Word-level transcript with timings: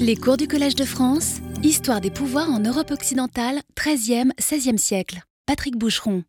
Les 0.00 0.16
cours 0.16 0.36
du 0.36 0.48
Collège 0.48 0.74
de 0.74 0.84
France, 0.84 1.36
Histoire 1.62 2.00
des 2.00 2.10
pouvoirs 2.10 2.50
en 2.50 2.58
Europe 2.58 2.90
occidentale, 2.90 3.60
13e, 3.76 4.30
16e 4.38 4.78
siècle. 4.78 5.20
Patrick 5.46 5.76
Boucheron. 5.76 6.22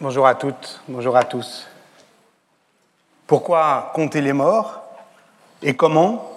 Bonjour 0.00 0.26
à 0.26 0.34
toutes, 0.34 0.80
bonjour 0.88 1.16
à 1.16 1.24
tous. 1.24 1.66
Pourquoi 3.26 3.90
compter 3.94 4.20
les 4.20 4.32
morts 4.32 4.82
Et 5.62 5.74
comment 5.74 6.30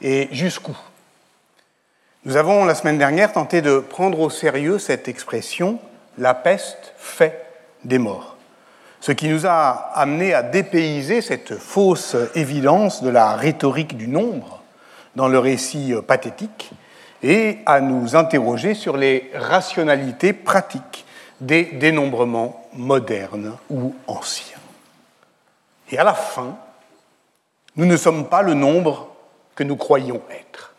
Et 0.00 0.28
jusqu'où? 0.32 0.76
Nous 2.24 2.36
avons 2.36 2.64
la 2.64 2.74
semaine 2.74 2.98
dernière 2.98 3.32
tenté 3.32 3.62
de 3.62 3.78
prendre 3.78 4.20
au 4.20 4.30
sérieux 4.30 4.78
cette 4.78 5.08
expression 5.08 5.78
la 6.18 6.34
peste 6.34 6.94
fait 6.96 7.44
des 7.84 7.98
morts. 7.98 8.36
Ce 9.00 9.12
qui 9.12 9.28
nous 9.28 9.46
a 9.46 9.90
amené 9.94 10.34
à 10.34 10.42
dépayser 10.42 11.20
cette 11.20 11.58
fausse 11.58 12.16
évidence 12.34 13.02
de 13.02 13.10
la 13.10 13.36
rhétorique 13.36 13.96
du 13.96 14.08
nombre 14.08 14.63
dans 15.16 15.28
le 15.28 15.38
récit 15.38 15.94
pathétique 16.06 16.70
et 17.22 17.58
à 17.66 17.80
nous 17.80 18.16
interroger 18.16 18.74
sur 18.74 18.96
les 18.96 19.30
rationalités 19.34 20.32
pratiques 20.32 21.04
des 21.40 21.64
dénombrements 21.64 22.68
modernes 22.74 23.56
ou 23.70 23.94
anciens. 24.06 24.58
Et 25.90 25.98
à 25.98 26.04
la 26.04 26.14
fin, 26.14 26.56
nous 27.76 27.86
ne 27.86 27.96
sommes 27.96 28.28
pas 28.28 28.42
le 28.42 28.54
nombre 28.54 29.08
que 29.54 29.64
nous 29.64 29.76
croyons 29.76 30.20
être. 30.30 30.74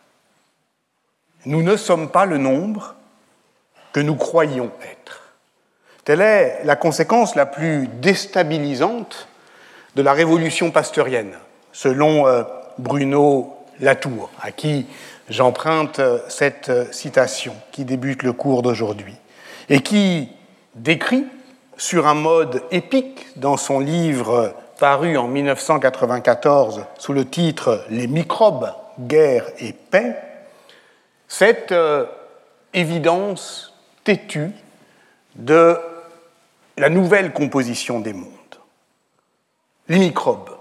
Nous 1.45 1.61
ne 1.61 1.77
sommes 1.77 2.09
pas 2.09 2.25
le 2.25 2.37
nombre 2.37 2.95
que 3.91 3.99
nous 3.99 4.15
croyons 4.15 4.71
être. 4.83 5.21
Telle 6.03 6.21
est 6.21 6.63
la 6.63 6.75
conséquence 6.75 7.35
la 7.35 7.45
plus 7.45 7.87
déstabilisante 7.87 9.27
de 9.95 10.01
la 10.01 10.13
révolution 10.13 10.71
pasteurienne, 10.71 11.33
selon 11.71 12.27
euh, 12.27 12.43
Bruno 12.77 13.54
Latour, 13.79 14.29
à 14.41 14.51
qui 14.51 14.85
j'emprunte 15.29 16.01
cette 16.29 16.93
citation 16.93 17.55
qui 17.71 17.85
débute 17.85 18.23
le 18.23 18.33
cours 18.33 18.61
d'aujourd'hui, 18.61 19.15
et 19.69 19.81
qui 19.81 20.29
décrit 20.75 21.25
sur 21.77 22.07
un 22.07 22.13
mode 22.13 22.63
épique 22.71 23.27
dans 23.35 23.57
son 23.57 23.79
livre 23.79 24.53
paru 24.79 25.17
en 25.17 25.27
1994 25.27 26.85
sous 26.97 27.13
le 27.13 27.25
titre 27.25 27.85
Les 27.89 28.07
microbes, 28.07 28.71
guerre 28.99 29.45
et 29.59 29.73
paix, 29.73 30.15
cette 31.27 31.71
euh, 31.71 32.05
évidence 32.73 33.73
têtue 34.03 34.51
de 35.35 35.77
la 36.77 36.89
nouvelle 36.89 37.33
composition 37.33 37.99
des 37.99 38.13
mondes. 38.13 38.31
Les 39.87 39.99
microbes, 39.99 40.54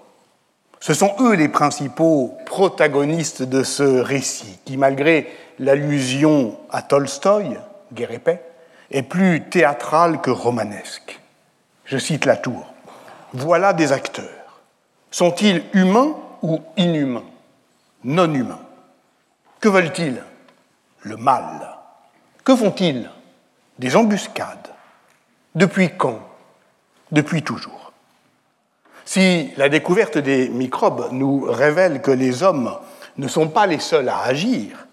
ce 0.85 0.93
sont 0.93 1.15
eux 1.21 1.33
les 1.33 1.49
principaux 1.49 2.37
protagonistes 2.45 3.43
de 3.43 3.63
ce 3.63 4.03
récit, 4.03 4.59
qui, 4.67 4.77
malgré 4.77 5.33
l'allusion 5.59 6.59
à 6.71 6.83
Tolstoï, 6.83 7.59
Guerre 7.95 8.21
est 8.91 9.03
plus 9.03 9.49
théâtral 9.49 10.21
que 10.21 10.31
romanesque. 10.31 11.19
Je 11.87 11.97
cite 11.97 12.27
la 12.27 12.37
tour. 12.37 12.75
Voilà 13.33 13.73
des 13.73 13.93
acteurs. 13.93 14.61
Sont-ils 15.11 15.65
humains 15.73 16.17
ou 16.43 16.61
inhumains? 16.77 17.25
Non 18.05 18.31
humains. 18.35 18.61
Que 19.61 19.71
veulent-ils? 19.71 20.23
Le 21.01 21.17
mal. 21.17 21.79
Que 22.45 22.55
font-ils? 22.55 23.09
Des 23.79 23.97
embuscades. 23.97 24.69
Depuis 25.55 25.97
quand? 25.97 26.21
Depuis 27.11 27.43
toujours. 27.43 27.84
Si 29.15 29.53
la 29.57 29.69
découverte 29.69 30.19
des 30.19 30.49
microbes 30.49 31.11
nous 31.13 31.47
révèle 31.49 32.03
que 32.03 32.11
les 32.11 32.43
hommes 32.43 32.77
ne 33.17 33.29
sont 33.29 33.47
pas 33.47 33.69
les 33.69 33.79
seuls 33.79 34.09
à 34.09 34.23
agir, 34.23 34.89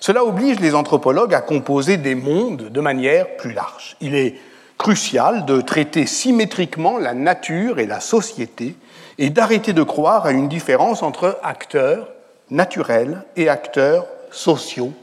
cela 0.00 0.24
oblige 0.24 0.60
les 0.60 0.74
anthropologues 0.74 1.34
à 1.34 1.42
composer 1.42 1.98
des 1.98 2.14
mondes 2.14 2.70
de 2.70 2.80
manière 2.80 3.36
plus 3.36 3.52
large. 3.52 3.98
Il 4.00 4.14
est 4.14 4.36
crucial 4.78 5.44
de 5.44 5.60
traiter 5.60 6.06
symétriquement 6.06 6.96
la 6.96 7.12
nature 7.12 7.78
et 7.78 7.84
la 7.84 8.00
société 8.00 8.76
et 9.18 9.28
d'arrêter 9.28 9.74
de 9.74 9.82
croire 9.82 10.24
à 10.24 10.30
une 10.30 10.48
différence 10.48 11.02
entre 11.02 11.38
acteurs 11.42 12.08
naturels 12.48 13.24
et 13.36 13.50
acteurs 13.50 14.06
sociaux, 14.30 14.94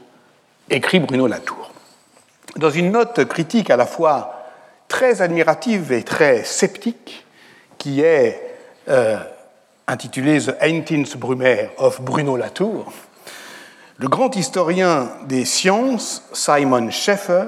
écrit 0.68 0.98
Bruno 0.98 1.28
Latour. 1.28 1.70
Dans 2.56 2.70
une 2.70 2.90
note 2.90 3.24
critique 3.26 3.70
à 3.70 3.76
la 3.76 3.86
fois 3.86 4.48
très 4.88 5.22
admirative 5.22 5.92
et 5.92 6.02
très 6.02 6.42
sceptique, 6.42 7.24
qui 7.78 8.00
est 8.00 8.53
euh, 8.88 9.18
intitulée 9.86 10.38
The 10.40 11.16
Brumaire 11.16 11.70
of 11.78 12.00
Bruno 12.00 12.36
Latour, 12.36 12.92
le 13.98 14.08
grand 14.08 14.34
historien 14.36 15.08
des 15.26 15.44
sciences, 15.44 16.24
Simon 16.32 16.90
Schaeffer, 16.90 17.44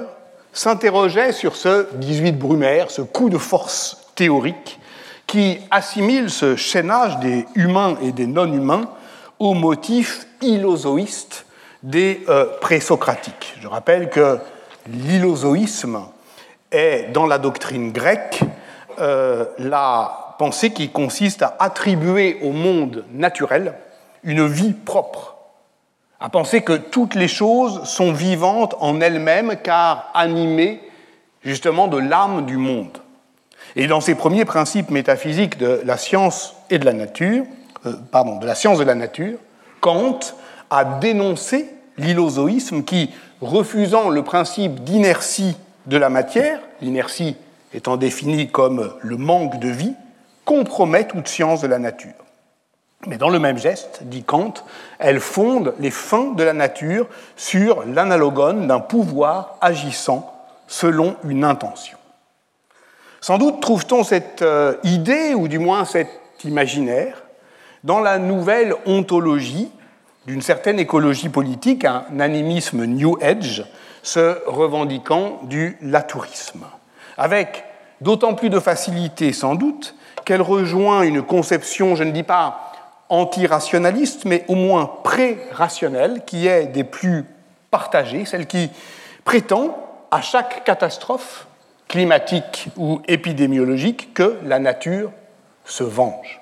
s'interrogeait 0.53 1.33
sur 1.33 1.55
ce 1.55 1.87
18 1.95 2.33
Brumaire, 2.33 2.89
ce 2.89 3.01
coup 3.01 3.29
de 3.29 3.37
force 3.37 4.07
théorique 4.15 4.79
qui 5.27 5.59
assimile 5.69 6.29
ce 6.29 6.55
chaînage 6.55 7.19
des 7.19 7.45
humains 7.55 7.97
et 8.01 8.13
des 8.13 8.25
non-humains 8.25 8.89
au 9.39 9.53
motif 9.53 10.25
ilozoïste 10.41 11.45
des 11.83 12.23
euh, 12.29 12.45
présocratiques. 12.59 13.55
Je 13.61 13.67
rappelle 13.67 14.09
que 14.09 14.39
l'ilozoïsme 14.87 15.99
est, 16.71 17.11
dans 17.11 17.27
la 17.27 17.37
doctrine 17.37 17.91
grecque, 17.91 18.41
euh, 18.99 19.45
la 19.59 20.26
pensée 20.37 20.71
qui 20.71 20.89
consiste 20.89 21.41
à 21.41 21.55
attribuer 21.59 22.39
au 22.41 22.51
monde 22.51 23.05
naturel 23.11 23.73
une 24.23 24.45
vie 24.47 24.73
propre 24.73 25.37
à 26.19 26.29
penser 26.29 26.61
que 26.61 26.73
toutes 26.73 27.15
les 27.15 27.27
choses 27.27 27.83
sont 27.83 28.11
vivantes 28.11 28.75
en 28.79 29.01
elles-mêmes 29.01 29.55
car 29.61 30.09
animées 30.13 30.81
justement 31.43 31.87
de 31.87 31.97
l'âme 31.97 32.45
du 32.45 32.57
monde. 32.57 32.97
Et 33.75 33.87
dans 33.87 34.01
ces 34.01 34.15
premiers 34.15 34.45
principes 34.45 34.89
métaphysiques 34.89 35.57
de 35.57 35.81
la 35.85 35.97
science 35.97 36.55
et 36.69 36.79
de 36.79 36.85
la 36.85 36.93
nature, 36.93 37.45
euh, 37.85 37.93
pardon, 38.11 38.37
de 38.37 38.45
la 38.45 38.55
science 38.55 38.79
de 38.79 38.83
la 38.83 38.95
nature, 38.95 39.37
Kant 39.79 40.19
a 40.71 40.83
dénoncé 40.85 41.69
l'illozoïsme 41.97 42.83
qui, 42.83 43.11
refusant 43.41 44.09
le 44.09 44.23
principe 44.23 44.83
d'inertie 44.83 45.55
de 45.85 45.97
la 45.97 46.09
matière, 46.09 46.59
l'inertie 46.81 47.35
étant 47.73 47.97
définie 47.97 48.49
comme 48.49 48.93
le 49.01 49.17
manque 49.17 49.59
de 49.59 49.69
vie, 49.69 49.93
compromet 50.47 51.05
toute 51.05 51.27
science 51.27 51.61
de 51.61 51.67
la 51.67 51.77
nature. 51.77 52.13
Mais 53.05 53.17
dans 53.17 53.29
le 53.29 53.37
même 53.37 53.57
geste, 53.57 53.99
dit 54.03 54.23
Kant, 54.23 54.53
elle 54.97 55.19
fonde 55.19 55.75
les 55.77 55.91
fins 55.91 56.31
de 56.31 56.43
la 56.43 56.53
nature 56.53 57.07
sur 57.35 57.83
l'analogone 57.85 58.65
d'un 58.65 58.79
pouvoir 58.79 59.57
agissant 59.59 60.33
selon 60.65 61.17
une 61.25 61.43
intention. 61.43 61.97
Sans 63.19 63.37
doute 63.37 63.61
trouve-t-on 63.61 64.05
cette 64.05 64.41
euh, 64.41 64.77
idée, 64.83 65.33
ou 65.35 65.49
du 65.49 65.59
moins 65.59 65.83
cet 65.83 66.09
imaginaire, 66.45 67.23
dans 67.83 67.99
la 67.99 68.17
nouvelle 68.17 68.73
ontologie 68.85 69.69
d'une 70.27 70.41
certaine 70.41 70.79
écologie 70.79 71.29
politique, 71.29 71.83
un 71.83 72.19
animisme 72.19 72.85
New 72.85 73.17
Age 73.21 73.65
se 74.01 74.37
revendiquant 74.47 75.39
du 75.43 75.77
latourisme, 75.81 76.65
avec 77.17 77.66
d'autant 78.01 78.33
plus 78.33 78.49
de 78.49 78.59
facilité 78.59 79.33
sans 79.33 79.55
doute 79.55 79.95
qu'elle 80.25 80.41
rejoint 80.41 81.03
une 81.03 81.21
conception, 81.21 81.95
je 81.95 82.03
ne 82.03 82.11
dis 82.11 82.23
pas 82.23 82.73
anti-rationaliste, 83.09 84.25
mais 84.25 84.43
au 84.47 84.55
moins 84.55 84.91
pré-rationnelle, 85.03 86.23
qui 86.25 86.47
est 86.47 86.67
des 86.67 86.83
plus 86.83 87.25
partagées, 87.71 88.25
celle 88.25 88.47
qui 88.47 88.69
prétend 89.23 89.77
à 90.11 90.21
chaque 90.21 90.63
catastrophe 90.63 91.47
climatique 91.87 92.69
ou 92.75 93.01
épidémiologique 93.07 94.13
que 94.13 94.37
la 94.43 94.59
nature 94.59 95.11
se 95.65 95.83
venge. 95.83 96.41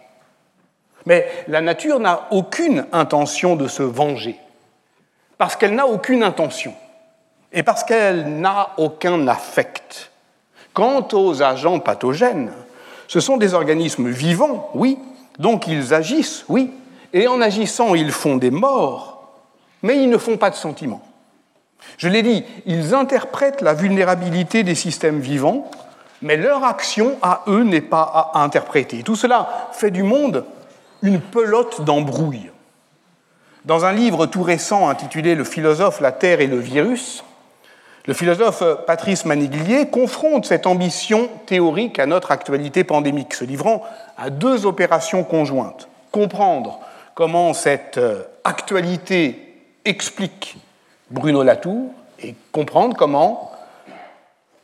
Mais 1.05 1.27
la 1.47 1.61
nature 1.61 1.99
n'a 1.99 2.27
aucune 2.31 2.87
intention 2.91 3.55
de 3.55 3.67
se 3.67 3.83
venger, 3.83 4.39
parce 5.37 5.55
qu'elle 5.55 5.75
n'a 5.75 5.85
aucune 5.85 6.23
intention, 6.23 6.73
et 7.53 7.61
parce 7.61 7.84
qu'elle 7.84 8.40
n'a 8.40 8.69
aucun 8.78 9.28
affect. 9.28 10.09
Quant 10.75 11.07
aux 11.13 11.41
agents 11.41 11.79
pathogènes, 11.79 12.51
ce 13.07 13.22
sont 13.22 13.37
des 13.37 13.53
organismes 13.53 14.09
vivants, 14.09 14.69
oui, 14.75 14.99
donc 15.39 15.67
ils 15.67 15.93
agissent, 15.93 16.43
oui, 16.49 16.69
et 17.13 17.29
en 17.29 17.39
agissant, 17.39 17.95
ils 17.95 18.11
font 18.11 18.35
des 18.35 18.51
morts, 18.51 19.23
mais 19.83 20.03
ils 20.03 20.09
ne 20.09 20.17
font 20.17 20.35
pas 20.35 20.49
de 20.49 20.55
sentiments. 20.55 21.01
Je 21.97 22.09
l'ai 22.09 22.23
dit, 22.23 22.43
ils 22.66 22.93
interprètent 22.93 23.61
la 23.61 23.73
vulnérabilité 23.73 24.63
des 24.63 24.75
systèmes 24.75 25.22
vivants, 25.22 25.72
mais 26.22 26.35
leur 26.35 26.66
action 26.66 27.16
à 27.22 27.43
eux 27.47 27.63
n'est 27.63 27.79
pas 27.79 28.31
à 28.33 28.41
interpréter. 28.43 29.01
Tout 29.01 29.16
cela 29.16 29.69
fait 29.72 29.91
du 29.91 30.03
monde 30.03 30.43
une 31.01 31.22
pelote 31.22 31.85
d'embrouille. 31.85 32.51
Dans 33.63 33.85
un 33.85 33.93
livre 33.93 34.25
tout 34.25 34.43
récent 34.43 34.89
intitulé 34.89 35.35
Le 35.35 35.45
philosophe, 35.45 36.01
la 36.01 36.11
Terre 36.11 36.41
et 36.41 36.47
le 36.47 36.59
virus, 36.59 37.23
le 38.07 38.13
philosophe 38.13 38.63
Patrice 38.85 39.25
Maniglier 39.25 39.87
confronte 39.87 40.46
cette 40.46 40.67
ambition 40.67 41.28
théorique 41.47 41.97
à 41.97 42.05
notre 42.05 42.31
actualité 42.31 42.84
pandémique, 42.84 43.34
se 43.34 43.43
livrant 43.43 43.84
à 44.17 44.29
deux 44.29 44.66
opérations 44.66 45.23
conjointes. 45.23 45.87
Comprendre 46.11 46.79
comment 47.16 47.53
cette 47.53 47.97
euh, 47.97 48.23
actualité 48.43 49.55
explique 49.85 50.57
Bruno 51.09 51.41
Latour 51.41 51.91
et 52.22 52.35
comprendre 52.52 52.96
comment 52.96 53.52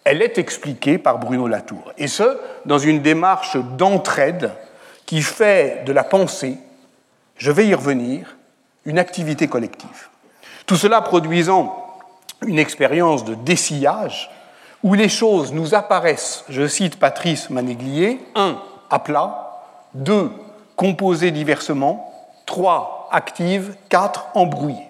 elle 0.03 0.21
est 0.21 0.37
expliquée 0.37 0.97
par 0.97 1.17
Bruno 1.19 1.47
Latour. 1.47 1.93
Et 1.97 2.07
ce, 2.07 2.37
dans 2.65 2.79
une 2.79 3.01
démarche 3.01 3.57
d'entraide 3.77 4.51
qui 5.05 5.21
fait 5.21 5.83
de 5.85 5.91
la 5.91 6.03
pensée, 6.03 6.57
je 7.37 7.51
vais 7.51 7.67
y 7.67 7.73
revenir, 7.73 8.37
une 8.85 8.99
activité 8.99 9.47
collective. 9.47 10.09
Tout 10.65 10.75
cela 10.75 11.01
produisant 11.01 11.80
une 12.45 12.59
expérience 12.59 13.23
de 13.23 13.35
dessillage 13.35 14.29
où 14.83 14.93
les 14.93 15.09
choses 15.09 15.53
nous 15.53 15.75
apparaissent, 15.75 16.43
je 16.49 16.67
cite 16.67 16.97
Patrice 16.97 17.49
Manéglier, 17.49 18.19
1. 18.35 18.57
à 18.89 18.99
plat, 18.99 19.63
2. 19.93 20.31
composées 20.75 21.31
diversement, 21.31 22.11
3. 22.47 23.09
actives, 23.11 23.75
4. 23.89 24.29
embrouillées. 24.33 24.87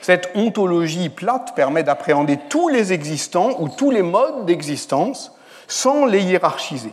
Cette 0.00 0.30
ontologie 0.34 1.10
plate 1.10 1.54
permet 1.54 1.82
d'appréhender 1.82 2.38
tous 2.48 2.68
les 2.68 2.92
existants 2.92 3.56
ou 3.58 3.68
tous 3.68 3.90
les 3.90 4.02
modes 4.02 4.46
d'existence 4.46 5.32
sans 5.66 6.06
les 6.06 6.22
hiérarchiser. 6.22 6.92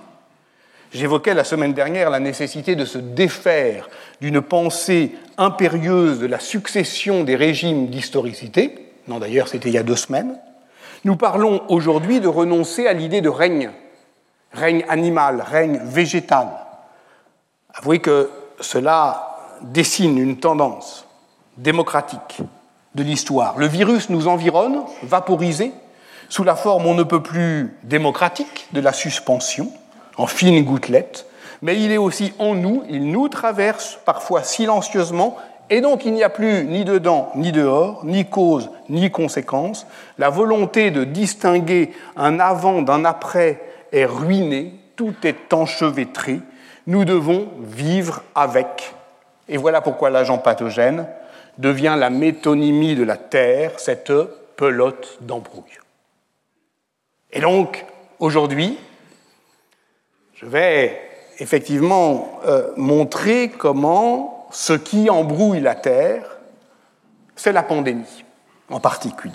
J'évoquais 0.91 1.33
la 1.33 1.43
semaine 1.43 1.73
dernière 1.73 2.09
la 2.09 2.19
nécessité 2.19 2.75
de 2.75 2.85
se 2.85 2.97
défaire 2.97 3.89
d'une 4.21 4.41
pensée 4.41 5.15
impérieuse 5.37 6.19
de 6.19 6.25
la 6.25 6.39
succession 6.39 7.23
des 7.23 7.35
régimes 7.35 7.87
d'historicité. 7.87 8.84
Non, 9.07 9.19
d'ailleurs, 9.19 9.47
c'était 9.47 9.69
il 9.69 9.73
y 9.73 9.77
a 9.77 9.83
deux 9.83 9.95
semaines. 9.95 10.37
Nous 11.03 11.15
parlons 11.15 11.61
aujourd'hui 11.69 12.19
de 12.19 12.27
renoncer 12.27 12.87
à 12.87 12.93
l'idée 12.93 13.21
de 13.21 13.29
règne, 13.29 13.71
règne 14.51 14.83
animal, 14.89 15.41
règne 15.41 15.79
végétal. 15.83 16.47
Avouez 17.73 17.99
que 17.99 18.31
cela 18.59 19.37
dessine 19.61 20.17
une 20.17 20.37
tendance 20.37 21.05
démocratique 21.57 22.41
de 22.95 23.03
l'histoire. 23.03 23.57
Le 23.57 23.67
virus 23.67 24.09
nous 24.09 24.27
environne, 24.27 24.81
vaporisé, 25.03 25.71
sous 26.29 26.43
la 26.43 26.55
forme 26.55 26.87
on 26.87 26.95
ne 26.95 27.03
peut 27.03 27.21
plus 27.21 27.77
démocratique 27.83 28.67
de 28.73 28.81
la 28.81 28.93
suspension, 28.93 29.71
en 30.17 30.27
fines 30.27 30.63
gouttelettes, 30.63 31.27
mais 31.61 31.79
il 31.79 31.91
est 31.91 31.97
aussi 31.97 32.33
en 32.39 32.55
nous, 32.55 32.83
il 32.89 33.11
nous 33.11 33.27
traverse 33.27 33.99
parfois 34.05 34.43
silencieusement, 34.43 35.37
et 35.69 35.81
donc 35.81 36.05
il 36.05 36.13
n'y 36.13 36.23
a 36.23 36.29
plus 36.29 36.65
ni 36.65 36.85
dedans 36.85 37.31
ni 37.35 37.51
dehors, 37.51 38.05
ni 38.05 38.25
cause 38.25 38.69
ni 38.89 39.11
conséquence. 39.11 39.87
La 40.17 40.29
volonté 40.29 40.91
de 40.91 41.03
distinguer 41.03 41.91
un 42.15 42.39
avant 42.39 42.81
d'un 42.81 43.05
après 43.05 43.61
est 43.91 44.05
ruinée, 44.05 44.73
tout 44.95 45.15
est 45.23 45.53
enchevêtré, 45.53 46.39
nous 46.87 47.05
devons 47.05 47.49
vivre 47.61 48.23
avec. 48.35 48.93
Et 49.47 49.57
voilà 49.57 49.81
pourquoi 49.81 50.09
l'agent 50.09 50.37
pathogène 50.37 51.07
devient 51.57 51.95
la 51.97 52.09
métonymie 52.09 52.95
de 52.95 53.03
la 53.03 53.17
Terre, 53.17 53.79
cette 53.79 54.11
pelote 54.55 55.17
d'embrouille. 55.21 55.63
Et 57.31 57.39
donc, 57.39 57.85
aujourd'hui, 58.19 58.77
je 60.35 60.45
vais 60.45 60.99
effectivement 61.39 62.39
euh, 62.45 62.71
montrer 62.77 63.49
comment 63.49 64.34
ce 64.55 64.71
qui 64.71 65.09
embrouille 65.09 65.59
la 65.59 65.75
Terre, 65.75 66.23
c'est 67.35 67.51
la 67.51 67.61
pandémie 67.61 68.23
en 68.69 68.79
particulier. 68.79 69.33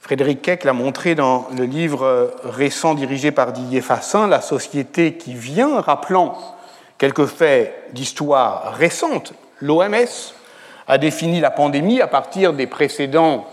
Frédéric 0.00 0.40
Keck 0.40 0.64
l'a 0.64 0.72
montré 0.72 1.14
dans 1.14 1.48
le 1.54 1.64
livre 1.64 2.34
récent 2.42 2.94
dirigé 2.94 3.30
par 3.30 3.52
Didier 3.52 3.82
Fassin, 3.82 4.26
La 4.26 4.40
société 4.40 5.18
qui 5.18 5.34
vient, 5.34 5.82
rappelant 5.82 6.38
quelques 6.96 7.26
faits 7.26 7.92
d'histoire 7.92 8.72
récente. 8.72 9.34
L'OMS 9.60 10.32
a 10.88 10.96
défini 10.96 11.40
la 11.40 11.50
pandémie 11.50 12.00
à 12.00 12.06
partir 12.06 12.54
des 12.54 12.66
précédents 12.66 13.46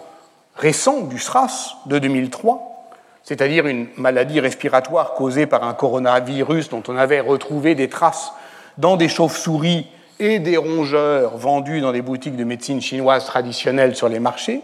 récents 0.56 1.02
du 1.02 1.20
SRAS 1.20 1.76
de 1.88 2.00
2003, 2.00 2.90
c'est-à-dire 3.22 3.68
une 3.68 3.90
maladie 3.98 4.40
respiratoire 4.40 5.14
causée 5.14 5.46
par 5.46 5.66
un 5.66 5.74
coronavirus 5.74 6.70
dont 6.70 6.84
on 6.88 6.96
avait 6.96 7.20
retrouvé 7.20 7.76
des 7.76 7.90
traces 7.90 8.32
dans 8.78 8.96
des 8.96 9.10
chauves-souris 9.10 9.88
et 10.20 10.40
des 10.40 10.58
rongeurs 10.58 11.38
vendus 11.38 11.82
dans 11.82 11.92
des 11.92 12.02
boutiques 12.02 12.36
de 12.36 12.44
médecine 12.44 12.82
chinoise 12.82 13.26
traditionnelles 13.26 13.96
sur 13.96 14.10
les 14.10 14.20
marchés, 14.20 14.62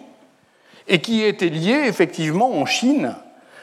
et 0.87 0.99
qui 0.99 1.23
était 1.23 1.49
liée 1.49 1.85
effectivement 1.87 2.51
en 2.53 2.65
Chine 2.65 3.15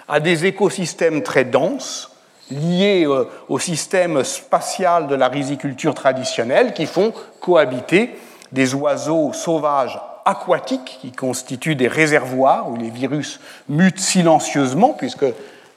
à 0.08 0.20
des 0.20 0.46
écosystèmes 0.46 1.22
très 1.22 1.44
denses, 1.44 2.10
liés 2.50 3.04
euh, 3.06 3.24
au 3.48 3.58
système 3.58 4.24
spatial 4.24 5.06
de 5.06 5.14
la 5.14 5.28
riziculture 5.28 5.94
traditionnelle, 5.94 6.74
qui 6.74 6.86
font 6.86 7.12
cohabiter 7.40 8.10
des 8.50 8.74
oiseaux 8.74 9.32
sauvages 9.32 10.00
aquatiques 10.24 10.98
qui 11.00 11.12
constituent 11.12 11.76
des 11.76 11.88
réservoirs 11.88 12.68
où 12.68 12.76
les 12.76 12.90
virus 12.90 13.40
mutent 13.68 14.00
silencieusement 14.00 14.90
puisque 14.90 15.26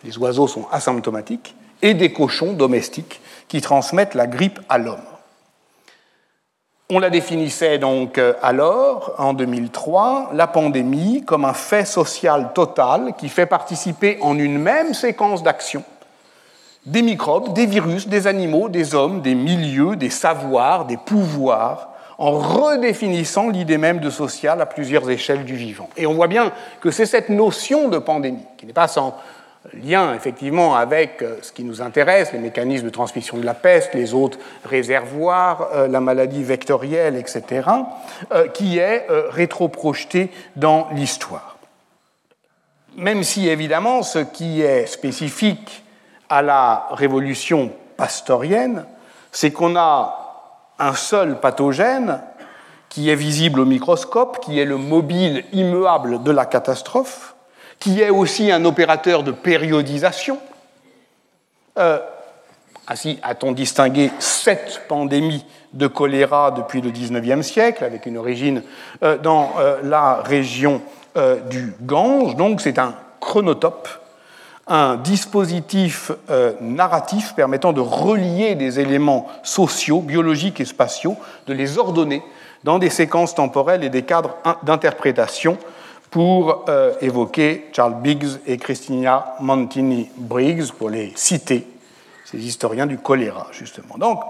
les 0.03 0.17
oiseaux 0.17 0.47
sont 0.47 0.67
asymptomatiques, 0.71 1.55
et 1.81 1.93
des 1.93 2.13
cochons 2.13 2.53
domestiques 2.53 3.21
qui 3.47 3.61
transmettent 3.61 4.15
la 4.15 4.25
grippe 4.25 4.59
à 4.69 4.77
l'homme. 4.77 5.03
On 6.89 6.99
la 6.99 7.09
définissait 7.09 7.77
donc 7.77 8.17
euh, 8.17 8.33
alors, 8.41 9.13
en 9.17 9.33
2003, 9.33 10.31
la 10.33 10.47
pandémie 10.47 11.23
comme 11.25 11.45
un 11.45 11.53
fait 11.53 11.85
social 11.85 12.51
total 12.53 13.13
qui 13.17 13.29
fait 13.29 13.45
participer 13.45 14.17
en 14.21 14.37
une 14.37 14.59
même 14.59 14.93
séquence 14.93 15.43
d'actions 15.43 15.83
des 16.85 17.01
microbes, 17.01 17.53
des 17.53 17.65
virus, 17.65 18.07
des 18.07 18.27
animaux, 18.27 18.69
des 18.69 18.93
hommes, 18.93 19.21
des 19.21 19.35
milieux, 19.35 19.95
des 19.95 20.09
savoirs, 20.09 20.85
des 20.85 20.97
pouvoirs, 20.97 21.89
en 22.17 22.31
redéfinissant 22.31 23.49
l'idée 23.49 23.77
même 23.77 23.99
de 23.99 24.09
social 24.09 24.61
à 24.61 24.65
plusieurs 24.65 25.09
échelles 25.09 25.45
du 25.45 25.55
vivant. 25.55 25.89
Et 25.97 26.05
on 26.05 26.13
voit 26.13 26.27
bien 26.27 26.51
que 26.81 26.91
c'est 26.91 27.05
cette 27.05 27.29
notion 27.29 27.89
de 27.89 27.97
pandémie, 27.97 28.45
qui 28.57 28.65
n'est 28.65 28.73
pas 28.73 28.87
sans 28.87 29.15
lien 29.71 30.13
effectivement 30.13 30.75
avec 30.75 31.21
euh, 31.21 31.37
ce 31.41 31.51
qui 31.51 31.63
nous 31.63 31.81
intéresse, 31.81 32.33
les 32.33 32.39
mécanismes 32.39 32.85
de 32.85 32.91
transmission 32.91 33.37
de 33.37 33.45
la 33.45 33.53
peste, 33.53 33.93
les 33.93 34.13
autres 34.13 34.37
réservoirs, 34.65 35.69
euh, 35.73 35.87
la 35.87 36.01
maladie 36.01 36.43
vectorielle, 36.43 37.15
etc., 37.15 37.69
euh, 38.31 38.47
qui 38.49 38.77
est 38.77 39.07
rétroprojeté 39.29 40.31
dans 40.55 40.87
l'histoire. 40.91 41.57
Même 42.95 43.23
si 43.23 43.47
évidemment 43.47 44.03
ce 44.03 44.19
qui 44.19 44.61
est 44.61 44.85
spécifique 44.85 45.83
à 46.29 46.41
la 46.41 46.87
révolution 46.91 47.71
pastorienne, 47.97 48.85
c'est 49.31 49.51
qu'on 49.51 49.75
a 49.75 50.19
un 50.77 50.93
seul 50.93 51.39
pathogène 51.39 52.21
qui 52.89 53.09
est 53.09 53.15
visible 53.15 53.59
au 53.59 53.65
microscope, 53.65 54.39
qui 54.41 54.59
est 54.59 54.65
le 54.65 54.77
mobile 54.77 55.45
immuable 55.51 56.21
de 56.21 56.31
la 56.31 56.45
catastrophe, 56.45 57.32
qui 57.79 58.01
est 58.01 58.09
aussi 58.09 58.51
un 58.51 58.65
opérateur 58.65 59.23
de 59.23 59.31
périodisation. 59.31 60.39
Euh, 61.77 61.99
ainsi 62.87 63.19
a-t-on 63.23 63.51
distingué 63.51 64.11
sept 64.19 64.83
pandémies 64.87 65.45
de 65.73 65.87
choléra 65.87 66.51
depuis 66.51 66.81
le 66.81 66.91
XIXe 66.91 67.45
siècle, 67.45 67.83
avec 67.83 68.05
une 68.05 68.17
origine 68.17 68.61
euh, 69.03 69.17
dans 69.17 69.53
euh, 69.57 69.77
la 69.83 70.15
région 70.15 70.81
du 71.51 71.75
Gange. 71.81 72.35
Donc 72.37 72.59
c'est 72.59 72.79
un 72.79 72.95
chronotope 73.19 73.87
un 74.65 74.95
dispositif 74.95 76.11
narratif 76.59 77.35
permettant 77.35 77.71
de 77.71 77.81
relier 77.81 78.55
des 78.55 78.79
éléments 78.79 79.27
sociaux, 79.43 79.99
biologiques 79.99 80.59
et 80.59 80.65
spatiaux, 80.65 81.17
de 81.45 81.53
les 81.53 81.77
ordonner 81.77 82.23
dans 82.63 82.79
des 82.79 82.89
séquences 82.89 83.35
temporelles 83.35 83.83
et 83.83 83.89
des 83.89 84.03
cadres 84.03 84.37
d'interprétation 84.63 85.57
pour 86.13 86.65
euh, 86.69 86.93
évoquer 87.01 87.71
Charles 87.75 87.99
Biggs 87.99 88.37
et 88.45 88.57
Christina 88.57 89.33
Montini 89.39 90.11
Briggs, 90.15 90.71
pour 90.77 90.91
les 90.91 91.11
citer, 91.15 91.67
ces 92.23 92.37
historiens 92.37 92.85
du 92.85 92.99
choléra, 92.99 93.47
justement. 93.51 93.97
Donc, 93.97 94.21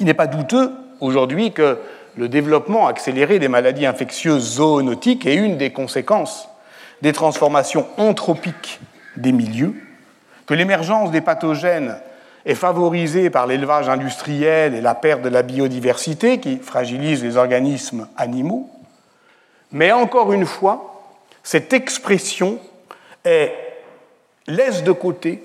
il 0.00 0.06
n'est 0.06 0.14
pas 0.14 0.26
douteux 0.26 0.72
aujourd'hui 0.98 1.52
que 1.52 1.78
le 2.16 2.28
développement 2.28 2.88
accéléré 2.88 3.38
des 3.38 3.46
maladies 3.46 3.86
infectieuses 3.86 4.56
zoonotiques 4.56 5.26
est 5.26 5.36
une 5.36 5.56
des 5.56 5.70
conséquences 5.70 6.48
des 7.02 7.12
transformations 7.12 7.86
anthropiques 7.96 8.80
des 9.16 9.30
milieux, 9.30 9.76
que 10.46 10.54
l'émergence 10.54 11.12
des 11.12 11.20
pathogènes 11.20 11.94
est 12.44 12.56
favorisée 12.56 13.30
par 13.30 13.46
l'élevage 13.46 13.88
industriel 13.88 14.74
et 14.74 14.80
la 14.80 14.96
perte 14.96 15.22
de 15.22 15.28
la 15.28 15.44
biodiversité 15.44 16.40
qui 16.40 16.58
fragilise 16.58 17.22
les 17.22 17.36
organismes 17.36 18.08
animaux. 18.16 18.68
Mais 19.72 19.92
encore 19.92 20.32
une 20.32 20.46
fois, 20.46 21.02
cette 21.42 21.72
expression 21.72 22.58
laisse 24.46 24.82
de 24.82 24.92
côté 24.92 25.44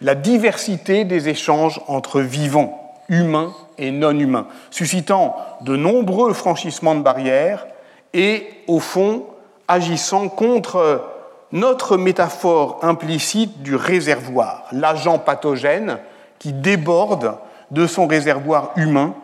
la 0.00 0.14
diversité 0.14 1.04
des 1.04 1.28
échanges 1.28 1.80
entre 1.88 2.20
vivants, 2.20 2.94
humains 3.08 3.54
et 3.78 3.90
non 3.90 4.18
humains, 4.18 4.46
suscitant 4.70 5.36
de 5.62 5.76
nombreux 5.76 6.32
franchissements 6.32 6.94
de 6.94 7.02
barrières 7.02 7.66
et, 8.12 8.46
au 8.66 8.80
fond, 8.80 9.24
agissant 9.66 10.28
contre 10.28 11.02
notre 11.52 11.96
métaphore 11.96 12.80
implicite 12.82 13.62
du 13.62 13.76
réservoir, 13.76 14.64
l'agent 14.72 15.18
pathogène 15.18 15.98
qui 16.38 16.52
déborde 16.52 17.36
de 17.70 17.86
son 17.86 18.06
réservoir 18.06 18.72
humain 18.76 19.14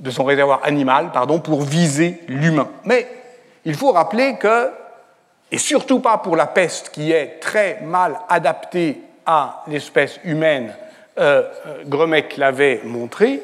de 0.00 0.10
son 0.10 0.24
réservoir 0.24 0.60
animal 0.64 1.12
pardon, 1.12 1.40
pour 1.40 1.62
viser 1.62 2.20
l'humain. 2.26 2.68
Mais 2.84 3.06
il 3.64 3.74
faut 3.74 3.92
rappeler 3.92 4.36
que, 4.36 4.70
et 5.50 5.58
surtout 5.58 6.00
pas 6.00 6.18
pour 6.18 6.36
la 6.36 6.46
peste 6.46 6.90
qui 6.90 7.12
est 7.12 7.40
très 7.40 7.80
mal 7.82 8.18
adaptée 8.28 9.00
à 9.26 9.62
l'espèce 9.66 10.18
humaine, 10.24 10.74
euh, 11.18 11.42
euh 11.66 12.22
l'avait 12.36 12.80
montré, 12.84 13.42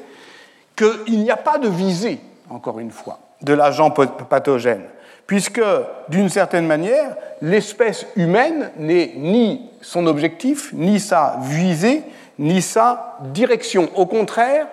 qu'il 0.77 1.23
n'y 1.23 1.31
a 1.31 1.37
pas 1.37 1.59
de 1.59 1.69
visée, 1.69 2.21
encore 2.51 2.79
une 2.79 2.91
fois, 2.91 3.19
de 3.43 3.53
l'agent 3.53 3.91
pathogène, 3.91 4.85
puisque, 5.27 5.63
d'une 6.09 6.29
certaine 6.29 6.67
manière, 6.67 7.17
l'espèce 7.43 8.07
humaine 8.17 8.71
n'est 8.77 9.13
ni 9.17 9.71
son 9.81 10.07
objectif, 10.07 10.73
ni 10.73 11.01
sa 11.01 11.39
visée, 11.43 12.03
ni 12.39 12.63
sa 12.63 13.19
direction. 13.21 13.89
Au 13.97 14.07
contraire, 14.07 14.67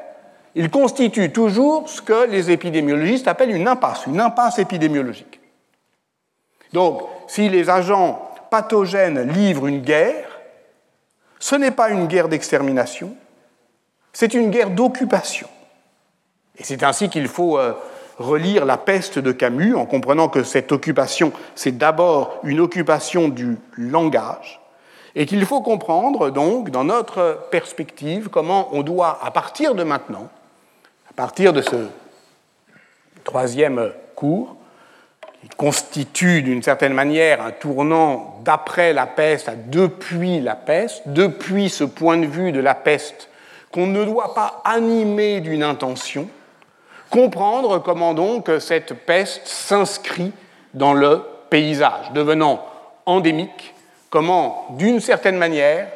il 0.55 0.69
constitue 0.69 1.31
toujours 1.31 1.89
ce 1.89 2.01
que 2.01 2.27
les 2.27 2.51
épidémiologistes 2.51 3.27
appellent 3.27 3.55
une 3.55 3.67
impasse, 3.67 4.05
une 4.05 4.19
impasse 4.19 4.59
épidémiologique. 4.59 5.39
Donc, 6.73 7.03
si 7.27 7.49
les 7.49 7.69
agents 7.69 8.29
pathogènes 8.51 9.31
livrent 9.31 9.67
une 9.67 9.81
guerre, 9.81 10.29
ce 11.39 11.55
n'est 11.55 11.71
pas 11.71 11.89
une 11.89 12.07
guerre 12.07 12.29
d'extermination, 12.29 13.15
c'est 14.11 14.33
une 14.33 14.51
guerre 14.51 14.69
d'occupation. 14.69 15.47
Et 16.57 16.63
c'est 16.63 16.83
ainsi 16.83 17.09
qu'il 17.09 17.27
faut 17.27 17.57
euh, 17.57 17.73
relire 18.19 18.65
la 18.65 18.77
peste 18.77 19.17
de 19.17 19.31
Camus 19.31 19.75
en 19.75 19.85
comprenant 19.85 20.29
que 20.29 20.43
cette 20.43 20.71
occupation, 20.71 21.33
c'est 21.55 21.77
d'abord 21.77 22.39
une 22.43 22.59
occupation 22.59 23.27
du 23.27 23.57
langage, 23.75 24.61
et 25.15 25.25
qu'il 25.25 25.45
faut 25.45 25.61
comprendre 25.61 26.29
donc, 26.29 26.69
dans 26.69 26.83
notre 26.83 27.47
perspective, 27.51 28.29
comment 28.29 28.69
on 28.71 28.83
doit, 28.83 29.19
à 29.21 29.31
partir 29.31 29.75
de 29.75 29.83
maintenant, 29.83 30.29
partir 31.15 31.53
de 31.53 31.61
ce 31.61 31.87
troisième 33.23 33.91
cours, 34.15 34.55
qui 35.41 35.49
constitue 35.49 36.41
d'une 36.41 36.63
certaine 36.63 36.93
manière 36.93 37.41
un 37.41 37.51
tournant 37.51 38.39
d'après 38.43 38.93
la 38.93 39.05
peste 39.05 39.49
à 39.49 39.55
depuis 39.55 40.39
la 40.39 40.55
peste, 40.55 41.03
depuis 41.07 41.69
ce 41.69 41.83
point 41.83 42.17
de 42.17 42.25
vue 42.25 42.51
de 42.51 42.59
la 42.59 42.75
peste 42.75 43.29
qu'on 43.71 43.87
ne 43.87 44.05
doit 44.05 44.33
pas 44.35 44.61
animer 44.65 45.41
d'une 45.41 45.63
intention, 45.63 46.29
comprendre 47.09 47.79
comment 47.79 48.13
donc 48.13 48.49
cette 48.59 48.93
peste 48.93 49.47
s'inscrit 49.47 50.31
dans 50.73 50.93
le 50.93 51.21
paysage, 51.49 52.11
devenant 52.13 52.65
endémique, 53.05 53.73
comment 54.09 54.67
d'une 54.77 54.99
certaine 54.99 55.37
manière 55.37 55.87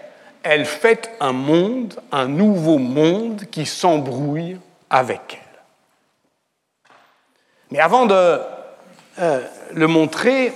elle 0.43 0.65
fait 0.65 1.11
un 1.19 1.33
monde, 1.33 1.99
un 2.11 2.27
nouveau 2.27 2.77
monde 2.77 3.43
qui 3.51 3.65
s'embrouille 3.65 4.57
avec 4.89 5.21
elle. 5.31 5.59
Mais 7.71 7.79
avant 7.79 8.05
de 8.05 8.39
euh, 9.19 9.41
le 9.73 9.87
montrer, 9.87 10.53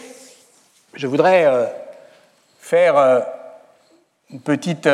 je 0.94 1.08
voudrais 1.08 1.46
euh, 1.46 1.66
faire 2.60 2.98
euh, 2.98 3.20
une 4.30 4.40
petite 4.40 4.88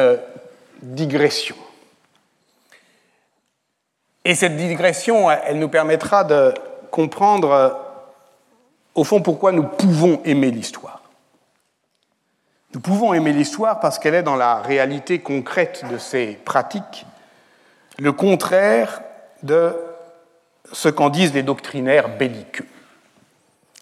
digression. 0.81 1.55
Et 4.25 4.35
cette 4.35 4.57
digression, 4.57 5.31
elle 5.31 5.59
nous 5.59 5.69
permettra 5.69 6.23
de 6.23 6.53
comprendre, 6.91 7.79
au 8.93 9.03
fond, 9.03 9.21
pourquoi 9.21 9.51
nous 9.51 9.63
pouvons 9.63 10.21
aimer 10.25 10.51
l'histoire. 10.51 11.01
Nous 12.73 12.81
pouvons 12.81 13.13
aimer 13.13 13.31
l'histoire 13.31 13.79
parce 13.79 13.99
qu'elle 13.99 14.15
est 14.15 14.23
dans 14.23 14.35
la 14.35 14.55
réalité 14.55 15.19
concrète 15.19 15.85
de 15.89 15.97
ces 15.97 16.33
pratiques 16.33 17.05
le 17.99 18.11
contraire 18.11 19.01
de 19.43 19.75
ce 20.71 20.89
qu'en 20.89 21.09
disent 21.09 21.33
les 21.33 21.43
doctrinaires 21.43 22.17
belliqueux. 22.17 22.67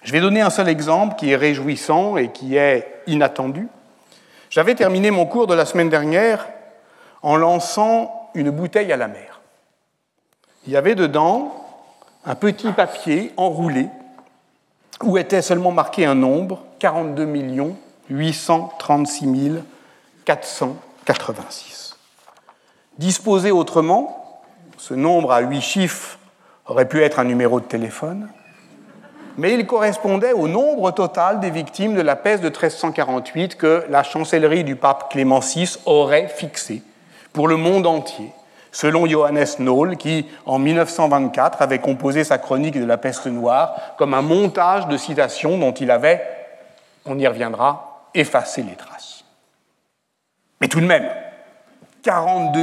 Je 0.03 0.11
vais 0.11 0.19
donner 0.21 0.41
un 0.41 0.49
seul 0.49 0.69
exemple 0.69 1.15
qui 1.15 1.31
est 1.31 1.35
réjouissant 1.35 2.17
et 2.17 2.31
qui 2.31 2.57
est 2.57 3.01
inattendu. 3.07 3.67
J'avais 4.49 4.75
terminé 4.75 5.09
mon 5.09 5.25
cours 5.25 5.47
de 5.47 5.55
la 5.55 5.65
semaine 5.65 5.89
dernière 5.89 6.47
en 7.23 7.35
lançant 7.35 8.29
une 8.35 8.51
bouteille 8.51 8.91
à 8.91 8.97
la 8.97 9.07
mer. 9.07 9.41
Il 10.67 10.73
y 10.73 10.77
avait 10.77 10.95
dedans 10.95 11.65
un 12.25 12.35
petit 12.35 12.71
papier 12.71 13.33
enroulé 13.37 13.87
où 15.03 15.17
était 15.17 15.41
seulement 15.41 15.71
marqué 15.71 16.05
un 16.05 16.15
nombre, 16.15 16.63
42 16.79 17.25
836 18.09 19.63
486. 20.23 21.97
Disposé 22.97 23.51
autrement, 23.51 24.24
ce 24.77 24.93
nombre 24.93 25.31
à 25.31 25.41
huit 25.41 25.61
chiffres 25.61 26.17
aurait 26.67 26.87
pu 26.87 27.03
être 27.03 27.19
un 27.19 27.23
numéro 27.23 27.59
de 27.59 27.65
téléphone, 27.65 28.29
mais 29.37 29.53
il 29.53 29.65
correspondait 29.65 30.33
au 30.33 30.47
nombre 30.47 30.91
total 30.91 31.39
des 31.39 31.49
victimes 31.49 31.95
de 31.95 32.01
la 32.01 32.15
peste 32.15 32.41
de 32.41 32.49
1348 32.49 33.57
que 33.57 33.85
la 33.89 34.03
chancellerie 34.03 34.63
du 34.63 34.75
pape 34.75 35.11
Clément 35.11 35.39
VI 35.39 35.77
aurait 35.85 36.27
fixé 36.27 36.81
pour 37.33 37.47
le 37.47 37.57
monde 37.57 37.85
entier, 37.85 38.31
selon 38.71 39.05
Johannes 39.05 39.45
Noll, 39.59 39.97
qui, 39.97 40.25
en 40.45 40.57
1924, 40.57 41.61
avait 41.61 41.79
composé 41.79 42.23
sa 42.23 42.37
chronique 42.37 42.79
de 42.79 42.85
la 42.85 42.97
peste 42.97 43.27
noire 43.27 43.75
comme 43.97 44.13
un 44.13 44.21
montage 44.21 44.87
de 44.87 44.97
citations 44.97 45.57
dont 45.57 45.73
il 45.73 45.91
avait, 45.91 46.21
on 47.05 47.19
y 47.19 47.27
reviendra, 47.27 48.09
effacé 48.13 48.63
les 48.63 48.75
traces. 48.75 49.25
Mais 50.61 50.69
tout 50.69 50.79
de 50.79 50.85
même, 50.85 51.07
42 52.05 52.61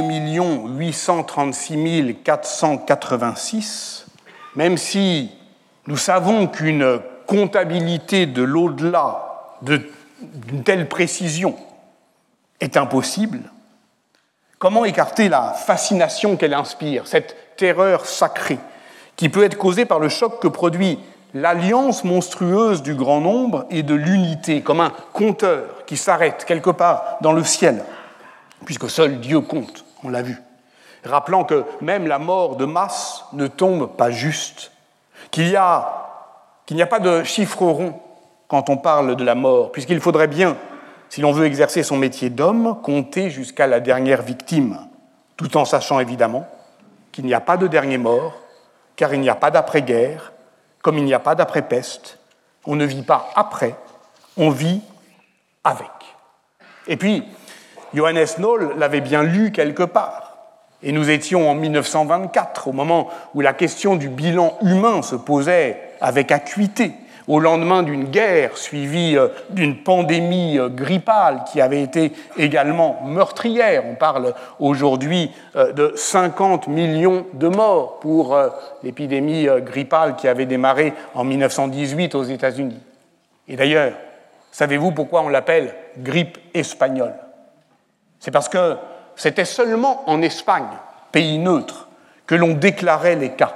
836 0.79 2.15
486, 2.23 4.05
même 4.55 4.77
si 4.77 5.31
nous 5.85 5.97
savons 5.97 6.47
qu'une 6.47 7.01
comptabilité 7.27 8.25
de 8.25 8.41
l'au-delà 8.41 9.57
d'une 9.61 10.63
telle 10.63 10.87
précision 10.87 11.57
est 12.61 12.77
impossible, 12.77 13.41
comment 14.59 14.85
écarter 14.85 15.27
la 15.27 15.51
fascination 15.51 16.37
qu'elle 16.37 16.53
inspire, 16.53 17.05
cette 17.05 17.57
terreur 17.57 18.05
sacrée 18.05 18.59
qui 19.17 19.27
peut 19.27 19.43
être 19.43 19.57
causée 19.57 19.83
par 19.83 19.99
le 19.99 20.07
choc 20.07 20.41
que 20.41 20.47
produit 20.47 20.99
l'alliance 21.33 22.05
monstrueuse 22.05 22.81
du 22.81 22.95
grand 22.95 23.19
nombre 23.19 23.65
et 23.69 23.83
de 23.83 23.93
l'unité, 23.93 24.61
comme 24.61 24.79
un 24.79 24.93
compteur 25.11 25.83
qui 25.85 25.97
s'arrête 25.97 26.45
quelque 26.45 26.69
part 26.69 27.17
dans 27.19 27.33
le 27.33 27.43
ciel? 27.43 27.83
Puisque 28.65 28.89
seul 28.89 29.19
Dieu 29.19 29.41
compte, 29.41 29.85
on 30.03 30.09
l'a 30.09 30.21
vu. 30.21 30.41
Rappelant 31.03 31.43
que 31.43 31.65
même 31.81 32.07
la 32.07 32.19
mort 32.19 32.55
de 32.55 32.65
masse 32.65 33.25
ne 33.33 33.47
tombe 33.47 33.95
pas 33.95 34.09
juste, 34.09 34.71
qu'il 35.31 35.47
n'y 35.47 35.55
a, 35.55 36.07
a 36.69 36.85
pas 36.85 36.99
de 36.99 37.23
chiffre 37.23 37.61
rond 37.63 37.99
quand 38.47 38.69
on 38.69 38.77
parle 38.77 39.15
de 39.15 39.23
la 39.23 39.35
mort, 39.35 39.71
puisqu'il 39.71 39.99
faudrait 39.99 40.27
bien, 40.27 40.55
si 41.09 41.21
l'on 41.21 41.31
veut 41.31 41.45
exercer 41.45 41.83
son 41.83 41.97
métier 41.97 42.29
d'homme, 42.29 42.79
compter 42.83 43.29
jusqu'à 43.29 43.67
la 43.67 43.79
dernière 43.79 44.21
victime, 44.21 44.79
tout 45.37 45.57
en 45.57 45.65
sachant 45.65 45.99
évidemment 45.99 46.47
qu'il 47.11 47.25
n'y 47.25 47.33
a 47.33 47.41
pas 47.41 47.57
de 47.57 47.67
dernier 47.67 47.97
mort, 47.97 48.33
car 48.95 49.13
il 49.13 49.21
n'y 49.21 49.29
a 49.29 49.35
pas 49.35 49.51
d'après-guerre, 49.51 50.33
comme 50.81 50.97
il 50.97 51.05
n'y 51.05 51.13
a 51.13 51.19
pas 51.19 51.35
d'après-peste. 51.35 52.19
On 52.65 52.75
ne 52.75 52.85
vit 52.85 53.03
pas 53.03 53.29
après, 53.35 53.75
on 54.37 54.49
vit 54.49 54.81
avec. 55.63 55.89
Et 56.87 56.97
puis, 56.97 57.23
Johannes 57.93 58.25
Noll 58.39 58.75
l'avait 58.77 59.01
bien 59.01 59.23
lu 59.23 59.51
quelque 59.51 59.83
part. 59.83 60.37
Et 60.81 60.91
nous 60.91 61.09
étions 61.09 61.49
en 61.49 61.55
1924, 61.55 62.67
au 62.67 62.73
moment 62.73 63.09
où 63.33 63.41
la 63.41 63.53
question 63.53 63.95
du 63.95 64.09
bilan 64.09 64.57
humain 64.61 65.01
se 65.01 65.15
posait 65.15 65.79
avec 66.01 66.31
acuité, 66.31 66.91
au 67.27 67.39
lendemain 67.39 67.83
d'une 67.83 68.05
guerre 68.05 68.57
suivie 68.57 69.15
euh, 69.17 69.29
d'une 69.49 69.77
pandémie 69.77 70.57
euh, 70.57 70.69
grippale 70.69 71.43
qui 71.51 71.61
avait 71.61 71.81
été 71.81 72.11
également 72.37 73.01
meurtrière. 73.05 73.83
On 73.89 73.95
parle 73.95 74.33
aujourd'hui 74.59 75.31
euh, 75.55 75.71
de 75.71 75.93
50 75.95 76.67
millions 76.67 77.25
de 77.33 77.47
morts 77.47 77.99
pour 77.99 78.37
l'épidémie 78.83 79.47
grippale 79.61 80.15
qui 80.15 80.27
avait 80.27 80.45
démarré 80.45 80.93
en 81.15 81.23
1918 81.23 82.15
aux 82.15 82.23
États-Unis. 82.23 82.79
Et 83.47 83.55
d'ailleurs, 83.55 83.93
savez-vous 84.51 84.91
pourquoi 84.91 85.21
on 85.21 85.29
l'appelle 85.29 85.73
grippe 85.97 86.37
espagnole? 86.53 87.13
C'est 88.23 88.31
parce 88.31 88.47
que 88.47 88.77
c'était 89.17 89.43
seulement 89.43 90.09
en 90.09 90.21
Espagne, 90.21 90.69
pays 91.11 91.39
neutre, 91.39 91.89
que 92.25 92.35
l'on 92.35 92.53
déclarait 92.53 93.17
les 93.17 93.33
cas, 93.33 93.53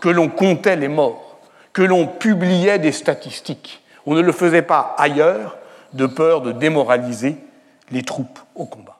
que 0.00 0.08
l'on 0.08 0.28
comptait 0.28 0.76
les 0.76 0.86
morts, 0.86 1.40
que 1.72 1.82
l'on 1.82 2.06
publiait 2.06 2.78
des 2.78 2.92
statistiques. 2.92 3.82
On 4.06 4.14
ne 4.14 4.20
le 4.20 4.30
faisait 4.30 4.62
pas 4.62 4.94
ailleurs 4.98 5.58
de 5.94 6.06
peur 6.06 6.42
de 6.42 6.52
démoraliser 6.52 7.38
les 7.90 8.04
troupes 8.04 8.38
au 8.54 8.66
combat. 8.66 8.98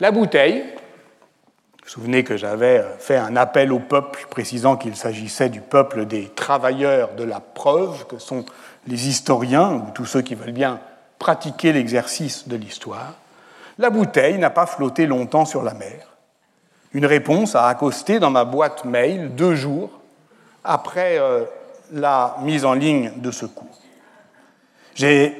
La 0.00 0.10
bouteille, 0.10 0.62
vous 0.62 1.84
vous 1.84 1.88
souvenez 1.88 2.24
que 2.24 2.36
j'avais 2.36 2.84
fait 2.98 3.18
un 3.18 3.36
appel 3.36 3.72
au 3.72 3.78
peuple 3.78 4.26
précisant 4.30 4.76
qu'il 4.76 4.96
s'agissait 4.96 5.48
du 5.48 5.60
peuple 5.60 6.06
des 6.06 6.28
travailleurs 6.30 7.14
de 7.14 7.22
la 7.22 7.38
preuve, 7.38 8.04
que 8.08 8.18
sont 8.18 8.44
les 8.88 9.06
historiens 9.06 9.74
ou 9.74 9.92
tous 9.94 10.06
ceux 10.06 10.22
qui 10.22 10.34
veulent 10.34 10.50
bien 10.50 10.80
pratiquer 11.20 11.72
l'exercice 11.72 12.48
de 12.48 12.56
l'histoire. 12.56 13.14
La 13.80 13.88
bouteille 13.88 14.36
n'a 14.36 14.50
pas 14.50 14.66
flotté 14.66 15.06
longtemps 15.06 15.46
sur 15.46 15.62
la 15.62 15.72
mer. 15.72 16.06
Une 16.92 17.06
réponse 17.06 17.54
a 17.54 17.66
accosté 17.66 18.18
dans 18.18 18.28
ma 18.28 18.44
boîte 18.44 18.84
mail 18.84 19.34
deux 19.34 19.54
jours 19.54 19.88
après 20.64 21.18
euh, 21.18 21.44
la 21.90 22.36
mise 22.42 22.66
en 22.66 22.74
ligne 22.74 23.10
de 23.16 23.30
ce 23.30 23.46
cours. 23.46 23.80
J'ai 24.94 25.34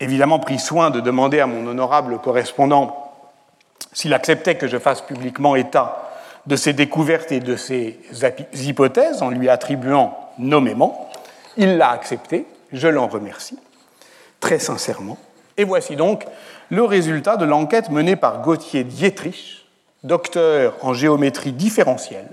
évidemment 0.00 0.38
pris 0.38 0.58
soin 0.58 0.88
de 0.88 1.00
demander 1.00 1.40
à 1.40 1.46
mon 1.46 1.66
honorable 1.66 2.18
correspondant 2.20 3.12
s'il 3.92 4.14
acceptait 4.14 4.56
que 4.56 4.66
je 4.66 4.78
fasse 4.78 5.02
publiquement 5.02 5.54
état 5.54 6.08
de 6.46 6.56
ses 6.56 6.72
découvertes 6.72 7.32
et 7.32 7.40
de 7.40 7.56
ses 7.56 8.00
hypothèses 8.54 9.20
en 9.20 9.28
lui 9.28 9.50
attribuant 9.50 10.16
nommément. 10.38 11.10
Il 11.58 11.76
l'a 11.76 11.90
accepté, 11.90 12.46
je 12.72 12.88
l'en 12.88 13.08
remercie 13.08 13.58
très 14.40 14.58
sincèrement. 14.58 15.18
Et 15.58 15.64
voici 15.64 15.96
donc 15.96 16.24
le 16.70 16.84
résultat 16.84 17.36
de 17.36 17.44
l'enquête 17.44 17.90
menée 17.90 18.14
par 18.14 18.42
Gauthier 18.42 18.84
Dietrich, 18.84 19.66
docteur 20.04 20.76
en 20.82 20.94
géométrie 20.94 21.50
différentielle, 21.50 22.28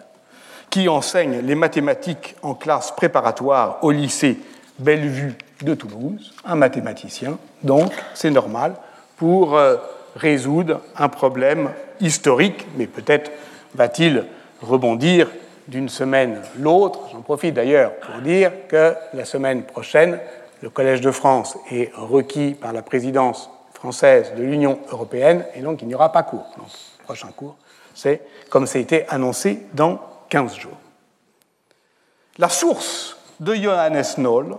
qui 0.69 0.87
enseigne 0.87 1.39
les 1.39 1.55
mathématiques 1.55 2.35
en 2.43 2.53
classe 2.53 2.91
préparatoire 2.91 3.79
au 3.81 3.89
lycée 3.89 4.37
Bellevue 4.77 5.33
de 5.63 5.73
Toulouse, 5.73 6.33
un 6.45 6.55
mathématicien, 6.55 7.39
donc 7.63 7.91
c'est 8.13 8.29
normal, 8.29 8.75
pour 9.17 9.55
euh, 9.55 9.77
résoudre 10.15 10.81
un 10.95 11.09
problème 11.09 11.71
historique, 12.01 12.67
mais 12.77 12.85
peut-être 12.85 13.31
va-t-il 13.73 14.25
rebondir 14.61 15.29
d'une 15.67 15.89
semaine 15.89 16.41
l'autre. 16.59 16.99
J'en 17.11 17.21
profite 17.21 17.55
d'ailleurs 17.55 17.95
pour 17.95 18.21
dire 18.21 18.51
que 18.67 18.93
la 19.13 19.25
semaine 19.25 19.63
prochaine, 19.63 20.19
le 20.61 20.69
Collège 20.69 21.01
de 21.01 21.11
France 21.11 21.57
est 21.71 21.91
requis 21.95 22.53
par 22.53 22.73
la 22.73 22.81
présidence 22.81 23.49
française 23.73 24.33
de 24.35 24.43
l'Union 24.43 24.79
européenne 24.91 25.45
et 25.53 25.61
donc 25.61 25.81
il 25.81 25.87
n'y 25.87 25.95
aura 25.95 26.11
pas 26.11 26.23
cours. 26.23 26.47
le 26.57 27.03
prochain 27.03 27.29
cours, 27.35 27.55
c'est 27.93 28.21
comme 28.49 28.67
ça 28.67 28.79
a 28.79 28.81
été 28.81 29.07
annoncé 29.09 29.65
dans 29.73 29.99
15 30.29 30.55
jours. 30.55 30.77
La 32.37 32.49
source 32.49 33.17
de 33.39 33.53
Johannes 33.53 34.03
Noll 34.17 34.57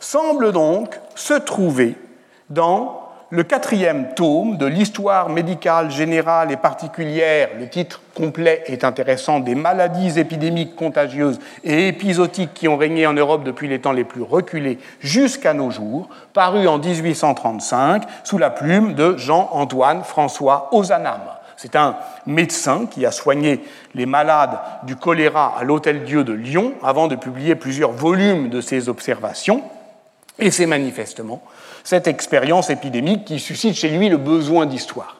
semble 0.00 0.52
donc 0.52 0.98
se 1.14 1.34
trouver 1.34 1.96
dans 2.50 3.01
le 3.32 3.44
quatrième 3.44 4.12
tome 4.12 4.58
de 4.58 4.66
l'histoire 4.66 5.30
médicale 5.30 5.90
générale 5.90 6.52
et 6.52 6.58
particulière, 6.58 7.48
le 7.58 7.66
titre 7.66 8.02
complet 8.14 8.62
est 8.66 8.84
intéressant, 8.84 9.40
des 9.40 9.54
maladies 9.54 10.18
épidémiques 10.18 10.76
contagieuses 10.76 11.40
et 11.64 11.88
épisodiques 11.88 12.52
qui 12.52 12.68
ont 12.68 12.76
régné 12.76 13.06
en 13.06 13.14
Europe 13.14 13.42
depuis 13.42 13.68
les 13.68 13.80
temps 13.80 13.92
les 13.92 14.04
plus 14.04 14.20
reculés 14.20 14.78
jusqu'à 15.00 15.54
nos 15.54 15.70
jours, 15.70 16.10
paru 16.34 16.68
en 16.68 16.76
1835 16.76 18.02
sous 18.22 18.36
la 18.36 18.50
plume 18.50 18.92
de 18.92 19.16
Jean-Antoine 19.16 20.04
François 20.04 20.68
Ozanam. 20.72 21.22
C'est 21.56 21.74
un 21.74 21.96
médecin 22.26 22.84
qui 22.84 23.06
a 23.06 23.10
soigné 23.10 23.64
les 23.94 24.04
malades 24.04 24.58
du 24.82 24.94
choléra 24.94 25.54
à 25.58 25.64
l'Hôtel-Dieu 25.64 26.22
de 26.22 26.34
Lyon 26.34 26.74
avant 26.82 27.08
de 27.08 27.16
publier 27.16 27.54
plusieurs 27.54 27.92
volumes 27.92 28.50
de 28.50 28.60
ses 28.60 28.90
observations. 28.90 29.62
Et 30.38 30.50
c'est 30.50 30.66
manifestement 30.66 31.42
cette 31.84 32.06
expérience 32.06 32.70
épidémique 32.70 33.24
qui 33.24 33.38
suscite 33.38 33.74
chez 33.74 33.88
lui 33.88 34.08
le 34.08 34.16
besoin 34.16 34.66
d'histoire. 34.66 35.16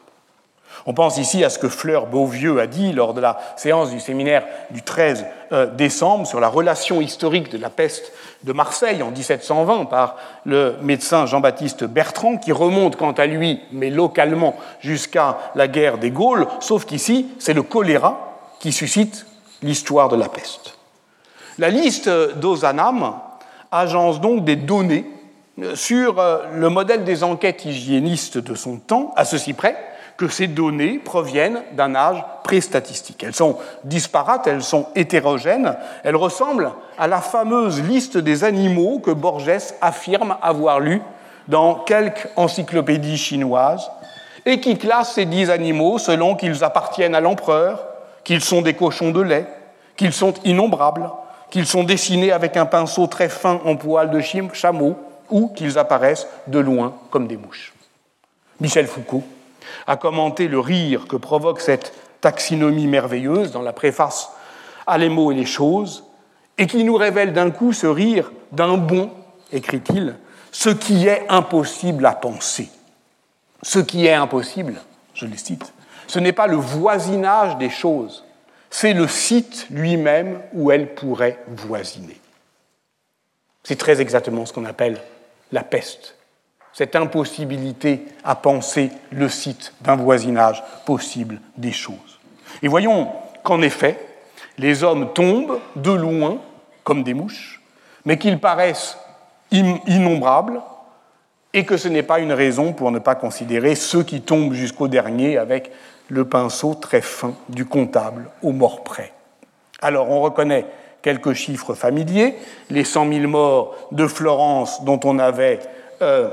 On 0.85 0.95
pense 0.95 1.19
ici 1.19 1.45
à 1.45 1.51
ce 1.51 1.59
que 1.59 1.69
Fleur 1.69 2.07
Beauvieux 2.07 2.61
a 2.61 2.67
dit 2.67 2.93
lors 2.93 3.15
de 3.15 3.21
la 3.21 3.39
séance 3.57 3.91
du 3.91 4.01
séminaire 4.01 4.45
du 4.71 4.83
13 4.83 5.27
euh, 5.53 5.67
décembre 5.67 6.27
sur 6.27 6.41
la 6.41 6.49
relation 6.49 7.01
historique 7.01 7.53
de 7.53 7.59
la 7.59 7.71
peste 7.71 8.13
de 8.43 8.53
Marseille 8.53 9.03
en 9.03 9.11
1720 9.11 9.85
par 9.85 10.17
le 10.45 10.75
médecin 10.83 11.27
Jean-Baptiste 11.27 11.85
Bertrand, 11.85 12.37
qui 12.37 12.51
remonte 12.51 12.97
quant 12.97 13.13
à 13.13 13.27
lui, 13.27 13.61
mais 13.71 13.91
localement, 13.91 14.57
jusqu'à 14.81 15.39
la 15.55 15.69
guerre 15.69 15.99
des 15.99 16.11
Gaules, 16.11 16.49
sauf 16.59 16.85
qu'ici, 16.85 17.29
c'est 17.39 17.55
le 17.55 17.63
choléra 17.63 18.33
qui 18.59 18.73
suscite 18.73 19.27
l'histoire 19.63 20.09
de 20.09 20.17
la 20.17 20.29
peste. 20.29 20.77
La 21.59 21.69
liste 21.69 22.09
d'Ozanam 22.09 23.15
agence 23.71 24.21
donc 24.21 24.45
des 24.45 24.57
données 24.57 25.07
sur 25.75 26.19
euh, 26.19 26.39
le 26.55 26.69
modèle 26.69 27.05
des 27.05 27.25
enquêtes 27.25 27.65
hygiénistes 27.65 28.39
de 28.39 28.55
son 28.55 28.79
temps, 28.79 29.13
à 29.17 29.25
ceci 29.25 29.53
près 29.53 29.77
que 30.17 30.29
ces 30.29 30.47
données 30.47 30.99
proviennent 30.99 31.63
d'un 31.73 31.95
âge 31.95 32.23
pré-statistique. 32.45 33.25
Elles 33.25 33.35
sont 33.35 33.59
disparates, 33.85 34.47
elles 34.47 34.63
sont 34.63 34.87
hétérogènes, 34.95 35.77
elles 36.05 36.17
ressemblent 36.17 36.73
à 36.99 37.09
la 37.09 37.21
fameuse 37.21 37.83
liste 37.83 38.19
des 38.19 38.45
animaux 38.45 38.99
que 38.99 39.11
Borges 39.11 39.75
affirme 39.81 40.37
avoir 40.43 40.81
lue 40.81 41.03
dans 41.49 41.75
quelques 41.75 42.29
encyclopédies 42.37 43.19
chinoises 43.19 43.91
et 44.45 44.61
qui 44.61 44.77
classe 44.77 45.15
ces 45.15 45.25
dix 45.25 45.51
animaux 45.51 45.99
selon 45.99 46.35
qu'ils 46.35 46.63
appartiennent 46.63 47.15
à 47.15 47.21
l'empereur, 47.21 47.85
qu'ils 48.25 48.43
sont 48.43 48.63
des 48.63 48.75
cochons 48.75 49.11
de 49.11 49.21
lait, 49.21 49.47
qu'ils 49.97 50.13
sont 50.13 50.35
innombrables, 50.45 51.11
qu'ils 51.51 51.67
sont 51.67 51.85
dessinés 51.85 52.33
avec 52.33 52.57
un 52.57 52.67
pinceau 52.67 53.07
très 53.07 53.29
fin 53.29 53.61
en 53.65 53.77
poil 53.77 54.11
de 54.11 54.21
chameau, 54.53 54.97
ou 55.33 55.49
qu'ils 55.49 55.79
apparaissent 55.79 56.29
de 56.47 56.61
loin 56.61 56.95
comme 57.11 57.27
des 57.27 57.37
mouches. 57.37 57.73
Michel 58.61 58.87
Foucault 58.87 59.25
a 59.89 59.97
commenté 59.97 60.47
le 60.47 60.61
rire 60.61 61.07
que 61.09 61.17
provoque 61.17 61.61
cette 61.61 61.93
taxinomie 62.21 62.87
merveilleuse 62.87 63.51
dans 63.51 63.63
la 63.63 63.73
préface 63.73 64.31
à 64.87 64.99
les 64.99 65.09
mots 65.09 65.33
et 65.33 65.35
les 65.35 65.47
choses, 65.47 66.05
et 66.59 66.67
qui 66.67 66.85
nous 66.85 66.97
révèle 66.97 67.33
d'un 67.33 67.51
coup 67.51 67.73
ce 67.73 67.87
rire 67.87 68.31
d'un 68.53 68.77
bon, 68.77 69.11
écrit-il, 69.53 70.17
ce 70.53 70.69
qui 70.69 71.07
est 71.09 71.27
impossible 71.29 72.05
à 72.07 72.13
penser. 72.13 72.69
Ce 73.63 73.79
qui 73.79 74.07
est 74.07 74.15
impossible, 74.15 74.75
je 75.15 75.27
le 75.27 75.37
cite, 75.37 75.73
ce 76.07 76.19
n'est 76.19 76.33
pas 76.33 76.47
le 76.47 76.57
voisinage 76.57 77.57
des 77.57 77.71
choses, 77.71 78.25
c'est 78.71 78.93
le 78.93 79.09
site 79.09 79.67
lui-même 79.71 80.41
où 80.53 80.71
elles 80.71 80.95
pourraient 80.95 81.39
voisiner. 81.49 82.21
C'est 83.63 83.77
très 83.77 84.01
exactement 84.01 84.45
ce 84.47 84.53
qu'on 84.53 84.65
appelle 84.65 85.01
la 85.53 85.63
peste, 85.63 86.17
cette 86.73 86.97
impossibilité 86.97 88.07
à 88.25 88.35
penser 88.35 88.91
le 89.11 89.29
site 89.29 89.75
d'un 89.83 89.97
voisinage 89.97 90.63
possible 90.87 91.41
des 91.57 91.73
choses. 91.73 92.19
Et 92.63 92.69
voyons 92.69 93.09
qu'en 93.45 93.63
effet, 93.63 93.99
les 94.59 94.83
hommes 94.83 95.13
tombent 95.13 95.61
de 95.77 95.93
loin 95.93 96.39
comme 96.85 97.05
des 97.05 97.15
mouches, 97.15 97.61
mais 98.05 98.19
qu'ils 98.19 98.41
paraissent 98.41 98.97
innombrables 99.51 100.61
et 101.55 101.65
que 101.65 101.77
ce 101.77 101.89
n'est 101.89 102.03
pas 102.03 102.19
une 102.19 102.33
raison 102.33 102.73
pour 102.73 102.91
ne 102.91 102.99
pas 102.99 103.15
considérer 103.15 103.75
ceux 103.75 104.03
qui 104.03 104.23
tombent 104.23 104.55
jusqu'au 104.55 104.89
dernier 104.89 105.37
avec 105.37 105.71
le 106.09 106.27
pinceau 106.27 106.75
très 106.75 107.03
fin 107.03 107.35
du 107.49 107.67
comptable 107.67 108.31
au 108.43 108.53
mort 108.53 108.83
près. 108.83 109.13
Alors 109.81 110.11
on 110.11 110.21
reconnaît 110.21 110.67
quelques 111.03 111.35
chiffres 111.35 111.75
familiers, 111.75 112.37
les 112.71 112.85
100 112.85 113.13
000 113.13 113.29
morts 113.29 113.77
de 113.91 114.07
Florence 114.07 114.85
dont 114.85 115.01
on 115.05 115.19
avait 115.19 115.59
euh, 116.01 116.31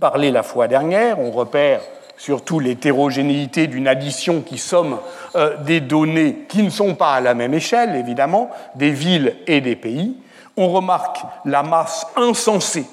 parlé 0.00 0.30
la 0.30 0.42
fois 0.42 0.68
dernière, 0.68 1.18
on 1.20 1.30
repère 1.30 1.80
surtout 2.18 2.60
l'hétérogénéité 2.60 3.66
d'une 3.66 3.88
addition 3.88 4.42
qui 4.42 4.58
somme 4.58 4.98
euh, 5.34 5.56
des 5.58 5.80
données 5.80 6.46
qui 6.48 6.62
ne 6.62 6.70
sont 6.70 6.94
pas 6.94 7.14
à 7.14 7.20
la 7.20 7.34
même 7.34 7.54
échelle, 7.54 7.94
évidemment, 7.94 8.50
des 8.74 8.90
villes 8.90 9.36
et 9.46 9.60
des 9.60 9.76
pays. 9.76 10.16
On 10.56 10.68
remarque 10.68 11.22
la 11.44 11.62
masse 11.62 12.06
insensée 12.16 12.86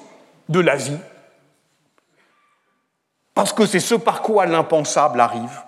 de 0.50 0.60
l'Asie, 0.60 0.98
parce 3.34 3.54
que 3.54 3.66
c'est 3.66 3.80
ce 3.80 3.96
par 3.96 4.22
quoi 4.22 4.46
l'impensable 4.46 5.20
arrive. 5.22 5.62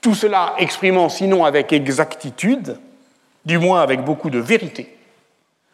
Tout 0.00 0.14
cela 0.14 0.54
exprimant, 0.58 1.08
sinon 1.08 1.44
avec 1.44 1.72
exactitude, 1.72 2.78
du 3.44 3.58
moins 3.58 3.80
avec 3.80 4.04
beaucoup 4.04 4.30
de 4.30 4.38
vérité, 4.38 4.96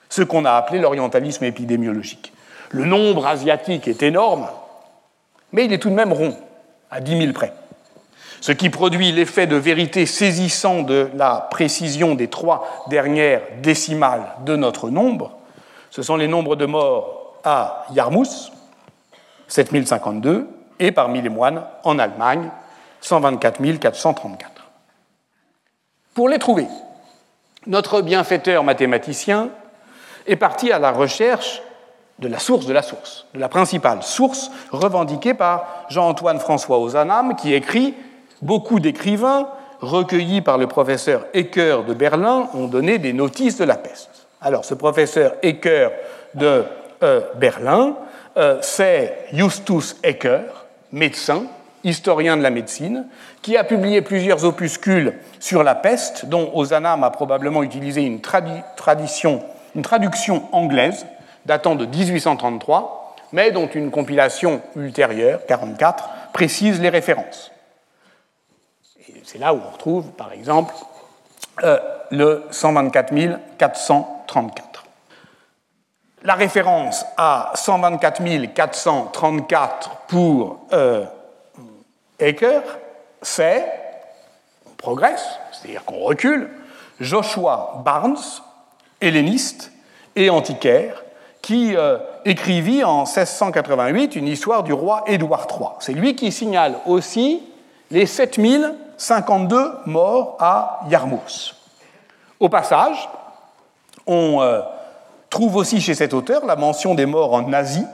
ce 0.08 0.22
qu'on 0.22 0.44
a 0.44 0.52
appelé 0.52 0.78
l'orientalisme 0.78 1.44
épidémiologique. 1.44 2.32
Le 2.70 2.84
nombre 2.84 3.26
asiatique 3.26 3.88
est 3.88 4.02
énorme, 4.02 4.48
mais 5.52 5.64
il 5.64 5.72
est 5.72 5.78
tout 5.78 5.90
de 5.90 5.94
même 5.94 6.12
rond, 6.12 6.36
à 6.90 7.00
10 7.00 7.18
000 7.18 7.32
près. 7.32 7.52
Ce 8.40 8.52
qui 8.52 8.70
produit 8.70 9.12
l'effet 9.12 9.46
de 9.46 9.56
vérité 9.56 10.06
saisissant 10.06 10.82
de 10.82 11.08
la 11.14 11.48
précision 11.50 12.14
des 12.14 12.28
trois 12.28 12.84
dernières 12.88 13.42
décimales 13.62 14.26
de 14.44 14.56
notre 14.56 14.90
nombre, 14.90 15.36
ce 15.90 16.02
sont 16.02 16.16
les 16.16 16.28
nombres 16.28 16.56
de 16.56 16.66
morts 16.66 17.34
à 17.44 17.86
Yarmouth, 17.92 18.52
7052, 19.48 20.48
et 20.78 20.92
parmi 20.92 21.22
les 21.22 21.28
moines 21.28 21.62
en 21.84 21.98
Allemagne, 21.98 22.50
124 23.00 23.78
434. 23.78 24.66
Pour 26.14 26.28
les 26.28 26.38
trouver, 26.38 26.66
notre 27.66 28.00
bienfaiteur 28.02 28.64
mathématicien 28.64 29.48
est 30.26 30.36
parti 30.36 30.72
à 30.72 30.78
la 30.78 30.92
recherche 30.92 31.62
de 32.18 32.28
la 32.28 32.38
source 32.38 32.66
de 32.66 32.72
la 32.72 32.82
source, 32.82 33.26
de 33.34 33.40
la 33.40 33.48
principale 33.48 34.02
source 34.02 34.50
revendiquée 34.70 35.34
par 35.34 35.84
Jean-Antoine 35.90 36.40
François 36.40 36.78
Ozanam, 36.78 37.36
qui 37.36 37.54
écrit 37.54 37.94
Beaucoup 38.42 38.80
d'écrivains 38.80 39.48
recueillis 39.80 40.42
par 40.42 40.58
le 40.58 40.66
professeur 40.66 41.24
Ecker 41.32 41.84
de 41.86 41.94
Berlin 41.94 42.48
ont 42.54 42.66
donné 42.66 42.98
des 42.98 43.12
notices 43.12 43.56
de 43.56 43.64
la 43.64 43.76
peste. 43.76 44.26
Alors, 44.40 44.64
ce 44.64 44.74
professeur 44.74 45.34
Ecker 45.42 45.88
de 46.34 46.64
euh, 47.02 47.20
Berlin, 47.36 47.96
euh, 48.36 48.58
c'est 48.60 49.26
Justus 49.32 49.96
Ecker, 50.02 50.42
médecin, 50.92 51.44
historien 51.82 52.36
de 52.36 52.42
la 52.42 52.50
médecine, 52.50 53.06
qui 53.46 53.56
a 53.56 53.62
publié 53.62 54.02
plusieurs 54.02 54.44
opuscules 54.44 55.14
sur 55.38 55.62
la 55.62 55.76
peste, 55.76 56.26
dont 56.26 56.50
Ozanam 56.54 57.04
a 57.04 57.10
probablement 57.10 57.62
utilisé 57.62 58.02
une, 58.02 58.20
traduction 58.20 59.44
anglaise 60.50 61.06
datant 61.44 61.76
de 61.76 61.86
1833, 61.86 63.14
mais 63.30 63.52
dont 63.52 63.68
une 63.68 63.92
compilation 63.92 64.62
ultérieure, 64.74 65.46
44, 65.46 66.08
précise 66.32 66.80
les 66.80 66.88
références. 66.88 67.52
C'est 69.22 69.38
là 69.38 69.54
où 69.54 69.60
on 69.64 69.70
retrouve, 69.70 70.10
par 70.10 70.32
exemple, 70.32 70.74
euh, 71.62 71.78
le 72.10 72.42
124 72.50 73.14
434. 73.58 74.86
La 76.24 76.34
référence 76.34 77.06
à 77.16 77.52
124 77.54 78.52
434 78.52 79.90
pour 80.08 80.66
euh, 80.72 81.04
c'est, 83.26 83.64
on 84.66 84.74
progresse, 84.76 85.26
c'est-à-dire 85.52 85.84
qu'on 85.84 85.98
recule, 85.98 86.48
Joshua 87.00 87.82
Barnes, 87.84 88.16
helléniste 89.00 89.72
et 90.14 90.30
antiquaire, 90.30 91.02
qui 91.42 91.76
euh, 91.76 91.98
écrivit 92.24 92.84
en 92.84 93.00
1688 93.00 94.16
une 94.16 94.28
histoire 94.28 94.62
du 94.62 94.72
roi 94.72 95.04
Édouard 95.06 95.46
III. 95.50 95.68
C'est 95.80 95.92
lui 95.92 96.14
qui 96.14 96.32
signale 96.32 96.76
aussi 96.86 97.42
les 97.90 98.06
7052 98.06 99.72
morts 99.86 100.36
à 100.40 100.80
Yarmouth. 100.88 101.54
Au 102.40 102.48
passage, 102.48 103.08
on 104.06 104.40
euh, 104.40 104.60
trouve 105.30 105.56
aussi 105.56 105.80
chez 105.80 105.94
cet 105.94 106.14
auteur 106.14 106.46
la 106.46 106.56
mention 106.56 106.94
des 106.94 107.06
morts 107.06 107.34
en 107.34 107.52
Asie, 107.52 107.86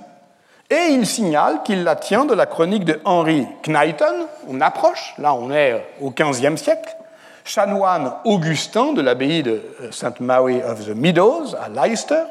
et 0.72 0.92
il 0.92 1.06
signale 1.06 1.62
qu'il 1.64 1.85
la 1.85 1.96
tient 1.96 2.24
de 2.24 2.35
la 2.35 2.46
chronique 2.46 2.85
de 2.85 2.98
Henry 3.04 3.46
Knighton, 3.66 4.26
on 4.48 4.61
approche, 4.62 5.14
là 5.18 5.35
on 5.35 5.50
est 5.52 5.85
au 6.00 6.11
XVe 6.11 6.56
siècle, 6.56 6.96
chanoine 7.44 8.14
augustin 8.24 8.94
de 8.94 9.02
l'abbaye 9.02 9.42
de 9.42 9.62
euh, 9.82 9.90
St. 9.90 10.20
Mary 10.20 10.62
of 10.62 10.87
the 10.87 10.96
Meadows 10.96 11.54
à 11.61 11.68
Leicester, 11.68 12.22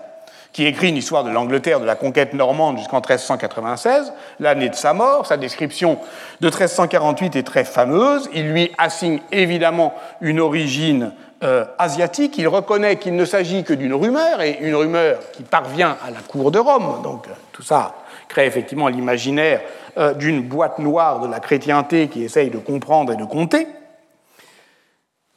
qui 0.53 0.65
écrit 0.65 0.89
une 0.89 0.97
histoire 0.97 1.23
de 1.23 1.29
l'Angleterre 1.29 1.79
de 1.79 1.85
la 1.85 1.95
conquête 1.95 2.33
normande 2.33 2.79
jusqu'en 2.79 2.97
1396, 2.97 4.11
l'année 4.39 4.69
de 4.69 4.75
sa 4.75 4.93
mort. 4.93 5.25
Sa 5.27 5.37
description 5.37 5.99
de 6.41 6.47
1348 6.47 7.37
est 7.37 7.43
très 7.43 7.63
fameuse. 7.63 8.29
Il 8.33 8.51
lui 8.51 8.71
assigne 8.77 9.21
évidemment 9.31 9.93
une 10.19 10.41
origine 10.41 11.13
euh, 11.43 11.63
asiatique, 11.77 12.37
il 12.37 12.47
reconnaît 12.47 12.97
qu'il 12.97 13.15
ne 13.15 13.25
s'agit 13.25 13.63
que 13.63 13.73
d'une 13.73 13.93
rumeur, 13.93 14.41
et 14.41 14.59
une 14.61 14.75
rumeur 14.75 15.19
qui 15.31 15.43
parvient 15.43 15.97
à 16.05 16.11
la 16.11 16.19
cour 16.19 16.51
de 16.51 16.59
Rome. 16.59 17.01
Donc 17.03 17.27
euh, 17.27 17.31
tout 17.53 17.63
ça 17.63 17.95
crée 18.31 18.47
effectivement 18.47 18.87
l'imaginaire 18.87 19.61
euh, 19.97 20.13
d'une 20.13 20.41
boîte 20.41 20.79
noire 20.79 21.19
de 21.19 21.27
la 21.27 21.39
chrétienté 21.39 22.07
qui 22.07 22.23
essaye 22.23 22.49
de 22.49 22.57
comprendre 22.57 23.13
et 23.13 23.15
de 23.15 23.25
compter, 23.25 23.67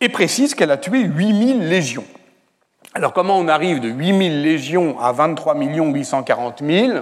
et 0.01 0.09
précise 0.09 0.55
qu'elle 0.55 0.71
a 0.71 0.77
tué 0.77 1.01
8000 1.01 1.69
légions. 1.69 2.05
Alors 2.95 3.13
comment 3.13 3.37
on 3.37 3.49
arrive 3.49 3.81
de 3.81 3.89
8000 3.89 4.43
légions 4.43 4.99
à 5.01 5.13
23 5.13 5.57
840 5.57 6.63
000 6.65 6.99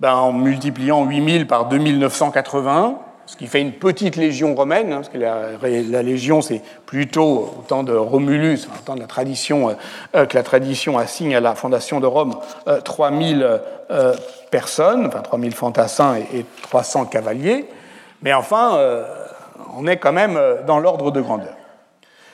ben, 0.00 0.14
En 0.14 0.32
multipliant 0.32 1.04
8000 1.04 1.46
par 1.46 1.66
2980, 1.66 2.98
ce 3.26 3.36
qui 3.36 3.46
fait 3.46 3.60
une 3.60 3.72
petite 3.72 4.16
légion 4.16 4.54
romaine, 4.54 4.92
hein, 4.92 4.96
parce 4.96 5.08
que 5.08 5.18
la, 5.18 6.02
légion, 6.02 6.42
c'est 6.42 6.60
plutôt 6.86 7.54
au 7.58 7.64
temps 7.66 7.82
de 7.82 7.94
Romulus, 7.94 8.66
au 8.66 8.84
temps 8.84 8.94
de 8.94 9.00
la 9.00 9.06
tradition, 9.06 9.70
euh, 9.70 9.74
euh, 10.14 10.26
que 10.26 10.36
la 10.36 10.42
tradition 10.42 10.98
assigne 10.98 11.34
à 11.34 11.40
la 11.40 11.54
fondation 11.54 12.00
de 12.00 12.06
Rome, 12.06 12.36
3000 12.84 13.60
euh, 13.90 14.14
personnes, 14.50 15.06
enfin 15.06 15.20
3000 15.20 15.54
fantassins 15.54 16.16
et, 16.16 16.44
300 16.62 17.06
cavaliers, 17.06 17.66
mais 18.22 18.32
enfin, 18.32 18.78
on 19.76 19.86
est 19.86 19.98
quand 19.98 20.12
même 20.12 20.38
dans 20.66 20.78
l'ordre 20.78 21.10
de 21.10 21.20
grandeur. 21.20 21.54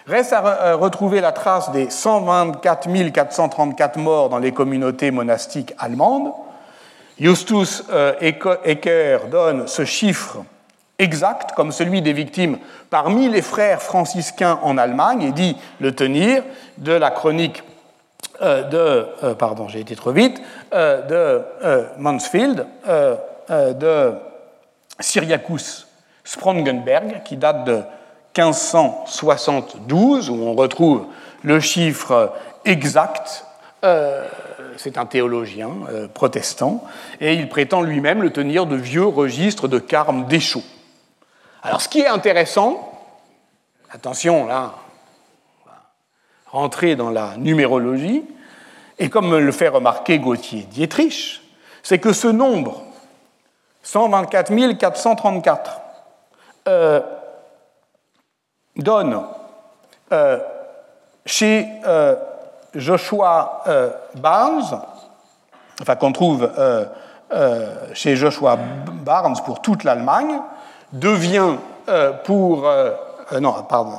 Reste 0.06 0.32
à 0.32 0.74
retrouver 0.74 1.20
la 1.20 1.32
trace 1.32 1.72
des 1.72 1.90
124 1.90 3.12
434 3.12 3.98
morts 3.98 4.28
dans 4.28 4.38
les 4.38 4.52
communautés 4.52 5.10
monastiques 5.10 5.74
allemandes. 5.78 6.32
Justus 7.18 7.82
Ecker 8.20 9.18
donne 9.30 9.66
ce 9.66 9.84
chiffre 9.84 10.38
exact 11.00 11.52
comme 11.56 11.72
celui 11.72 12.02
des 12.02 12.12
victimes 12.12 12.58
parmi 12.90 13.28
les 13.28 13.42
frères 13.42 13.82
franciscains 13.82 14.60
en 14.62 14.78
Allemagne 14.78 15.22
et 15.22 15.32
dit 15.32 15.56
le 15.80 15.94
tenir 15.94 16.42
de 16.78 16.92
la 16.92 17.10
chronique 17.10 17.62
euh, 18.42 18.62
de, 18.62 19.06
euh, 19.22 19.34
pardon, 19.34 19.68
j'ai 19.68 19.80
été 19.80 19.94
trop 19.94 20.12
vite, 20.12 20.40
euh, 20.72 21.02
de 21.02 21.42
Mansfield, 21.98 22.66
de 23.48 24.14
Syriacus 24.98 25.86
Sprongenberg, 26.24 27.22
qui 27.24 27.36
date 27.36 27.64
de 27.64 27.82
1572, 28.36 30.30
où 30.30 30.34
on 30.34 30.54
retrouve 30.54 31.06
le 31.42 31.60
chiffre 31.60 32.32
exact. 32.64 33.44
C'est 34.76 34.98
un 34.98 35.06
théologien 35.06 35.70
protestant, 36.14 36.84
et 37.20 37.34
il 37.34 37.48
prétend 37.48 37.82
lui-même 37.82 38.22
le 38.22 38.30
tenir 38.30 38.66
de 38.66 38.76
vieux 38.76 39.06
registres 39.06 39.68
de 39.68 39.78
carmes 39.78 40.26
d'échaux. 40.26 40.62
Alors, 41.62 41.80
ce 41.80 41.88
qui 41.88 42.00
est 42.00 42.06
intéressant, 42.06 42.90
attention 43.92 44.46
là, 44.46 44.72
on 46.52 46.58
rentrer 46.58 46.96
dans 46.96 47.10
la 47.10 47.36
numérologie, 47.36 48.24
et 48.98 49.08
comme 49.10 49.28
me 49.28 49.38
le 49.38 49.52
fait 49.52 49.68
remarquer 49.68 50.18
Gauthier 50.18 50.62
Dietrich, 50.62 51.42
c'est 51.82 51.98
que 51.98 52.12
ce 52.12 52.28
nombre, 52.28 52.82
124 53.82 54.76
434, 54.78 55.80
euh, 56.68 57.00
donne 58.76 59.22
euh, 60.12 60.38
chez 61.26 61.66
euh, 61.86 62.16
Joshua 62.74 63.64
Barnes, 64.14 64.82
enfin 65.82 65.96
qu'on 65.96 66.12
trouve 66.12 66.50
chez 67.94 68.16
Joshua 68.16 68.56
Barnes 68.56 69.36
pour 69.44 69.60
toute 69.60 69.84
l'Allemagne, 69.84 70.40
devient 70.92 71.56
euh, 71.88 72.12
pour... 72.24 72.66
Euh, 72.66 72.90
euh, 73.32 73.40
non, 73.40 73.54
pardon, 73.68 73.92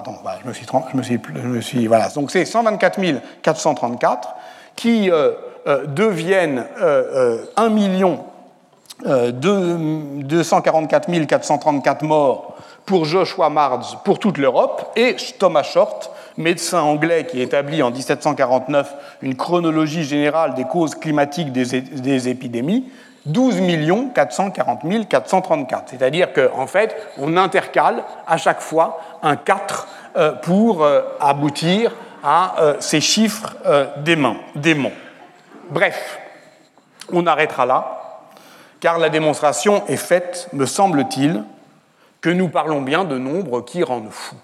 je 0.43 0.47
me 0.47 0.53
suis... 0.53 0.65
Je 0.91 0.97
me 0.97 1.03
suis, 1.03 1.19
je 1.35 1.47
me 1.47 1.61
suis 1.61 1.87
voilà. 1.87 2.09
Donc 2.09 2.31
c'est 2.31 2.45
124 2.45 2.99
434 3.41 4.29
qui 4.75 5.09
deviennent 5.87 6.65
1 7.57 7.69
million 7.69 8.19
244 9.05 11.27
434 11.27 12.03
morts 12.03 12.55
pour 12.85 13.05
Joshua 13.05 13.49
Mards 13.49 14.01
pour 14.03 14.19
toute 14.19 14.37
l'Europe 14.37 14.91
et 14.95 15.15
Thomas 15.37 15.63
Short, 15.63 16.11
médecin 16.37 16.81
anglais 16.81 17.27
qui 17.29 17.41
établit 17.41 17.83
en 17.83 17.91
1749 17.91 18.95
une 19.21 19.35
chronologie 19.35 20.03
générale 20.03 20.55
des 20.55 20.63
causes 20.63 20.95
climatiques 20.95 21.51
des, 21.51 21.81
des 21.81 22.29
épidémies, 22.29 22.89
12 23.25 23.61
440 24.13 25.07
434. 25.07 25.89
C'est-à-dire 25.89 26.33
qu'en 26.33 26.61
en 26.61 26.67
fait, 26.67 26.95
on 27.17 27.37
intercale 27.37 28.03
à 28.27 28.37
chaque 28.37 28.61
fois 28.61 28.99
un 29.21 29.35
4 29.35 29.87
euh, 30.15 30.31
pour 30.33 30.83
euh, 30.83 31.01
aboutir 31.19 31.93
à 32.23 32.61
euh, 32.61 32.75
ces 32.79 33.01
chiffres 33.01 33.55
démons. 33.97 34.37
Bref, 35.69 36.19
on 37.11 37.25
arrêtera 37.25 37.65
là, 37.65 38.27
car 38.79 38.99
la 38.99 39.09
démonstration 39.09 39.85
est 39.87 39.97
faite, 39.97 40.49
me 40.53 40.65
semble-t-il, 40.65 41.43
que 42.19 42.29
nous 42.29 42.49
parlons 42.49 42.81
bien 42.81 43.03
de 43.03 43.17
nombres 43.17 43.61
qui 43.61 43.83
rendent 43.83 44.11
fous. 44.11 44.35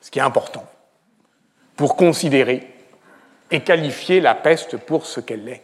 Ce 0.00 0.10
qui 0.10 0.18
est 0.18 0.22
important 0.22 0.64
pour 1.76 1.96
considérer 1.96 2.72
et 3.50 3.60
qualifier 3.60 4.20
la 4.20 4.34
peste 4.34 4.76
pour 4.76 5.06
ce 5.06 5.20
qu'elle 5.20 5.48
est. 5.48 5.62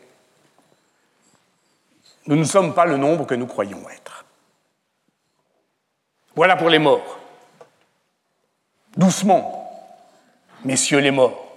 Nous 2.30 2.36
ne 2.36 2.44
sommes 2.44 2.74
pas 2.74 2.86
le 2.86 2.96
nombre 2.96 3.26
que 3.26 3.34
nous 3.34 3.48
croyons 3.48 3.80
être. 3.92 4.24
Voilà 6.36 6.54
pour 6.54 6.68
les 6.68 6.78
morts. 6.78 7.18
Doucement, 8.96 9.68
messieurs 10.64 11.00
les 11.00 11.10
morts. 11.10 11.56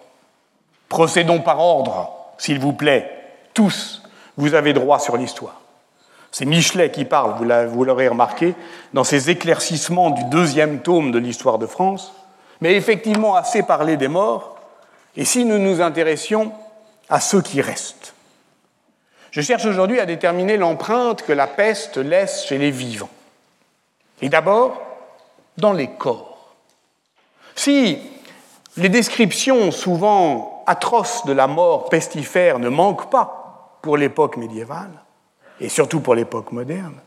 Procédons 0.90 1.42
par 1.42 1.60
ordre, 1.60 2.10
s'il 2.40 2.58
vous 2.58 2.74
plaît. 2.74 3.08
Tous, 3.54 4.02
vous 4.36 4.56
avez 4.56 4.74
droit 4.74 4.98
sur 4.98 5.16
l'histoire. 5.16 5.62
C'est 6.32 6.46
Michelet 6.46 6.90
qui 6.90 7.06
parle, 7.06 7.36
vous 7.68 7.84
l'aurez 7.84 8.08
remarqué, 8.08 8.56
dans 8.94 9.04
ses 9.04 9.30
éclaircissements 9.30 10.10
du 10.10 10.24
deuxième 10.24 10.82
tome 10.82 11.12
de 11.12 11.20
l'histoire 11.20 11.60
de 11.60 11.68
France. 11.68 12.14
Mais 12.62 12.74
effectivement, 12.74 13.36
assez 13.36 13.62
parlé 13.62 13.96
des 13.96 14.08
morts. 14.08 14.58
Et 15.16 15.24
si 15.24 15.46
nous 15.46 15.60
nous 15.60 15.82
intéressions 15.82 16.52
à 17.10 17.20
ceux 17.20 17.44
qui 17.44 17.62
restent 17.62 18.13
je 19.34 19.42
cherche 19.42 19.66
aujourd'hui 19.66 20.00
à 20.00 20.06
déterminer 20.06 20.58
l'empreinte 20.58 21.24
que 21.24 21.34
la 21.34 21.48
peste 21.48 21.98
laisse 21.98 22.46
chez 22.46 22.60
les 22.60 22.70
vivants. 22.70 23.10
Et 24.22 24.30
d'abord, 24.30 24.80
dans 25.58 25.74
les 25.74 25.88
corps. 25.88 26.54
Si 27.56 27.98
les 28.78 28.90
descriptions 28.90 29.72
souvent 29.72 30.64
atroces 30.68 31.26
de 31.26 31.34
la 31.34 31.48
mort 31.48 31.90
pestifère 31.90 32.60
ne 32.60 32.70
manquent 32.70 33.10
pas 33.10 33.80
pour 33.82 33.98
l'époque 33.98 34.38
médiévale, 34.38 35.02
et 35.60 35.68
surtout 35.68 36.00
pour 36.00 36.14
l'époque 36.14 36.52
moderne, 36.52 37.00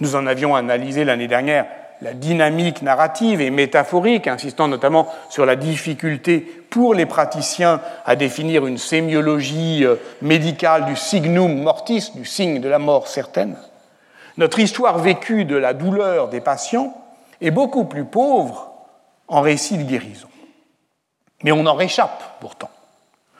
Nous 0.00 0.16
en 0.16 0.26
avions 0.26 0.56
analysé 0.56 1.04
l'année 1.04 1.28
dernière 1.28 1.66
la 2.04 2.12
dynamique 2.12 2.82
narrative 2.82 3.40
et 3.40 3.48
métaphorique, 3.48 4.28
insistant 4.28 4.68
notamment 4.68 5.08
sur 5.30 5.46
la 5.46 5.56
difficulté 5.56 6.40
pour 6.68 6.92
les 6.92 7.06
praticiens 7.06 7.80
à 8.04 8.14
définir 8.14 8.66
une 8.66 8.76
sémiologie 8.76 9.86
euh, 9.86 9.96
médicale 10.20 10.84
du 10.84 10.96
signum 10.96 11.62
mortis, 11.62 12.12
du 12.14 12.26
signe 12.26 12.60
de 12.60 12.68
la 12.68 12.78
mort 12.78 13.08
certaine. 13.08 13.56
Notre 14.36 14.58
histoire 14.58 14.98
vécue 14.98 15.46
de 15.46 15.56
la 15.56 15.72
douleur 15.72 16.28
des 16.28 16.42
patients 16.42 16.94
est 17.40 17.50
beaucoup 17.50 17.86
plus 17.86 18.04
pauvre 18.04 18.70
en 19.26 19.40
récits 19.40 19.78
de 19.78 19.84
guérison. 19.84 20.28
Mais 21.42 21.52
on 21.52 21.64
en 21.64 21.74
réchappe 21.74 22.38
pourtant. 22.38 22.70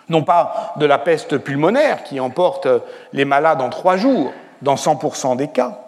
Non 0.09 0.25
pas 0.25 0.73
de 0.79 0.87
la 0.87 0.97
peste 0.97 1.37
pulmonaire 1.37 2.03
qui 2.03 2.19
emporte 2.19 2.67
les 3.13 3.27
malades 3.27 3.61
en 3.61 3.69
trois 3.69 3.99
jours, 3.99 4.33
dans 4.63 4.77
100% 4.77 5.37
des 5.37 5.49
cas, 5.49 5.81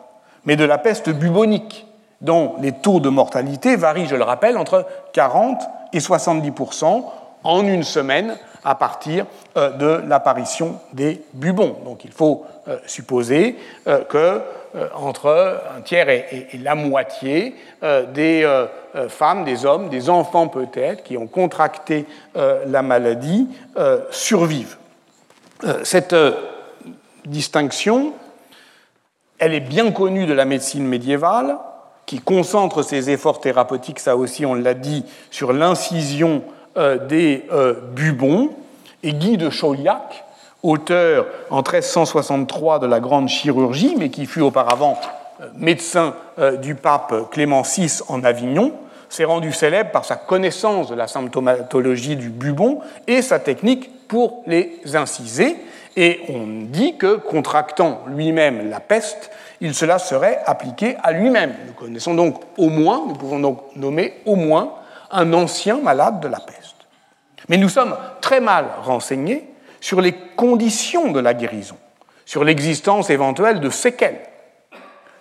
mais 0.44 0.56
de 0.56 0.64
la 0.64 0.76
peste 0.76 1.08
bubonique 1.08 1.86
dont 2.20 2.54
les 2.60 2.72
taux 2.72 3.00
de 3.00 3.08
mortalité 3.08 3.76
varient, 3.76 4.06
je 4.06 4.16
le 4.16 4.24
rappelle, 4.24 4.56
entre 4.56 4.86
40 5.12 5.60
et 5.92 5.98
70% 5.98 7.04
en 7.44 7.66
une 7.66 7.84
semaine 7.84 8.36
à 8.64 8.74
partir 8.74 9.26
euh, 9.56 9.70
de 9.70 10.08
l'apparition 10.08 10.80
des 10.92 11.22
bubons. 11.32 11.76
Donc 11.84 12.04
il 12.04 12.10
faut 12.10 12.44
euh, 12.66 12.78
supposer 12.86 13.56
euh, 13.86 14.04
que 14.04 14.42
entre 14.94 15.62
un 15.74 15.80
tiers 15.80 16.10
et, 16.10 16.48
la 16.62 16.74
moitié 16.74 17.54
des 18.12 18.66
femmes, 19.08 19.42
des 19.42 19.64
hommes, 19.64 19.88
des 19.88 20.10
enfants 20.10 20.48
peut-être, 20.48 21.02
qui 21.02 21.16
ont 21.16 21.28
contracté 21.28 22.04
la 22.34 22.82
maladie, 22.82 23.48
survivent. 24.10 24.76
Cette 25.82 26.14
distinction, 27.24 28.12
elle 29.38 29.54
est 29.54 29.60
bien 29.60 29.92
connue 29.92 30.26
de 30.26 30.34
la 30.34 30.44
médecine 30.44 30.86
médiévale, 30.86 31.56
qui 32.06 32.20
concentre 32.20 32.82
ses 32.82 33.10
efforts 33.10 33.40
thérapeutiques, 33.40 33.98
ça 33.98 34.16
aussi 34.16 34.46
on 34.46 34.54
l'a 34.54 34.74
dit, 34.74 35.04
sur 35.30 35.52
l'incision 35.52 36.42
euh, 36.76 36.98
des 36.98 37.44
euh, 37.52 37.74
bubons. 37.94 38.50
Et 39.02 39.12
Guy 39.12 39.36
de 39.36 39.50
Chauliac, 39.50 40.24
auteur 40.62 41.26
en 41.50 41.58
1363 41.58 42.78
de 42.78 42.86
la 42.86 43.00
grande 43.00 43.28
chirurgie, 43.28 43.94
mais 43.98 44.08
qui 44.08 44.26
fut 44.26 44.40
auparavant 44.40 44.98
euh, 45.40 45.46
médecin 45.56 46.14
du 46.60 46.74
pape 46.74 47.30
Clément 47.30 47.62
VI 47.62 48.00
en 48.08 48.22
Avignon, 48.22 48.72
s'est 49.08 49.24
rendu 49.24 49.52
célèbre 49.52 49.90
par 49.90 50.04
sa 50.04 50.16
connaissance 50.16 50.88
de 50.88 50.94
la 50.94 51.08
symptomatologie 51.08 52.16
du 52.16 52.28
bubon 52.28 52.80
et 53.06 53.22
sa 53.22 53.38
technique 53.38 54.06
pour 54.08 54.42
les 54.46 54.80
inciser. 54.94 55.56
Et 55.96 56.20
on 56.28 56.46
dit 56.46 56.98
que, 56.98 57.16
contractant 57.16 58.02
lui-même 58.06 58.68
la 58.68 58.80
peste, 58.80 59.30
il 59.60 59.74
cela 59.74 59.98
serait 59.98 60.42
appliqué 60.46 60.96
à 61.02 61.12
lui-même. 61.12 61.54
Nous 61.66 61.72
connaissons 61.72 62.14
donc 62.14 62.40
au 62.58 62.68
moins, 62.68 63.04
nous 63.06 63.14
pouvons 63.14 63.40
donc 63.40 63.74
nommer 63.76 64.20
au 64.26 64.36
moins 64.36 64.74
un 65.10 65.32
ancien 65.32 65.78
malade 65.78 66.20
de 66.20 66.28
la 66.28 66.40
peste. 66.40 66.76
Mais 67.48 67.56
nous 67.56 67.68
sommes 67.68 67.96
très 68.20 68.40
mal 68.40 68.66
renseignés 68.82 69.48
sur 69.80 70.00
les 70.00 70.12
conditions 70.12 71.12
de 71.12 71.20
la 71.20 71.34
guérison, 71.34 71.76
sur 72.24 72.44
l'existence 72.44 73.10
éventuelle 73.10 73.60
de 73.60 73.70
séquelles. 73.70 74.20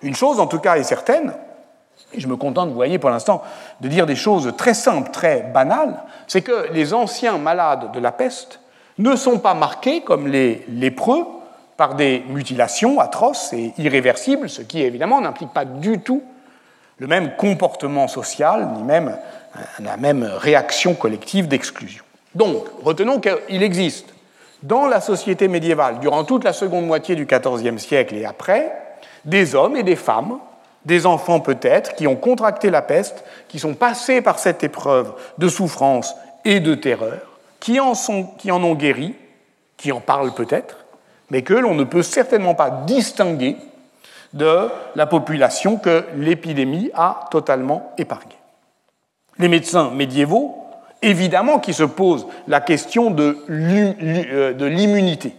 Une 0.02 0.16
chose 0.16 0.40
en 0.40 0.48
tout 0.48 0.60
cas 0.60 0.78
est 0.78 0.84
certaine, 0.84 1.34
et 2.14 2.20
je 2.20 2.28
me 2.28 2.36
contente, 2.36 2.70
vous 2.70 2.76
voyez, 2.76 3.00
pour 3.00 3.10
l'instant, 3.10 3.44
de 3.82 3.88
dire 3.88 4.06
des 4.06 4.16
choses 4.16 4.54
très 4.58 4.74
simples, 4.74 5.12
très 5.12 5.42
banales, 5.42 6.04
c'est 6.28 6.42
que 6.42 6.72
les 6.72 6.94
anciens 6.94 7.38
malades 7.38 7.92
de 7.92 8.00
la 8.00 8.12
peste 8.12 8.60
ne 8.98 9.16
sont 9.16 9.40
pas 9.40 9.54
marqués 9.54 10.02
comme 10.02 10.28
les 10.28 10.66
lépreux 10.70 11.26
par 11.78 11.96
des 11.96 12.24
mutilations 12.28 13.00
atroces 13.00 13.54
et 13.54 13.74
irréversibles, 13.78 14.50
ce 14.50 14.62
qui 14.62 14.82
évidemment 14.82 15.22
n'implique 15.22 15.54
pas 15.54 15.66
du 15.66 16.00
tout 16.00 16.24
le 16.98 17.08
même 17.08 17.36
comportement 17.36 18.08
social, 18.08 18.70
ni 18.76 18.84
même 18.84 19.18
la 19.80 19.98
même 19.98 20.24
réaction 20.24 20.94
collective 20.94 21.48
d'exclusion. 21.48 22.04
Donc, 22.34 22.66
retenons 22.82 23.20
qu'il 23.20 23.64
existe 23.64 24.14
dans 24.64 24.88
la 24.88 25.02
société 25.02 25.48
médiévale, 25.48 26.00
durant 26.00 26.24
toute 26.24 26.44
la 26.44 26.54
seconde 26.54 26.88
moitié 26.88 27.16
du 27.16 27.26
XIVe 27.26 27.78
siècle 27.78 28.16
et 28.16 28.26
après, 28.26 28.72
des 29.24 29.56
hommes 29.56 29.76
et 29.76 29.84
des 29.84 29.96
femmes, 29.96 30.40
des 30.86 31.06
enfants 31.06 31.40
peut-être, 31.40 31.96
qui 31.96 32.08
ont 32.08 32.16
contracté 32.16 32.70
la 32.70 32.82
peste, 32.82 33.24
qui 33.48 33.60
sont 33.60 33.74
passés 33.74 34.22
par 34.22 34.40
cette 34.40 34.64
épreuve 34.64 35.14
de 35.38 35.48
souffrance 35.48 36.16
et 36.46 36.60
de 36.60 36.76
terreur, 36.76 37.20
qui 37.60 37.80
en, 37.80 37.94
qui 38.38 38.52
en 38.52 38.64
ont 38.64 38.76
guéri, 38.76 39.16
qui 39.78 39.92
en 39.92 40.00
parlent 40.00 40.34
peut-être, 40.34 40.85
mais 41.30 41.42
que 41.42 41.54
l'on 41.54 41.76
ne 41.76 41.84
peut 41.84 42.04
certainement 42.04 42.56
pas 42.56 42.70
distinguer 42.70 43.58
de 44.34 44.70
la 44.96 45.06
population 45.06 45.78
que 45.78 46.04
l'épidémie 46.16 46.92
a 46.94 47.28
totalement 47.32 47.94
épargnée. 47.98 48.38
Les 49.38 49.48
médecins 49.48 49.92
médiévaux, 49.92 50.58
évidemment, 51.02 51.60
qui 51.60 51.74
se 51.74 51.84
posent 51.84 52.28
la 52.48 52.62
question 52.62 53.12
de 53.12 53.38
euh, 53.50 54.54
l'immunité. 54.68 55.36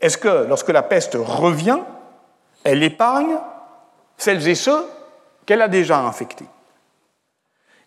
Est-ce 0.00 0.18
que 0.18 0.46
lorsque 0.48 0.70
la 0.70 0.82
peste 0.82 1.16
revient, 1.20 1.78
elle 2.64 2.82
épargne 2.82 3.36
celles 4.16 4.46
et 4.48 4.54
ceux 4.54 4.84
qu'elle 5.46 5.62
a 5.62 5.68
déjà 5.68 5.98
infectés? 5.98 6.46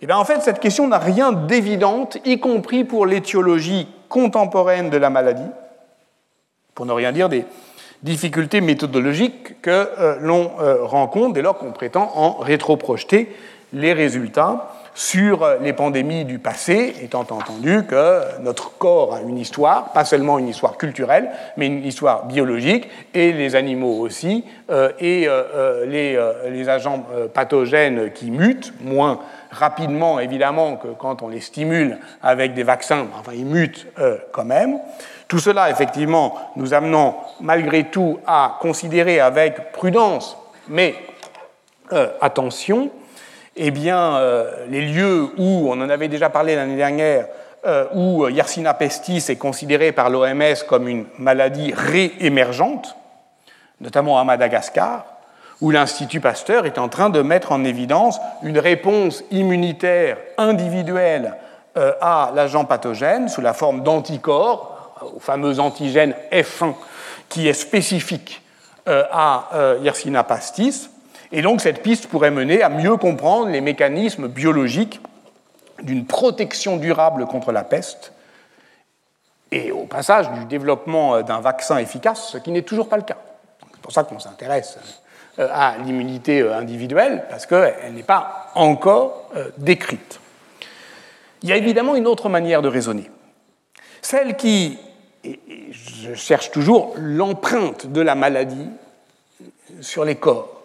Eh 0.02 0.08
bien, 0.08 0.17
en 0.17 0.26
fait, 0.26 0.41
cette 0.41 0.60
question 0.60 0.88
n'a 0.88 0.97
rien 0.97 1.32
d'évidente, 1.32 2.17
y 2.26 2.39
compris 2.39 2.84
pour 2.84 3.06
l'étiologie 3.06 3.88
contemporaine 4.10 4.89
de 4.89 4.97
la 4.97 5.12
maladie, 5.12 5.50
pour 6.75 6.86
ne 6.86 6.93
rien 6.93 7.12
dire 7.12 7.29
des 7.29 7.45
difficultés 8.03 8.62
méthodologiques 8.62 9.62
que 9.62 9.69
euh, 9.69 10.17
l'on 10.21 10.51
euh, 10.60 10.84
rencontre 10.84 11.34
dès 11.34 11.41
lors 11.41 11.57
qu'on 11.57 11.71
prétend 11.71 12.12
en 12.15 12.38
rétroprojeter 12.38 13.34
les 13.73 13.93
résultats 13.93 14.73
sur 14.93 15.43
euh, 15.43 15.57
les 15.62 15.71
pandémies 15.71 16.25
du 16.25 16.39
passé, 16.39 16.93
étant 17.01 17.21
entendu 17.21 17.84
que 17.88 18.41
notre 18.41 18.77
corps 18.77 19.13
a 19.13 19.21
une 19.21 19.38
histoire, 19.38 19.93
pas 19.93 20.03
seulement 20.03 20.39
une 20.39 20.47
histoire 20.47 20.77
culturelle, 20.77 21.29
mais 21.57 21.67
une 21.67 21.86
histoire 21.86 22.25
biologique, 22.25 22.89
et 23.13 23.31
les 23.31 23.55
animaux 23.55 23.99
aussi, 23.99 24.43
et 24.99 25.27
les, 25.86 26.19
les, 26.49 26.69
agents 26.69 27.05
pathogènes 27.34 28.12
qui 28.13 28.31
mutent, 28.31 28.73
moins 28.81 29.19
rapidement 29.51 30.19
évidemment 30.19 30.77
que 30.77 30.88
quand 30.88 31.21
on 31.21 31.27
les 31.27 31.41
stimule 31.41 31.97
avec 32.23 32.53
des 32.53 32.63
vaccins, 32.63 33.07
enfin 33.19 33.34
ils 33.36 33.45
mutent 33.45 33.88
quand 34.31 34.45
même. 34.45 34.79
Tout 35.31 35.39
cela, 35.39 35.69
effectivement, 35.69 36.51
nous 36.57 36.73
amenant 36.73 37.23
malgré 37.39 37.85
tout 37.85 38.19
à 38.27 38.57
considérer 38.59 39.21
avec 39.21 39.71
prudence, 39.71 40.35
mais 40.67 40.93
euh, 41.93 42.09
attention, 42.19 42.89
eh 43.55 43.71
bien, 43.71 44.17
euh, 44.17 44.65
les 44.67 44.81
lieux 44.81 45.29
où, 45.37 45.69
on 45.71 45.79
en 45.79 45.89
avait 45.89 46.09
déjà 46.09 46.29
parlé 46.29 46.57
l'année 46.57 46.75
dernière, 46.75 47.27
euh, 47.65 47.85
où 47.93 48.27
Yersinia 48.27 48.73
pestis 48.73 49.23
est 49.29 49.37
considérée 49.37 49.93
par 49.93 50.09
l'OMS 50.09 50.65
comme 50.67 50.89
une 50.89 51.05
maladie 51.17 51.73
réémergente, 51.73 52.97
notamment 53.79 54.19
à 54.19 54.25
Madagascar, 54.25 55.05
où 55.61 55.71
l'Institut 55.71 56.19
Pasteur 56.19 56.65
est 56.65 56.77
en 56.77 56.89
train 56.89 57.09
de 57.09 57.21
mettre 57.21 57.53
en 57.53 57.63
évidence 57.63 58.19
une 58.43 58.59
réponse 58.59 59.23
immunitaire 59.31 60.17
individuelle 60.37 61.35
à 62.01 62.33
l'agent 62.35 62.65
pathogène 62.65 63.29
sous 63.29 63.39
la 63.39 63.53
forme 63.53 63.81
d'anticorps 63.81 64.70
au 65.01 65.19
fameux 65.19 65.59
antigène 65.59 66.15
F1 66.31 66.73
qui 67.31 67.47
est 67.47 67.53
spécifique 67.53 68.41
euh, 68.87 69.03
à 69.11 69.49
euh, 69.53 69.79
Yersinia 69.81 70.23
pastis. 70.23 70.89
Et 71.31 71.41
donc 71.41 71.61
cette 71.61 71.81
piste 71.81 72.07
pourrait 72.07 72.29
mener 72.29 72.61
à 72.61 72.69
mieux 72.69 72.97
comprendre 72.97 73.47
les 73.47 73.61
mécanismes 73.61 74.27
biologiques 74.27 74.99
d'une 75.81 76.05
protection 76.05 76.77
durable 76.77 77.25
contre 77.25 77.51
la 77.51 77.63
peste 77.63 78.13
et 79.51 79.71
au 79.71 79.85
passage 79.85 80.29
du 80.31 80.45
développement 80.45 81.15
euh, 81.15 81.21
d'un 81.21 81.39
vaccin 81.39 81.77
efficace, 81.77 82.29
ce 82.31 82.37
qui 82.37 82.51
n'est 82.51 82.63
toujours 82.63 82.89
pas 82.89 82.97
le 82.97 83.03
cas. 83.03 83.17
C'est 83.71 83.81
pour 83.81 83.91
ça 83.91 84.03
qu'on 84.03 84.19
s'intéresse 84.19 84.77
à 85.37 85.75
l'immunité 85.85 86.41
individuelle, 86.41 87.23
parce 87.29 87.45
qu'elle 87.45 87.93
n'est 87.93 88.03
pas 88.03 88.51
encore 88.53 89.31
décrite. 89.57 90.19
Il 91.41 91.49
y 91.49 91.53
a 91.53 91.55
évidemment 91.55 91.95
une 91.95 92.05
autre 92.05 92.27
manière 92.27 92.61
de 92.61 92.67
raisonner, 92.67 93.09
celle 94.01 94.35
qui 94.35 94.77
et, 95.23 95.39
je 95.71 96.13
cherche 96.13 96.51
toujours 96.51 96.93
l'empreinte 96.97 97.88
de 97.88 98.01
la 98.01 98.15
maladie 98.15 98.69
sur 99.81 100.03
les 100.03 100.15
corps 100.15 100.62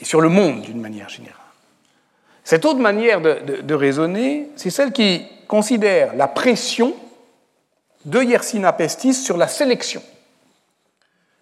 et 0.00 0.04
sur 0.04 0.20
le 0.20 0.28
monde 0.28 0.62
d'une 0.62 0.80
manière 0.80 1.08
générale. 1.08 1.36
Cette 2.44 2.64
autre 2.64 2.78
manière 2.80 3.20
de, 3.20 3.74
raisonner, 3.74 4.48
c'est 4.56 4.70
celle 4.70 4.92
qui 4.92 5.24
considère 5.46 6.14
la 6.14 6.26
pression 6.26 6.94
de 8.04 8.22
Yersinia 8.22 8.72
pestis 8.72 9.14
sur 9.14 9.36
la 9.36 9.46
sélection, 9.46 10.02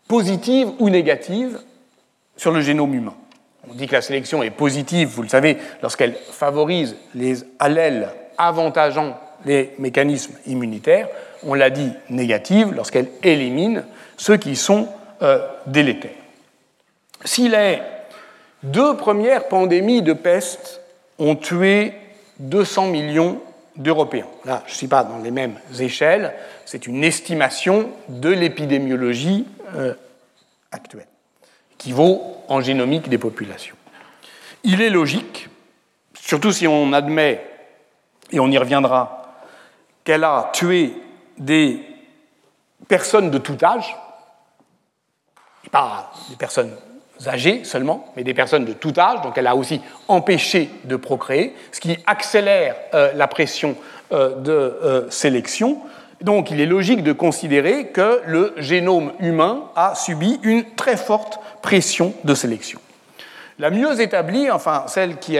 positive 0.06 0.70
ou 0.78 0.90
négative, 0.90 1.60
sur 2.36 2.52
le 2.52 2.60
génome 2.60 2.94
humain. 2.94 3.14
On 3.68 3.74
dit 3.74 3.86
que 3.86 3.94
la 3.94 4.02
sélection 4.02 4.42
est 4.42 4.50
positive, 4.50 5.08
vous 5.08 5.22
le 5.22 5.28
savez, 5.28 5.58
lorsqu'elle 5.82 6.14
favorise 6.14 6.96
les 7.14 7.44
allèles 7.58 8.10
avantageant 8.36 9.18
les 9.44 9.74
mécanismes 9.78 10.34
immunitaires 10.46 11.08
on 11.42 11.54
l'a 11.54 11.70
dit, 11.70 11.92
négative 12.10 12.72
lorsqu'elle 12.74 13.08
élimine 13.22 13.84
ceux 14.16 14.36
qui 14.36 14.56
sont 14.56 14.88
euh, 15.22 15.46
délétères. 15.66 16.10
S'il 17.24 17.54
est 17.54 17.82
deux 18.62 18.96
premières 18.96 19.48
pandémies 19.48 20.02
de 20.02 20.12
peste 20.12 20.80
ont 21.18 21.36
tué 21.36 21.92
200 22.40 22.88
millions 22.88 23.40
d'Européens. 23.76 24.26
Là, 24.44 24.62
je 24.66 24.72
ne 24.72 24.76
suis 24.76 24.86
pas 24.88 25.04
dans 25.04 25.18
les 25.18 25.30
mêmes 25.30 25.58
échelles, 25.78 26.34
c'est 26.64 26.86
une 26.86 27.04
estimation 27.04 27.90
de 28.08 28.30
l'épidémiologie 28.30 29.46
euh, 29.76 29.94
actuelle, 30.72 31.06
qui 31.76 31.92
vaut 31.92 32.22
en 32.48 32.60
génomique 32.60 33.08
des 33.08 33.18
populations. 33.18 33.76
Il 34.64 34.80
est 34.80 34.90
logique, 34.90 35.48
surtout 36.20 36.50
si 36.50 36.66
on 36.66 36.92
admet, 36.92 37.44
et 38.32 38.40
on 38.40 38.50
y 38.50 38.58
reviendra, 38.58 39.27
qu'elle 40.08 40.24
a 40.24 40.48
tué 40.54 40.94
des 41.36 41.82
personnes 42.88 43.30
de 43.30 43.36
tout 43.36 43.58
âge, 43.62 43.94
pas 45.70 46.10
des 46.30 46.36
personnes 46.36 46.74
âgées 47.26 47.62
seulement, 47.64 48.10
mais 48.16 48.24
des 48.24 48.32
personnes 48.32 48.64
de 48.64 48.72
tout 48.72 48.94
âge, 48.96 49.20
donc 49.20 49.36
elle 49.36 49.46
a 49.46 49.54
aussi 49.54 49.82
empêché 50.08 50.70
de 50.84 50.96
procréer, 50.96 51.54
ce 51.72 51.80
qui 51.80 51.98
accélère 52.06 52.74
euh, 52.94 53.12
la 53.16 53.28
pression 53.28 53.76
euh, 54.12 54.34
de 54.36 54.50
euh, 54.50 55.10
sélection. 55.10 55.82
Donc 56.22 56.50
il 56.50 56.58
est 56.62 56.64
logique 56.64 57.02
de 57.02 57.12
considérer 57.12 57.88
que 57.88 58.22
le 58.24 58.54
génome 58.56 59.12
humain 59.20 59.64
a 59.76 59.94
subi 59.94 60.40
une 60.42 60.74
très 60.74 60.96
forte 60.96 61.38
pression 61.60 62.14
de 62.24 62.34
sélection. 62.34 62.80
La 63.58 63.68
mieux 63.68 64.00
établie, 64.00 64.50
enfin 64.50 64.84
celle 64.88 65.18
qui, 65.18 65.36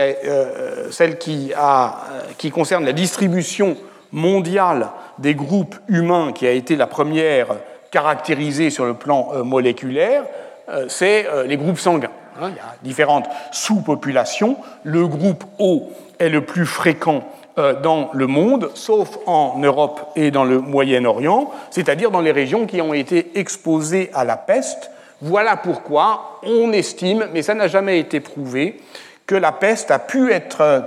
celle 0.91 1.17
qui, 1.17 1.53
a, 1.57 2.03
qui 2.37 2.51
concerne 2.51 2.85
la 2.85 2.93
distribution 2.93 3.75
mondiale 4.11 4.89
des 5.17 5.35
groupes 5.35 5.75
humains, 5.87 6.31
qui 6.33 6.47
a 6.47 6.51
été 6.51 6.75
la 6.75 6.87
première 6.87 7.47
caractérisée 7.91 8.69
sur 8.69 8.85
le 8.85 8.93
plan 8.93 9.43
moléculaire, 9.43 10.23
euh, 10.69 10.85
c'est 10.87 11.27
euh, 11.27 11.45
les 11.45 11.57
groupes 11.57 11.79
sanguins. 11.79 12.11
Hein. 12.39 12.49
il 12.51 12.55
y 12.55 12.59
a 12.59 12.75
différentes 12.83 13.27
sous-populations. 13.51 14.57
Le 14.83 15.07
groupe 15.07 15.43
O 15.57 15.91
est 16.19 16.29
le 16.29 16.41
plus 16.45 16.65
fréquent 16.65 17.23
euh, 17.57 17.73
dans 17.73 18.11
le 18.13 18.27
monde, 18.27 18.69
sauf 18.75 19.17
en 19.25 19.57
Europe 19.59 20.11
et 20.15 20.31
dans 20.31 20.45
le 20.45 20.59
Moyen-Orient, 20.59 21.51
c'est-à-dire 21.71 22.11
dans 22.11 22.21
les 22.21 22.31
régions 22.31 22.65
qui 22.65 22.81
ont 22.81 22.93
été 22.93 23.31
exposées 23.39 24.11
à 24.13 24.23
la 24.23 24.37
peste. 24.37 24.91
Voilà 25.21 25.57
pourquoi 25.57 26.39
on 26.43 26.71
estime, 26.71 27.27
mais 27.33 27.41
ça 27.41 27.55
n'a 27.55 27.67
jamais 27.67 27.99
été 27.99 28.19
prouvé, 28.19 28.79
que 29.25 29.35
la 29.35 29.51
peste 29.51 29.91
a 29.91 29.99
pu, 29.99 30.31
être, 30.31 30.83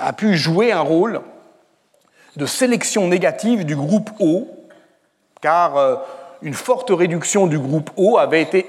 a 0.00 0.12
pu 0.12 0.34
jouer 0.36 0.72
un 0.72 0.80
rôle 0.80 1.20
de 2.36 2.46
sélection 2.46 3.08
négative 3.08 3.64
du 3.64 3.76
groupe 3.76 4.10
O, 4.20 4.48
car 5.40 6.00
une 6.42 6.54
forte 6.54 6.90
réduction 6.90 7.46
du 7.46 7.58
groupe 7.58 7.90
O 7.96 8.18
avait 8.18 8.42
été 8.42 8.66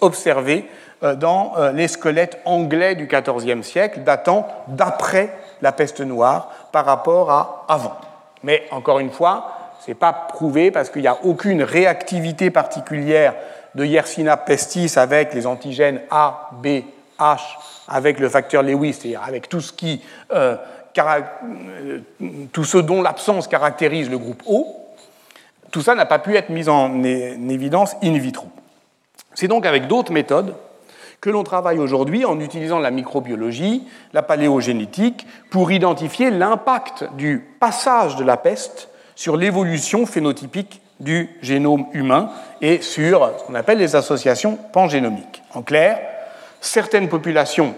observée 0.00 0.68
euh, 1.02 1.14
dans 1.14 1.52
euh, 1.58 1.72
les 1.72 1.88
squelettes 1.88 2.40
anglais 2.44 2.94
du 2.94 3.06
XIVe 3.06 3.62
siècle, 3.62 4.00
datant 4.00 4.46
d'après 4.68 5.30
la 5.60 5.72
peste 5.72 6.00
noire 6.00 6.50
par 6.72 6.86
rapport 6.86 7.30
à 7.30 7.66
avant. 7.68 7.96
Mais 8.42 8.64
encore 8.70 8.98
une 8.98 9.10
fois, 9.10 9.50
ce 9.80 9.90
n'est 9.90 9.94
pas 9.94 10.12
prouvé 10.12 10.70
parce 10.70 10.88
qu'il 10.88 11.02
n'y 11.02 11.08
a 11.08 11.18
aucune 11.24 11.62
réactivité 11.62 12.50
particulière 12.50 13.34
de 13.74 13.84
Yersinia 13.84 14.38
pestis 14.38 14.96
avec 14.96 15.34
les 15.34 15.46
antigènes 15.46 16.00
A, 16.10 16.50
B, 16.62 16.82
H, 17.18 17.40
avec 17.88 18.18
le 18.18 18.30
facteur 18.30 18.62
Lewis, 18.62 18.94
c'est-à-dire 18.94 19.22
avec 19.22 19.50
tout 19.50 19.60
ce, 19.60 19.72
qui, 19.72 20.02
euh, 20.32 20.56
tout 22.52 22.64
ce 22.64 22.78
dont 22.78 23.02
l'absence 23.02 23.48
caractérise 23.48 24.10
le 24.10 24.18
groupe 24.18 24.42
O 24.46 24.86
tout 25.70 25.82
ça 25.82 25.94
n'a 25.94 26.06
pas 26.06 26.18
pu 26.18 26.36
être 26.36 26.48
mis 26.48 26.68
en 26.68 27.02
évidence 27.02 27.96
in 28.02 28.16
vitro. 28.18 28.46
C'est 29.34 29.48
donc 29.48 29.66
avec 29.66 29.88
d'autres 29.88 30.12
méthodes 30.12 30.54
que 31.20 31.30
l'on 31.30 31.44
travaille 31.44 31.78
aujourd'hui 31.78 32.24
en 32.24 32.40
utilisant 32.40 32.78
la 32.78 32.90
microbiologie, 32.90 33.86
la 34.12 34.22
paléogénétique, 34.22 35.26
pour 35.50 35.72
identifier 35.72 36.30
l'impact 36.30 37.04
du 37.16 37.44
passage 37.60 38.16
de 38.16 38.24
la 38.24 38.36
peste 38.36 38.88
sur 39.14 39.36
l'évolution 39.36 40.06
phénotypique 40.06 40.80
du 41.00 41.28
génome 41.42 41.86
humain 41.92 42.30
et 42.62 42.80
sur 42.80 43.30
ce 43.38 43.44
qu'on 43.44 43.54
appelle 43.54 43.78
les 43.78 43.96
associations 43.96 44.56
pangénomiques. 44.72 45.42
En 45.52 45.62
clair, 45.62 45.98
certaines 46.60 47.08
populations 47.08 47.74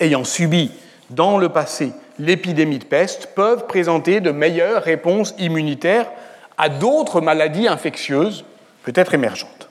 ayant 0.00 0.24
subi 0.24 0.72
dans 1.10 1.38
le 1.38 1.50
passé 1.50 1.92
l'épidémie 2.18 2.78
de 2.78 2.84
peste 2.84 3.30
peuvent 3.34 3.66
présenter 3.66 4.20
de 4.20 4.30
meilleures 4.30 4.82
réponses 4.82 5.34
immunitaires 5.38 6.06
à 6.58 6.68
d'autres 6.68 7.20
maladies 7.20 7.68
infectieuses, 7.68 8.44
peut-être 8.84 9.14
émergentes. 9.14 9.68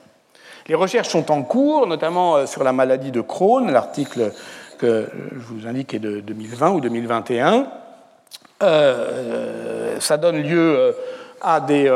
Les 0.68 0.74
recherches 0.74 1.08
sont 1.08 1.30
en 1.30 1.42
cours, 1.42 1.86
notamment 1.86 2.36
euh, 2.36 2.46
sur 2.46 2.62
la 2.64 2.72
maladie 2.72 3.10
de 3.10 3.20
Crohn, 3.20 3.70
l'article 3.70 4.32
que 4.78 5.08
je 5.32 5.38
vous 5.38 5.66
indique 5.66 5.94
est 5.94 5.98
de 5.98 6.20
2020 6.20 6.70
ou 6.70 6.80
2021. 6.80 7.66
Euh, 8.62 9.96
ça 9.98 10.16
donne 10.16 10.42
lieu 10.42 10.76
euh, 10.78 10.92
à 11.40 11.60
des 11.60 11.90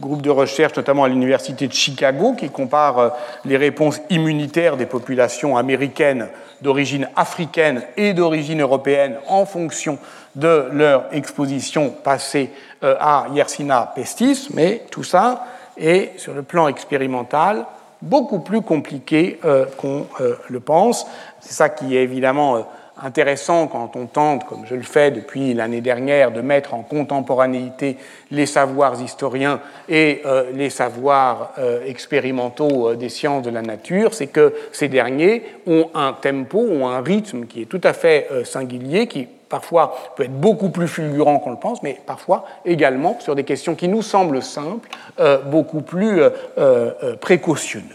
groupes 0.00 0.22
de 0.22 0.30
recherche, 0.30 0.76
notamment 0.76 1.02
à 1.02 1.08
l'Université 1.08 1.66
de 1.66 1.72
Chicago, 1.72 2.34
qui 2.38 2.48
comparent 2.48 3.10
les 3.44 3.56
réponses 3.56 4.00
immunitaires 4.08 4.76
des 4.76 4.86
populations 4.86 5.56
américaines 5.56 6.28
d'origine 6.60 7.08
africaine 7.16 7.82
et 7.96 8.14
d'origine 8.14 8.60
européenne 8.60 9.16
en 9.28 9.46
fonction 9.46 9.98
de 10.34 10.68
leur 10.72 11.06
exposition 11.12 11.90
passée 11.90 12.50
euh, 12.82 12.96
à 13.00 13.26
Yersinia 13.32 13.92
pestis, 13.94 14.48
mais 14.54 14.82
tout 14.90 15.04
ça 15.04 15.44
est, 15.76 16.18
sur 16.18 16.34
le 16.34 16.42
plan 16.42 16.68
expérimental, 16.68 17.64
beaucoup 18.02 18.40
plus 18.40 18.62
compliqué 18.62 19.40
euh, 19.44 19.66
qu'on 19.76 20.06
euh, 20.20 20.36
le 20.48 20.60
pense. 20.60 21.06
C'est 21.40 21.54
ça 21.54 21.68
qui 21.68 21.96
est 21.96 22.02
évidemment 22.02 22.66
intéressant 23.02 23.66
quand 23.66 23.96
on 23.96 24.06
tente, 24.06 24.44
comme 24.46 24.66
je 24.66 24.74
le 24.74 24.82
fais 24.82 25.10
depuis 25.10 25.54
l'année 25.54 25.80
dernière, 25.80 26.30
de 26.30 26.40
mettre 26.40 26.74
en 26.74 26.82
contemporanéité 26.82 27.96
les 28.30 28.46
savoirs 28.46 29.00
historiens 29.00 29.60
et 29.88 30.22
les 30.52 30.70
savoirs 30.70 31.52
expérimentaux 31.86 32.94
des 32.94 33.08
sciences 33.08 33.42
de 33.42 33.50
la 33.50 33.62
nature, 33.62 34.14
c'est 34.14 34.26
que 34.26 34.54
ces 34.72 34.88
derniers 34.88 35.44
ont 35.66 35.88
un 35.94 36.12
tempo, 36.12 36.58
ont 36.58 36.88
un 36.88 37.00
rythme 37.00 37.46
qui 37.46 37.62
est 37.62 37.66
tout 37.66 37.80
à 37.84 37.92
fait 37.92 38.28
singulier, 38.44 39.06
qui 39.06 39.28
parfois 39.48 39.94
peut 40.16 40.24
être 40.24 40.40
beaucoup 40.40 40.70
plus 40.70 40.88
fulgurant 40.88 41.38
qu'on 41.38 41.50
le 41.50 41.56
pense, 41.56 41.82
mais 41.82 42.00
parfois 42.06 42.44
également 42.64 43.18
sur 43.20 43.34
des 43.34 43.44
questions 43.44 43.74
qui 43.74 43.88
nous 43.88 44.02
semblent 44.02 44.42
simples, 44.42 44.88
euh, 45.20 45.38
beaucoup 45.38 45.80
plus 45.80 46.20
euh, 46.20 46.30
euh, 46.58 47.16
précautionneux. 47.16 47.86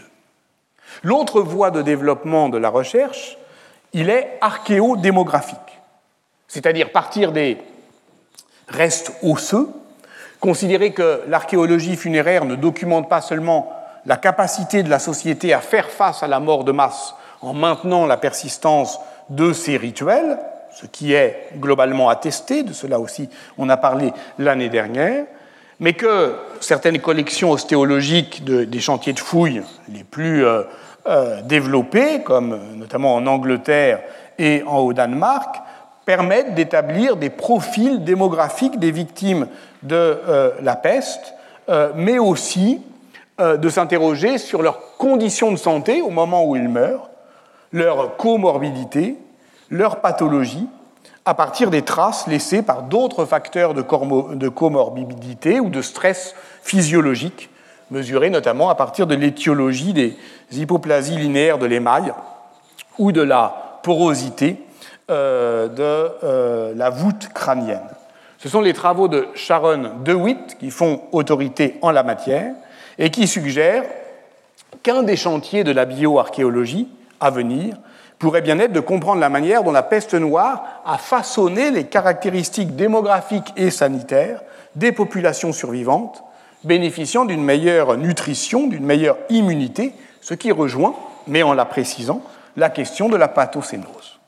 L'autre 1.02 1.40
voie 1.40 1.70
de 1.70 1.82
développement 1.82 2.48
de 2.48 2.58
la 2.58 2.68
recherche, 2.68 3.38
il 3.94 4.10
est 4.10 4.36
archéodémographique, 4.40 5.58
c'est-à-dire 6.48 6.90
partir 6.92 7.32
des 7.32 7.58
restes 8.68 9.12
osseux, 9.22 9.68
considérer 10.40 10.92
que 10.92 11.22
l'archéologie 11.28 11.96
funéraire 11.96 12.44
ne 12.44 12.56
documente 12.56 13.08
pas 13.08 13.22
seulement 13.22 13.72
la 14.04 14.16
capacité 14.16 14.82
de 14.82 14.90
la 14.90 14.98
société 14.98 15.54
à 15.54 15.60
faire 15.60 15.88
face 15.88 16.22
à 16.22 16.28
la 16.28 16.40
mort 16.40 16.64
de 16.64 16.72
masse 16.72 17.14
en 17.40 17.54
maintenant 17.54 18.04
la 18.04 18.16
persistance 18.16 18.98
de 19.30 19.52
ces 19.52 19.76
rituels, 19.76 20.38
ce 20.72 20.86
qui 20.86 21.14
est 21.14 21.48
globalement 21.56 22.08
attesté, 22.08 22.64
de 22.64 22.72
cela 22.72 22.98
aussi 22.98 23.30
on 23.56 23.68
a 23.68 23.76
parlé 23.76 24.12
l'année 24.38 24.68
dernière, 24.68 25.24
mais 25.78 25.92
que 25.92 26.34
certaines 26.60 27.00
collections 27.00 27.52
ostéologiques 27.52 28.44
des 28.44 28.80
chantiers 28.80 29.12
de 29.12 29.20
fouilles 29.20 29.62
les 29.88 30.04
plus 30.04 30.44
euh, 30.44 30.62
euh, 31.06 31.42
développés, 31.42 32.22
comme 32.22 32.58
notamment 32.76 33.14
en 33.14 33.26
Angleterre 33.26 34.00
et 34.38 34.62
en 34.66 34.78
au 34.78 34.92
Danemark, 34.92 35.56
permettent 36.04 36.54
d'établir 36.54 37.16
des 37.16 37.30
profils 37.30 38.04
démographiques 38.04 38.78
des 38.78 38.90
victimes 38.90 39.46
de 39.82 39.96
euh, 39.96 40.50
la 40.62 40.76
peste, 40.76 41.34
mais 41.94 42.18
aussi 42.18 42.82
de 43.38 43.68
s'interroger 43.70 44.36
sur 44.36 44.60
leurs 44.60 44.98
conditions 44.98 45.50
de 45.50 45.56
santé 45.56 46.02
au 46.02 46.10
moment 46.10 46.44
où 46.44 46.56
ils 46.56 46.68
meurent, 46.68 47.08
leur 47.72 48.18
comorbidité, 48.18 49.16
leur 49.70 50.02
pathologie 50.02 50.68
à 51.24 51.34
partir 51.34 51.70
des 51.70 51.82
traces 51.82 52.26
laissées 52.26 52.62
par 52.62 52.82
d'autres 52.82 53.24
facteurs 53.24 53.72
de 53.72 54.48
comorbidité 54.48 55.58
ou 55.58 55.70
de 55.70 55.80
stress 55.80 56.34
physiologique, 56.62 57.48
mesurés 57.90 58.30
notamment 58.30 58.70
à 58.70 58.74
partir 58.74 59.06
de 59.06 59.14
l'étiologie 59.14 59.92
des 59.92 60.16
hypoplasies 60.52 61.16
linéaires 61.16 61.58
de 61.58 61.66
l'émail 61.66 62.12
ou 62.98 63.12
de 63.12 63.22
la 63.22 63.80
porosité 63.82 64.56
euh, 65.10 65.68
de 65.68 66.10
euh, 66.24 66.72
la 66.74 66.90
voûte 66.90 67.28
crânienne. 67.34 67.88
Ce 68.38 68.48
sont 68.48 68.60
les 68.60 68.72
travaux 68.72 69.08
de 69.08 69.28
Sharon 69.34 69.90
DeWitt 70.04 70.58
qui 70.58 70.70
font 70.70 71.02
autorité 71.12 71.76
en 71.82 71.90
la 71.90 72.02
matière 72.02 72.54
et 72.98 73.10
qui 73.10 73.26
suggèrent 73.26 73.84
qu'un 74.82 75.02
des 75.02 75.16
chantiers 75.16 75.64
de 75.64 75.72
la 75.72 75.84
bioarchéologie 75.84 76.88
à 77.20 77.30
venir 77.30 77.76
pourrait 78.18 78.42
bien 78.42 78.58
être 78.58 78.72
de 78.72 78.80
comprendre 78.80 79.20
la 79.20 79.28
manière 79.28 79.64
dont 79.64 79.72
la 79.72 79.82
peste 79.82 80.14
noire 80.14 80.82
a 80.86 80.98
façonné 80.98 81.70
les 81.70 81.84
caractéristiques 81.84 82.74
démographiques 82.74 83.52
et 83.56 83.70
sanitaires 83.70 84.40
des 84.74 84.92
populations 84.92 85.52
survivantes, 85.52 86.22
bénéficiant 86.64 87.24
d'une 87.24 87.44
meilleure 87.44 87.96
nutrition, 87.96 88.66
d'une 88.66 88.84
meilleure 88.84 89.18
immunité, 89.28 89.92
ce 90.20 90.34
qui 90.34 90.50
rejoint, 90.52 90.94
mais 91.26 91.42
en 91.42 91.52
la 91.52 91.64
précisant, 91.64 92.22
la 92.56 92.70
question 92.70 93.08
de 93.08 93.16
la 93.16 93.28
pathocénose. 93.28 94.18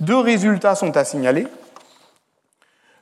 Deux 0.00 0.18
résultats 0.18 0.74
sont 0.74 0.96
à 0.96 1.04
signaler. 1.04 1.46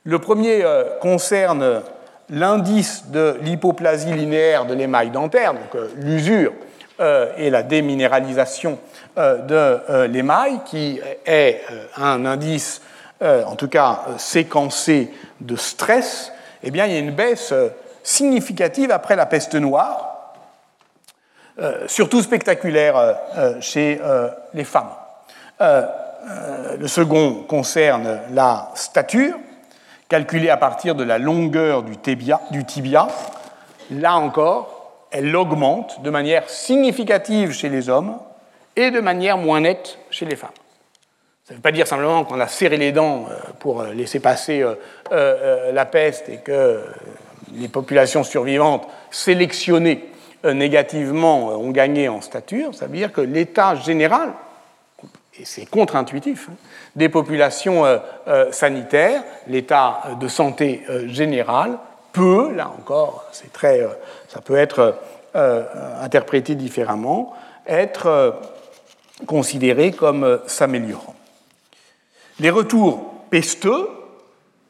Le 0.03 0.19
premier 0.19 0.63
euh, 0.63 0.97
concerne 0.99 1.81
l'indice 2.29 3.05
de 3.09 3.37
l'hypoplasie 3.41 4.13
linéaire 4.13 4.65
de 4.65 4.73
l'émail 4.73 5.09
dentaire, 5.11 5.53
donc 5.53 5.75
euh, 5.75 5.89
l'usure 5.97 6.53
euh, 6.99 7.31
et 7.37 7.49
la 7.49 7.63
déminéralisation 7.63 8.79
de 9.15 10.05
l'émail, 10.07 10.61
qui 10.65 10.99
est 11.27 11.61
un 11.97 12.25
indice, 12.25 12.81
en 13.21 13.55
tout 13.55 13.67
cas 13.67 14.05
séquencé 14.17 15.13
de 15.39 15.55
stress, 15.55 16.31
eh 16.63 16.71
bien, 16.71 16.87
il 16.87 16.93
y 16.93 16.95
a 16.95 16.99
une 16.99 17.11
baisse 17.11 17.53
significative 18.03 18.91
après 18.91 19.15
la 19.15 19.25
peste 19.25 19.55
noire, 19.55 20.33
surtout 21.87 22.21
spectaculaire 22.21 23.17
chez 23.61 23.99
les 24.53 24.63
femmes. 24.63 24.89
le 25.59 26.87
second 26.87 27.43
concerne 27.47 28.19
la 28.31 28.71
stature, 28.75 29.35
calculée 30.09 30.49
à 30.49 30.57
partir 30.57 30.95
de 30.95 31.03
la 31.03 31.17
longueur 31.17 31.83
du 31.83 31.97
tibia, 31.97 33.07
là 33.91 34.15
encore, 34.15 34.73
elle 35.11 35.33
augmente 35.35 36.01
de 36.01 36.09
manière 36.09 36.49
significative 36.49 37.53
chez 37.53 37.69
les 37.69 37.87
hommes 37.87 38.17
et 38.75 38.91
de 38.91 38.99
manière 38.99 39.37
moins 39.37 39.61
nette 39.61 39.99
chez 40.09 40.25
les 40.25 40.35
femmes. 40.35 40.49
Ça 41.45 41.53
ne 41.53 41.57
veut 41.57 41.61
pas 41.61 41.71
dire 41.71 41.87
simplement 41.87 42.23
qu'on 42.23 42.39
a 42.39 42.47
serré 42.47 42.77
les 42.77 42.91
dents 42.91 43.25
euh, 43.29 43.35
pour 43.59 43.83
laisser 43.83 44.19
passer 44.19 44.61
euh, 44.61 44.75
euh, 45.11 45.71
la 45.71 45.85
peste 45.85 46.29
et 46.29 46.37
que 46.37 46.81
les 47.55 47.67
populations 47.67 48.23
survivantes 48.23 48.87
sélectionnées 49.11 50.09
négativement 50.43 51.49
ont 51.49 51.71
gagné 51.71 52.09
en 52.09 52.19
stature. 52.19 52.75
Ça 52.75 52.87
veut 52.87 52.97
dire 52.97 53.13
que 53.13 53.21
l'état 53.21 53.75
général, 53.75 54.33
et 55.39 55.45
c'est 55.45 55.65
contre-intuitif, 55.65 56.49
hein, 56.49 56.55
des 56.95 57.09
populations 57.09 57.85
euh, 57.85 57.97
euh, 58.27 58.51
sanitaires, 58.51 59.23
l'état 59.47 60.03
de 60.19 60.27
santé 60.27 60.83
euh, 60.89 61.07
général 61.07 61.79
peut, 62.11 62.53
là 62.53 62.71
encore, 62.77 63.25
c'est 63.31 63.51
très, 63.51 63.81
ça 64.27 64.39
peut 64.41 64.55
être 64.55 64.99
interprété 65.33 66.53
différemment, 66.53 67.33
être 67.65 68.39
considéré 69.25 69.91
comme 69.91 70.39
s'améliorant. 70.45 71.15
Les 72.39 72.51
retours 72.51 73.15
pesteux, 73.31 73.89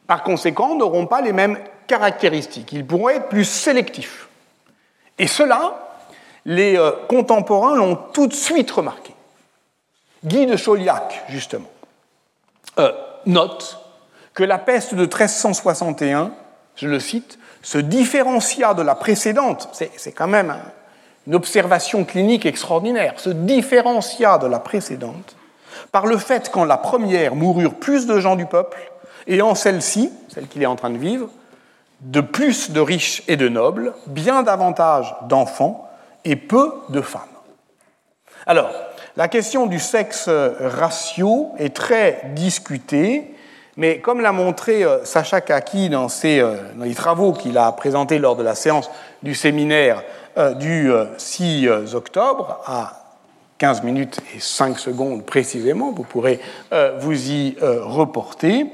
par 0.08 0.24
conséquent, 0.24 0.76
n'auront 0.76 1.06
pas 1.06 1.20
les 1.20 1.34
mêmes 1.34 1.58
caractéristiques. 1.88 2.72
Ils 2.72 2.86
pourront 2.86 3.10
être 3.10 3.30
plus 3.30 3.46
sélectifs. 3.46 4.28
Et 5.20 5.28
cela, 5.28 6.00
les 6.46 6.80
contemporains 7.08 7.76
l'ont 7.76 7.96
tout 7.96 8.28
de 8.28 8.34
suite 8.34 8.72
remarqué. 8.72 9.14
Guy 10.26 10.46
de 10.46 10.56
Chauliac, 10.56 11.24
justement, 11.28 11.70
euh, 12.80 12.92
note 13.26 13.78
que 14.34 14.44
la 14.44 14.58
peste 14.58 14.96
de 14.96 15.02
1361, 15.02 16.32
je 16.76 16.88
le 16.88 17.00
cite, 17.00 17.38
se 17.62 17.78
différencia 17.78 18.74
de 18.74 18.82
la 18.82 18.96
précédente, 18.96 19.70
c'est 19.74 20.12
quand 20.12 20.28
même 20.28 20.56
une 21.28 21.36
observation 21.36 22.04
clinique 22.04 22.46
extraordinaire, 22.46 23.20
se 23.20 23.30
différencia 23.30 24.38
de 24.38 24.48
la 24.48 24.60
précédente 24.60 25.36
par 25.92 26.08
le 26.08 26.18
fait 26.18 26.50
qu'en 26.50 26.66
la 26.66 26.78
première 26.78 27.36
moururent 27.36 27.76
plus 27.76 28.06
de 28.06 28.20
gens 28.20 28.36
du 28.36 28.46
peuple, 28.46 28.92
et 29.28 29.42
en 29.42 29.56
celle-ci, 29.56 30.12
celle 30.30 30.48
qu'il 30.48 30.62
est 30.64 30.68
en 30.68 30.76
train 30.76 30.90
de 30.90 30.98
vivre, 30.98 31.30
de 32.04 32.22
plus 32.22 32.72
de 32.72 32.80
riches 32.80 33.24
et 33.28 33.38
de 33.38 33.50
nobles, 33.50 33.94
bien 34.08 34.44
davantage 34.44 35.16
d'enfants 35.28 35.90
et 36.26 36.36
peu 36.36 36.74
de 36.90 37.02
femmes. 37.02 37.22
Alors, 38.46 38.72
la 39.16 39.28
question 39.28 39.68
du 39.68 39.80
sexe 39.80 40.30
ratio 40.60 41.52
est 41.58 41.76
très 41.76 42.22
discutée, 42.36 43.34
mais 43.76 44.00
comme 44.00 44.22
l'a 44.22 44.32
montré 44.32 44.84
euh, 44.84 45.04
Sacha 45.04 45.42
Kaki 45.42 45.90
dans, 45.90 46.08
euh, 46.26 46.58
dans 46.76 46.86
les 46.86 46.94
travaux 46.94 47.34
qu'il 47.34 47.58
a 47.58 47.72
présentés 47.72 48.20
lors 48.20 48.36
de 48.36 48.44
la 48.44 48.56
séance 48.56 48.90
du 49.24 49.34
séminaire 49.34 50.04
euh, 50.38 50.54
du 50.54 50.92
6 51.18 51.70
octobre, 51.96 52.62
à 52.66 53.00
15 53.58 53.84
minutes 53.84 54.20
et 54.36 54.40
5 54.40 54.78
secondes 54.78 55.26
précisément, 55.26 55.92
vous 55.92 56.04
pourrez 56.04 56.40
vous 57.00 57.30
y 57.30 57.56
reporter, 57.62 58.66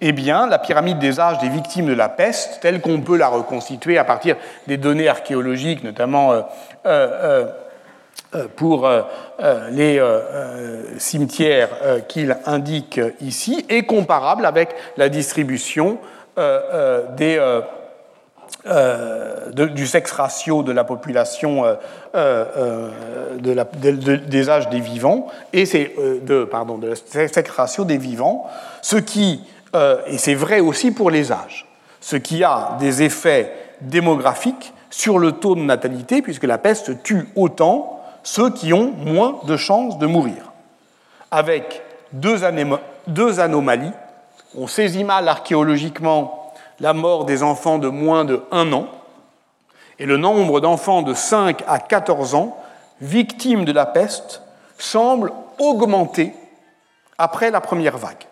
eh 0.00 0.12
bien, 0.12 0.46
la 0.46 0.58
pyramide 0.58 0.98
des 0.98 1.20
âges 1.20 1.38
des 1.38 1.48
victimes 1.48 1.86
de 1.86 1.94
la 1.94 2.08
peste, 2.08 2.60
telle 2.60 2.80
qu'on 2.80 3.00
peut 3.00 3.16
la 3.16 3.28
reconstituer 3.28 3.98
à 3.98 4.04
partir 4.04 4.36
des 4.66 4.76
données 4.76 5.08
archéologiques, 5.08 5.84
notamment 5.84 6.32
euh, 8.36 8.46
pour 8.54 8.86
euh, 8.86 9.02
euh, 9.40 9.70
les 9.70 10.00
cimetières 10.98 11.70
qu'il 12.06 12.36
indique 12.46 13.00
ici 13.20 13.66
est 13.68 13.82
comparable 13.82 14.46
avec 14.46 14.68
la 14.96 15.08
distribution 15.08 15.98
du 19.56 19.86
sexe 19.86 20.12
ratio 20.12 20.62
de 20.62 20.70
la 20.70 20.84
population 20.84 21.64
de 22.14 23.52
la, 23.52 23.64
des 23.64 24.48
âges 24.48 24.68
des 24.68 24.80
vivants 24.80 25.26
et 25.52 25.66
c'est 25.66 25.92
pardon 26.50 26.78
ratio 27.56 27.84
des 27.84 27.98
vivants, 27.98 28.46
ce 28.80 28.96
qui 28.96 29.40
et 29.74 30.18
c'est 30.18 30.34
vrai 30.34 30.60
aussi 30.60 30.90
pour 30.90 31.10
les 31.10 31.32
âges, 31.32 31.66
ce 32.00 32.16
qui 32.16 32.42
a 32.42 32.76
des 32.80 33.02
effets 33.02 33.52
démographiques 33.80 34.72
sur 34.90 35.18
le 35.18 35.32
taux 35.32 35.54
de 35.54 35.60
natalité 35.60 36.22
puisque 36.22 36.44
la 36.44 36.58
peste 36.58 37.02
tue 37.02 37.28
autant 37.36 38.00
ceux 38.22 38.50
qui 38.50 38.72
ont 38.72 38.92
moins 38.92 39.40
de 39.44 39.56
chances 39.56 39.98
de 39.98 40.06
mourir, 40.06 40.52
avec 41.30 41.82
deux, 42.12 42.44
anomalies. 42.44 43.92
On 44.56 44.66
saisit 44.66 45.04
mal 45.04 45.28
archéologiquement 45.28 46.52
la 46.80 46.92
mort 46.92 47.24
des 47.24 47.42
enfants 47.42 47.78
de 47.78 47.88
moins 47.88 48.24
de 48.24 48.42
1 48.50 48.72
an, 48.72 48.88
et 49.98 50.06
le 50.06 50.16
nombre 50.16 50.60
d'enfants 50.60 51.02
de 51.02 51.14
5 51.14 51.62
à 51.66 51.78
14 51.78 52.34
ans 52.34 52.56
victimes 53.00 53.64
de 53.64 53.72
la 53.72 53.86
peste 53.86 54.42
semble 54.78 55.32
augmenter 55.58 56.34
après 57.18 57.50
la 57.50 57.60
première 57.60 57.98
vague 57.98 58.24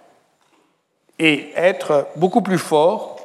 et 1.18 1.50
être 1.56 2.06
beaucoup 2.16 2.42
plus 2.42 2.58
fort 2.58 3.16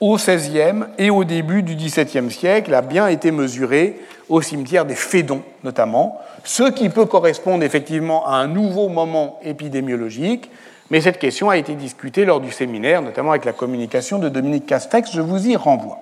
au 0.00 0.16
XVIe 0.16 0.84
et 0.98 1.10
au 1.10 1.24
début 1.24 1.62
du 1.62 1.76
XVIIe 1.76 2.30
siècle, 2.30 2.74
a 2.74 2.82
bien 2.82 3.06
été 3.06 3.30
mesuré 3.30 4.00
au 4.28 4.42
cimetière 4.42 4.84
des 4.84 4.96
Fédons 4.96 5.42
notamment, 5.62 6.20
ce 6.44 6.64
qui 6.64 6.88
peut 6.88 7.06
correspondre 7.06 7.62
effectivement 7.62 8.26
à 8.26 8.32
un 8.32 8.48
nouveau 8.48 8.88
moment 8.88 9.38
épidémiologique, 9.44 10.50
mais 10.90 11.00
cette 11.00 11.18
question 11.18 11.50
a 11.50 11.56
été 11.56 11.74
discutée 11.74 12.24
lors 12.24 12.40
du 12.40 12.50
séminaire, 12.50 13.00
notamment 13.00 13.30
avec 13.30 13.44
la 13.44 13.52
communication 13.52 14.18
de 14.18 14.28
Dominique 14.28 14.66
Castex, 14.66 15.12
je 15.12 15.20
vous 15.20 15.48
y 15.48 15.56
renvoie. 15.56 16.00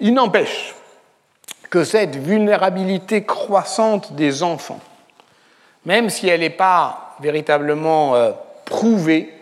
Il 0.00 0.14
n'empêche 0.14 0.74
que 1.68 1.84
cette 1.84 2.16
vulnérabilité 2.16 3.24
croissante 3.24 4.14
des 4.14 4.42
enfants, 4.42 4.80
même 5.84 6.10
si 6.10 6.28
elle 6.28 6.40
n'est 6.40 6.50
pas 6.50 7.16
véritablement 7.20 8.14
euh, 8.14 8.30
prouvée 8.64 9.32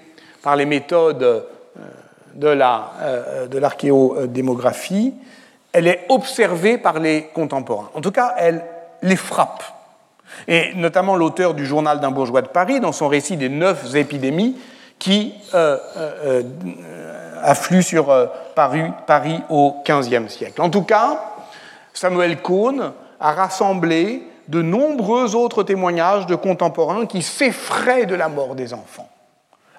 par 0.44 0.54
les 0.54 0.66
méthodes 0.66 1.24
euh, 1.24 1.40
de 2.36 3.58
l'archéodémographie, 3.58 5.14
elle 5.72 5.88
est 5.88 6.06
observée 6.08 6.78
par 6.78 7.00
les 7.00 7.30
contemporains. 7.34 7.90
En 7.94 8.00
tout 8.00 8.12
cas, 8.12 8.34
elle 8.38 8.64
les 9.02 9.16
frappe. 9.16 9.64
Et 10.46 10.72
notamment 10.74 11.16
l'auteur 11.16 11.54
du 11.54 11.66
Journal 11.66 12.00
d'un 12.00 12.10
bourgeois 12.10 12.42
de 12.42 12.48
Paris, 12.48 12.78
dans 12.78 12.92
son 12.92 13.08
récit 13.08 13.36
des 13.36 13.48
neuf 13.48 13.94
épidémies 13.94 14.56
qui 14.98 15.34
euh, 15.54 15.76
euh, 15.96 16.42
euh, 16.64 17.40
affluent 17.42 17.82
sur 17.82 18.06
Paris, 18.54 18.90
Paris 19.06 19.40
au 19.50 19.76
XVe 19.86 20.28
siècle. 20.28 20.62
En 20.62 20.70
tout 20.70 20.82
cas, 20.82 21.20
Samuel 21.92 22.40
Cohn 22.40 22.92
a 23.20 23.32
rassemblé 23.32 24.22
de 24.48 24.62
nombreux 24.62 25.34
autres 25.34 25.62
témoignages 25.62 26.26
de 26.26 26.34
contemporains 26.34 27.06
qui 27.06 27.22
s'effraient 27.22 28.06
de 28.06 28.14
la 28.14 28.28
mort 28.28 28.54
des 28.54 28.74
enfants 28.74 29.08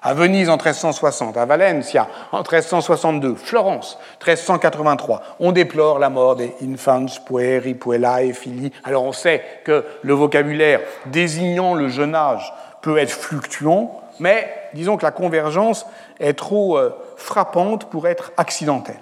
à 0.06 0.14
Venise 0.14 0.48
en 0.48 0.52
1360, 0.52 1.36
à 1.36 1.46
Valencia 1.46 2.06
en 2.30 2.38
1362, 2.38 3.34
Florence 3.34 3.98
1383. 4.24 5.20
On 5.40 5.50
déplore 5.50 5.98
la 5.98 6.10
mort 6.10 6.36
des 6.36 6.54
infants, 6.62 7.06
pueri, 7.26 7.74
puellae, 7.74 8.32
fili. 8.32 8.70
Alors 8.84 9.02
on 9.02 9.10
sait 9.10 9.42
que 9.64 9.84
le 10.02 10.14
vocabulaire 10.14 10.80
désignant 11.06 11.74
le 11.74 11.88
jeune 11.88 12.14
âge 12.14 12.54
peut 12.82 12.98
être 12.98 13.10
fluctuant, 13.10 14.00
mais 14.20 14.48
disons 14.74 14.96
que 14.96 15.02
la 15.02 15.10
convergence 15.10 15.84
est 16.20 16.34
trop 16.34 16.78
euh, 16.78 16.90
frappante 17.16 17.90
pour 17.90 18.06
être 18.06 18.30
accidentelle. 18.36 19.00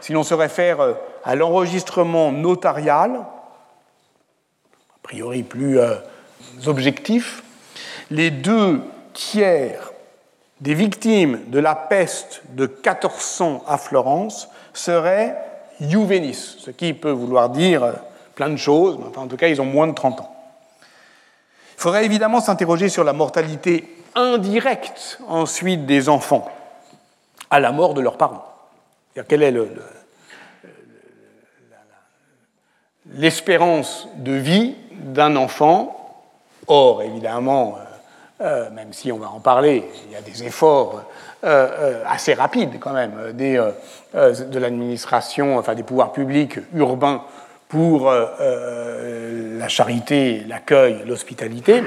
Si 0.00 0.14
l'on 0.14 0.22
se 0.22 0.32
réfère 0.32 0.80
euh, 0.80 0.94
à 1.24 1.34
l'enregistrement 1.34 2.32
notarial, 2.32 3.16
a 3.16 4.98
priori 5.02 5.42
plus 5.42 5.78
euh, 5.78 5.96
objectif, 6.64 7.42
les 8.10 8.30
deux 8.30 8.80
tiers 9.12 9.91
des 10.62 10.74
victimes 10.74 11.40
de 11.48 11.58
la 11.58 11.74
peste 11.74 12.42
de 12.50 12.66
1400 12.66 13.64
à 13.66 13.78
Florence 13.78 14.48
seraient 14.72 15.36
juvenis, 15.80 16.56
ce 16.60 16.70
qui 16.70 16.94
peut 16.94 17.10
vouloir 17.10 17.50
dire 17.50 17.94
plein 18.36 18.48
de 18.48 18.56
choses, 18.56 18.96
mais 18.96 19.18
en 19.18 19.26
tout 19.26 19.36
cas, 19.36 19.48
ils 19.48 19.60
ont 19.60 19.66
moins 19.66 19.88
de 19.88 19.92
30 19.92 20.20
ans. 20.20 20.36
Il 21.76 21.80
faudrait 21.80 22.04
évidemment 22.04 22.40
s'interroger 22.40 22.88
sur 22.88 23.02
la 23.02 23.12
mortalité 23.12 23.92
indirecte 24.14 25.18
ensuite 25.26 25.84
des 25.84 26.08
enfants 26.08 26.48
à 27.50 27.58
la 27.58 27.72
mort 27.72 27.94
de 27.94 28.00
leurs 28.00 28.16
parents. 28.16 28.44
Quelle 29.28 29.42
est 29.42 29.54
l'espérance 33.06 34.06
de 34.14 34.32
vie 34.32 34.76
d'un 34.92 35.34
enfant? 35.34 35.98
Or, 36.68 37.02
évidemment, 37.02 37.78
euh, 38.42 38.70
même 38.70 38.92
si 38.92 39.12
on 39.12 39.18
va 39.18 39.30
en 39.30 39.38
parler, 39.38 39.84
il 40.06 40.12
y 40.12 40.16
a 40.16 40.20
des 40.20 40.42
efforts 40.42 41.04
euh, 41.44 41.68
euh, 41.78 42.02
assez 42.08 42.34
rapides 42.34 42.80
quand 42.80 42.92
même 42.92 43.12
de 43.32 44.58
l'administration, 44.58 45.58
enfin 45.58 45.76
des 45.76 45.84
pouvoirs 45.84 46.12
publics 46.12 46.58
urbains 46.74 47.22
pour 47.68 48.12
la 48.12 49.68
charité, 49.68 50.42
l'accueil, 50.46 51.04
l'hospitalité. 51.06 51.82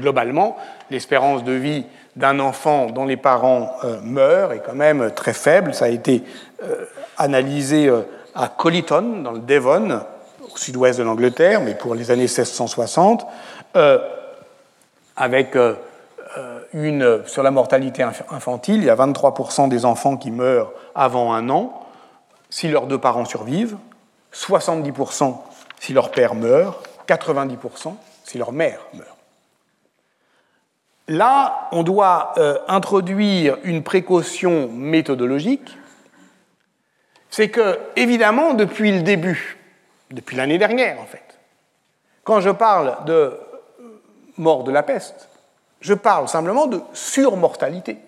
globalement, 0.00 0.58
l'espérance 0.90 1.44
de 1.44 1.52
vie 1.52 1.86
d'un 2.16 2.40
enfant 2.40 2.86
dont 2.90 3.06
les 3.06 3.16
parents 3.16 3.72
meurent 4.02 4.52
est 4.52 4.62
quand 4.66 4.74
même 4.74 5.12
très 5.12 5.32
faible. 5.32 5.72
Ça 5.72 5.86
a 5.86 5.88
été 5.88 6.22
analysé 7.16 7.90
à 8.34 8.48
Collyton, 8.48 9.22
dans 9.22 9.32
le 9.32 9.38
Devon, 9.38 10.00
au 10.42 10.58
sud-ouest 10.58 10.98
de 10.98 11.04
l'Angleterre, 11.04 11.62
mais 11.62 11.74
pour 11.74 11.94
les 11.94 12.10
années 12.10 12.24
1660, 12.24 13.26
avec 15.16 15.56
sur 16.72 17.42
la 17.42 17.50
mortalité 17.50 18.02
infantile, 18.02 18.76
il 18.76 18.84
y 18.84 18.90
a 18.90 18.96
23% 18.96 19.68
des 19.68 19.84
enfants 19.84 20.16
qui 20.16 20.30
meurent 20.30 20.72
avant 20.94 21.32
un 21.32 21.48
an 21.50 21.86
si 22.48 22.68
leurs 22.68 22.86
deux 22.86 22.98
parents 22.98 23.24
survivent, 23.24 23.76
70% 24.32 25.36
si 25.80 25.92
leur 25.92 26.10
père 26.10 26.34
meurt, 26.34 26.88
90% 27.08 27.94
si 28.24 28.38
leur 28.38 28.52
mère 28.52 28.80
meurt. 28.94 29.16
Là, 31.08 31.68
on 31.72 31.82
doit 31.82 32.34
euh, 32.38 32.58
introduire 32.68 33.58
une 33.64 33.82
précaution 33.82 34.68
méthodologique. 34.68 35.76
C'est 37.30 37.48
que, 37.48 37.78
évidemment, 37.96 38.54
depuis 38.54 38.92
le 38.92 39.02
début, 39.02 39.58
depuis 40.12 40.36
l'année 40.36 40.58
dernière 40.58 41.00
en 41.00 41.06
fait, 41.06 41.24
quand 42.22 42.40
je 42.40 42.50
parle 42.50 43.04
de 43.06 43.36
mort 44.36 44.62
de 44.62 44.70
la 44.70 44.84
peste, 44.84 45.29
je 45.80 45.94
parle 45.94 46.28
simplement 46.28 46.66
de 46.66 46.80
surmortalité. 46.92 47.98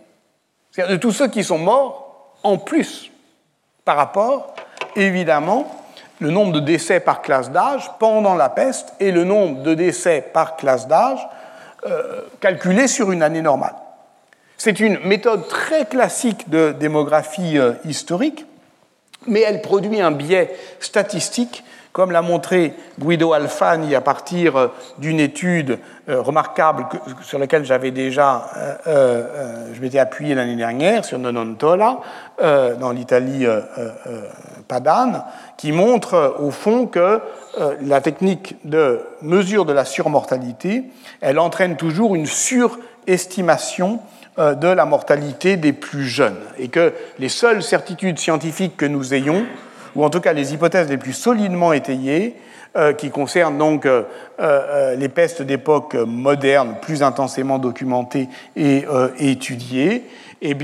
C'est-à-dire 0.70 0.97
de 0.97 1.01
tous 1.01 1.12
ceux 1.12 1.29
qui 1.29 1.45
sont 1.45 1.59
morts 1.59 2.37
en 2.43 2.59
plus 2.59 3.11
par 3.85 3.97
rapport, 3.97 4.55
évidemment, 4.97 5.66
le 6.20 6.31
nombre 6.31 6.53
de 6.53 6.61
décès 6.61 7.01
par 7.01 7.23
classe 7.23 7.51
d'âge 7.51 7.91
pendant 7.99 8.35
la 8.35 8.49
peste 8.49 8.95
et 9.01 9.11
le 9.11 9.25
nombre 9.25 9.62
de 9.62 9.75
décès 9.75 10.25
par 10.33 10.57
classe 10.57 10.87
d'âge 10.87 11.27
euh, 11.85 12.23
calculé 12.41 12.87
sur 12.87 13.11
une 13.11 13.23
année 13.23 13.43
normale. 13.43 13.75
C'est 14.57 14.79
une 14.79 15.01
méthode 15.01 15.49
très 15.49 15.87
classique 15.87 16.49
de 16.49 16.70
démographie 16.79 17.59
euh, 17.59 17.73
historique, 17.85 18.47
mais 19.27 19.41
elle 19.41 19.61
produit 19.62 20.01
un 20.01 20.12
biais 20.12 20.55
statistique 20.79 21.64
comme 21.93 22.11
l'a 22.11 22.22
montré 22.22 22.74
Guido 22.99 23.32
Alfani 23.32 23.95
à 23.95 24.01
partir 24.01 24.57
euh, 24.57 24.68
d'une 24.99 25.20
étude 25.20 25.78
euh, 26.09 26.20
remarquable 26.20 26.86
sur 27.22 27.38
laquelle 27.38 27.64
j'avais 27.64 27.90
déjà, 27.90 28.47
euh, 28.86 29.66
je 29.72 29.80
m'étais 29.80 29.99
appuyé 29.99 30.34
l'année 30.34 30.57
dernière 30.57 31.05
sur 31.05 31.18
Nonontola, 31.18 31.99
dans 32.80 32.90
l'Italie 32.90 33.47
padane, 34.66 35.22
qui 35.57 35.70
montre 35.70 36.36
au 36.40 36.51
fond 36.51 36.86
que 36.86 37.20
la 37.80 38.01
technique 38.01 38.57
de 38.64 39.01
mesure 39.20 39.64
de 39.64 39.72
la 39.72 39.84
surmortalité, 39.84 40.84
elle 41.20 41.38
entraîne 41.38 41.76
toujours 41.76 42.16
une 42.16 42.26
surestimation 42.26 44.01
de 44.38 44.66
la 44.66 44.84
mortalité 44.86 45.57
des 45.57 45.72
plus 45.72 46.07
jeunes, 46.07 46.40
et 46.59 46.68
que 46.68 46.93
les 47.18 47.28
seules 47.28 47.62
certitudes 47.62 48.18
scientifiques 48.18 48.76
que 48.76 48.86
nous 48.86 49.14
ayons, 49.14 49.45
ou 49.97 50.05
en 50.05 50.11
tout 50.11 50.20
cas 50.20 50.32
les 50.32 50.55
hypothèses 50.55 50.88
les 50.88 50.99
plus 50.99 51.12
solidement 51.12 51.72
étayées, 51.72 52.36
euh, 52.74 52.95
qui 52.95 53.11
concernent 53.11 53.59
donc 53.59 53.84
euh, 53.84 54.05
euh, 54.40 54.97
les 54.97 55.11
pestes 55.11 55.43
d'époque 55.43 55.95
moderne, 55.95 56.76
plus 56.80 57.03
intensément 57.03 57.59
documentées 57.59 58.30
et 58.57 58.86
étudiées, 59.18 60.05
eh 60.40 60.57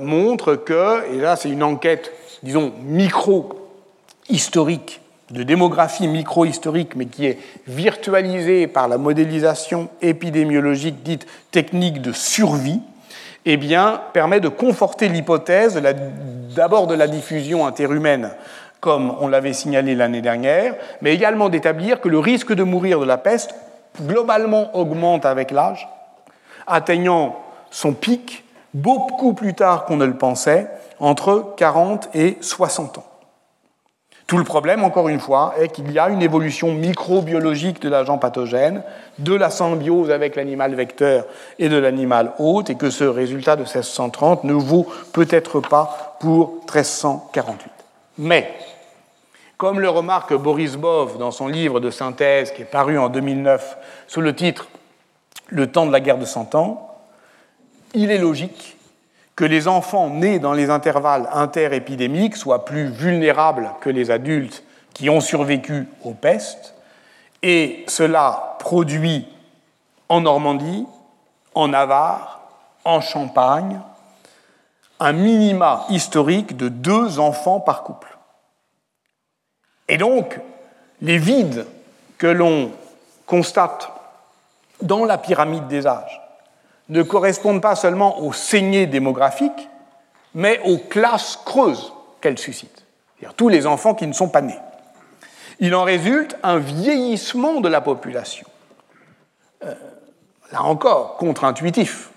montrent 0.00 0.54
que, 0.54 1.12
et 1.12 1.18
là 1.18 1.34
c'est 1.34 1.50
une 1.50 1.64
enquête, 1.64 2.12
disons, 2.44 2.72
micro-historique, 2.84 5.00
de 5.32 5.42
démographie 5.42 6.06
micro-historique, 6.06 6.94
mais 6.94 7.06
qui 7.06 7.26
est 7.26 7.40
virtualisée 7.66 8.68
par 8.68 8.86
la 8.86 8.96
modélisation 8.96 9.88
épidémiologique 10.02 11.02
dite 11.02 11.26
technique 11.50 12.00
de 12.00 12.12
survie, 12.12 12.80
eh 13.46 13.56
bien, 13.56 14.02
permet 14.12 14.40
de 14.40 14.48
conforter 14.48 15.08
l'hypothèse 15.08 15.80
d'abord 16.54 16.88
de 16.88 16.94
la 16.94 17.06
diffusion 17.06 17.64
interhumaine, 17.64 18.30
comme 18.80 19.14
on 19.20 19.28
l'avait 19.28 19.52
signalé 19.52 19.94
l'année 19.94 20.20
dernière, 20.20 20.74
mais 21.00 21.14
également 21.14 21.48
d'établir 21.48 22.00
que 22.00 22.08
le 22.08 22.18
risque 22.18 22.52
de 22.52 22.64
mourir 22.64 22.98
de 23.00 23.04
la 23.04 23.18
peste 23.18 23.54
globalement 24.02 24.76
augmente 24.76 25.24
avec 25.24 25.52
l'âge, 25.52 25.88
atteignant 26.66 27.36
son 27.70 27.92
pic 27.92 28.44
beaucoup 28.74 29.32
plus 29.32 29.54
tard 29.54 29.84
qu'on 29.84 29.96
ne 29.96 30.04
le 30.04 30.18
pensait, 30.18 30.68
entre 30.98 31.54
40 31.56 32.10
et 32.14 32.36
60 32.40 32.98
ans. 32.98 33.04
Tout 34.26 34.38
le 34.38 34.44
problème, 34.44 34.82
encore 34.82 35.08
une 35.08 35.20
fois, 35.20 35.54
est 35.56 35.68
qu'il 35.68 35.92
y 35.92 36.00
a 36.00 36.08
une 36.08 36.20
évolution 36.20 36.72
microbiologique 36.72 37.80
de 37.80 37.88
l'agent 37.88 38.18
pathogène, 38.18 38.82
de 39.20 39.34
la 39.34 39.50
symbiose 39.50 40.10
avec 40.10 40.34
l'animal 40.34 40.74
vecteur 40.74 41.26
et 41.60 41.68
de 41.68 41.76
l'animal 41.76 42.32
hôte, 42.40 42.68
et 42.70 42.74
que 42.74 42.90
ce 42.90 43.04
résultat 43.04 43.54
de 43.54 43.62
1630 43.62 44.42
ne 44.42 44.52
vaut 44.52 44.86
peut-être 45.12 45.60
pas 45.60 46.16
pour 46.18 46.54
1348. 46.64 47.70
Mais, 48.18 48.52
comme 49.58 49.78
le 49.78 49.88
remarque 49.88 50.34
Boris 50.34 50.74
Bov 50.74 51.18
dans 51.18 51.30
son 51.30 51.46
livre 51.46 51.78
de 51.78 51.90
synthèse 51.90 52.50
qui 52.50 52.62
est 52.62 52.66
paru 52.66 52.98
en 52.98 53.08
2009 53.08 53.76
sous 54.08 54.20
le 54.20 54.34
titre 54.34 54.66
Le 55.46 55.70
temps 55.70 55.86
de 55.86 55.92
la 55.92 56.00
guerre 56.00 56.18
de 56.18 56.24
Cent 56.24 56.56
Ans, 56.56 56.98
il 57.94 58.10
est 58.10 58.18
logique 58.18 58.75
que 59.36 59.44
les 59.44 59.68
enfants 59.68 60.08
nés 60.08 60.38
dans 60.38 60.54
les 60.54 60.70
intervalles 60.70 61.28
interépidémiques 61.32 62.36
soient 62.36 62.64
plus 62.64 62.88
vulnérables 62.88 63.70
que 63.82 63.90
les 63.90 64.10
adultes 64.10 64.64
qui 64.94 65.10
ont 65.10 65.20
survécu 65.20 65.86
aux 66.02 66.14
pestes, 66.14 66.74
et 67.42 67.84
cela 67.86 68.56
produit 68.58 69.28
en 70.08 70.22
Normandie, 70.22 70.86
en 71.54 71.68
Navarre, 71.68 72.40
en 72.84 73.02
Champagne, 73.02 73.80
un 74.98 75.12
minima 75.12 75.84
historique 75.90 76.56
de 76.56 76.68
deux 76.68 77.18
enfants 77.18 77.60
par 77.60 77.82
couple. 77.82 78.16
Et 79.88 79.98
donc, 79.98 80.40
les 81.02 81.18
vides 81.18 81.66
que 82.16 82.26
l'on 82.26 82.72
constate 83.26 83.90
dans 84.80 85.04
la 85.04 85.18
pyramide 85.18 85.66
des 85.68 85.86
âges, 85.86 86.25
ne 86.88 87.02
correspondent 87.02 87.62
pas 87.62 87.76
seulement 87.76 88.20
aux 88.20 88.32
saignées 88.32 88.86
démographiques, 88.86 89.68
mais 90.34 90.60
aux 90.64 90.78
classes 90.78 91.38
creuses 91.44 91.92
qu'elles 92.20 92.38
suscitent, 92.38 92.84
c'est-à-dire 93.18 93.34
tous 93.34 93.48
les 93.48 93.66
enfants 93.66 93.94
qui 93.94 94.06
ne 94.06 94.12
sont 94.12 94.28
pas 94.28 94.42
nés. 94.42 94.58
Il 95.58 95.74
en 95.74 95.82
résulte 95.82 96.36
un 96.42 96.58
vieillissement 96.58 97.60
de 97.60 97.68
la 97.68 97.80
population. 97.80 98.46
Euh, 99.64 99.74
là 100.52 100.62
encore, 100.62 101.16
contre-intuitif, 101.16 102.10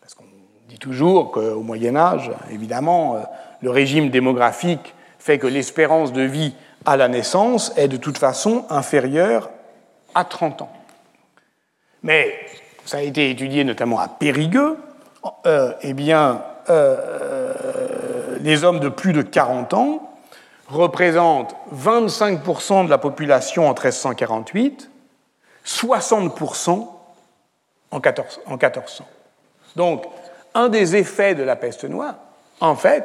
parce 0.00 0.14
qu'on 0.14 0.24
dit 0.68 0.78
toujours 0.78 1.30
qu'au 1.30 1.60
Moyen 1.60 1.96
Âge, 1.96 2.30
évidemment, 2.50 3.16
euh, 3.16 3.20
le 3.62 3.70
régime 3.70 4.10
démographique 4.10 4.94
fait 5.18 5.38
que 5.38 5.46
l'espérance 5.46 6.12
de 6.12 6.22
vie 6.22 6.54
à 6.84 6.96
la 6.96 7.08
naissance 7.08 7.72
est 7.76 7.88
de 7.88 7.96
toute 7.96 8.18
façon 8.18 8.66
inférieure 8.68 9.50
à 10.14 10.24
30 10.24 10.62
ans. 10.62 10.72
Mais 12.02 12.34
ça 12.84 12.98
a 12.98 13.00
été 13.00 13.30
étudié 13.30 13.64
notamment 13.64 13.98
à 13.98 14.08
Périgueux, 14.08 14.76
euh, 15.46 15.72
eh 15.82 15.94
bien, 15.94 16.42
euh, 16.68 18.36
les 18.40 18.64
hommes 18.64 18.80
de 18.80 18.88
plus 18.88 19.12
de 19.12 19.22
40 19.22 19.74
ans 19.74 20.14
représentent 20.68 21.54
25% 21.74 22.84
de 22.84 22.90
la 22.90 22.98
population 22.98 23.64
en 23.64 23.72
1348, 23.72 24.90
60% 25.64 26.88
en, 27.90 28.00
14, 28.00 28.40
en 28.46 28.50
1400. 28.52 29.04
Donc, 29.76 30.04
un 30.54 30.68
des 30.68 30.96
effets 30.96 31.34
de 31.34 31.42
la 31.42 31.56
peste 31.56 31.84
noire, 31.84 32.16
en 32.60 32.76
fait, 32.76 33.04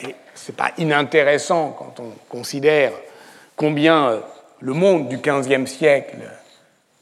et 0.00 0.14
ce 0.34 0.50
n'est 0.50 0.56
pas 0.56 0.72
inintéressant 0.78 1.74
quand 1.78 2.00
on 2.00 2.12
considère 2.28 2.92
combien 3.56 4.08
euh, 4.08 4.20
le 4.60 4.72
monde 4.72 5.08
du 5.08 5.18
XVe 5.18 5.66
siècle 5.66 6.18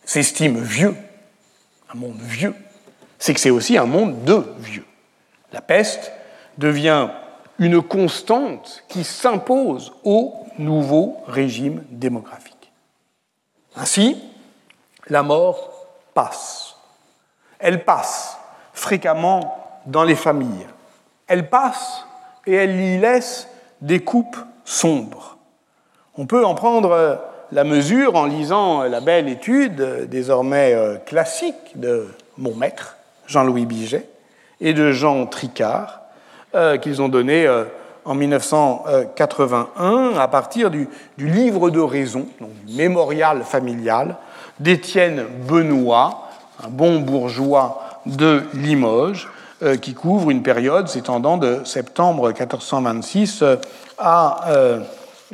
s'estime 0.04 0.60
vieux, 0.60 0.96
monde 1.94 2.20
vieux, 2.20 2.54
c'est 3.18 3.34
que 3.34 3.40
c'est 3.40 3.50
aussi 3.50 3.78
un 3.78 3.86
monde 3.86 4.24
de 4.24 4.44
vieux. 4.58 4.86
La 5.52 5.60
peste 5.60 6.12
devient 6.58 7.08
une 7.58 7.82
constante 7.82 8.84
qui 8.88 9.04
s'impose 9.04 9.92
au 10.04 10.34
nouveau 10.58 11.18
régime 11.26 11.84
démographique. 11.90 12.72
Ainsi, 13.76 14.16
la 15.08 15.22
mort 15.22 15.70
passe. 16.14 16.76
Elle 17.58 17.84
passe 17.84 18.36
fréquemment 18.72 19.80
dans 19.86 20.04
les 20.04 20.16
familles. 20.16 20.66
Elle 21.26 21.48
passe 21.48 22.04
et 22.46 22.54
elle 22.54 22.80
y 22.80 22.98
laisse 22.98 23.48
des 23.80 24.00
coupes 24.00 24.36
sombres. 24.64 25.36
On 26.16 26.26
peut 26.26 26.44
en 26.44 26.54
prendre 26.54 27.20
la 27.52 27.62
mesure 27.64 28.14
en 28.16 28.24
lisant 28.24 28.84
la 28.84 29.00
belle 29.00 29.28
étude, 29.28 30.08
désormais 30.08 30.72
euh, 30.72 30.96
classique, 30.96 31.54
de 31.74 32.08
mon 32.38 32.54
maître, 32.54 32.96
Jean-Louis 33.26 33.66
Biget, 33.66 34.08
et 34.60 34.72
de 34.72 34.90
Jean 34.90 35.26
Tricard, 35.26 36.00
euh, 36.54 36.78
qu'ils 36.78 37.02
ont 37.02 37.10
donné 37.10 37.46
euh, 37.46 37.64
en 38.06 38.14
1981 38.14 40.14
à 40.18 40.28
partir 40.28 40.70
du, 40.70 40.88
livre 41.18 41.68
de 41.68 41.80
raison, 41.80 42.26
du 42.40 42.46
mémorial 42.74 43.42
familial 43.44 44.16
d'Étienne 44.58 45.26
Benoît, 45.46 46.30
un 46.64 46.68
bon 46.68 47.00
bourgeois 47.00 47.82
de 48.06 48.44
Limoges, 48.54 49.28
qui 49.80 49.94
couvre 49.94 50.30
une 50.30 50.42
période 50.42 50.88
s'étendant 50.88 51.36
de 51.36 51.60
septembre 51.64 52.32
1426 52.32 53.44
à 53.96 54.40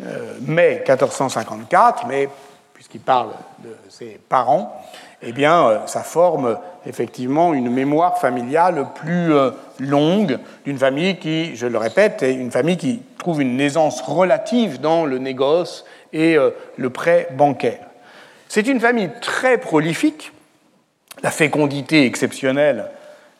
euh, 0.03 0.35
mai 0.43 0.85
1454, 0.87 2.07
mais 2.07 2.29
puisqu'il 2.75 3.01
parle 3.01 3.31
de 3.61 3.75
ses 3.89 4.21
parents, 4.29 4.81
eh 5.23 5.33
bien, 5.33 5.67
euh, 5.67 5.79
ça 5.87 6.03
forme 6.03 6.59
effectivement 6.87 7.53
une 7.55 7.71
mémoire 7.71 8.19
familiale 8.19 8.87
plus 8.95 9.35
euh, 9.35 9.51
longue 9.79 10.39
d'une 10.65 10.79
famille 10.79 11.19
qui, 11.19 11.57
je 11.57 11.67
le 11.67 11.79
répète, 11.79 12.23
est 12.23 12.35
une 12.35 12.51
famille 12.51 12.77
qui 12.77 13.03
trouve 13.19 13.43
une 13.43 13.61
aisance 13.61 14.01
relative 14.03 14.81
dans 14.81 15.05
le 15.05 15.19
négoce 15.19 15.85
et 16.13 16.37
le 16.77 16.91
prêt 16.91 17.29
bancaire. 17.33 17.81
C'est 18.49 18.67
une 18.67 18.81
famille 18.81 19.11
très 19.21 19.59
prolifique. 19.59 20.33
La 21.23 21.31
fécondité 21.31 22.07
exceptionnelle 22.07 22.87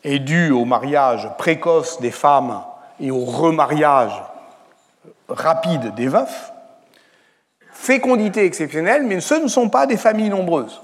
est 0.03 0.19
due 0.19 0.51
au 0.51 0.65
mariage 0.65 1.27
précoce 1.37 1.99
des 1.99 2.11
femmes 2.11 2.61
et 2.99 3.09
au 3.09 3.25
remariage 3.25 4.21
rapide 5.27 5.93
des 5.95 6.07
veufs, 6.07 6.51
fécondité 7.71 8.45
exceptionnelle, 8.45 9.03
mais 9.03 9.19
ce 9.21 9.35
ne 9.35 9.47
sont 9.47 9.69
pas 9.69 9.85
des 9.85 9.97
familles 9.97 10.29
nombreuses, 10.29 10.81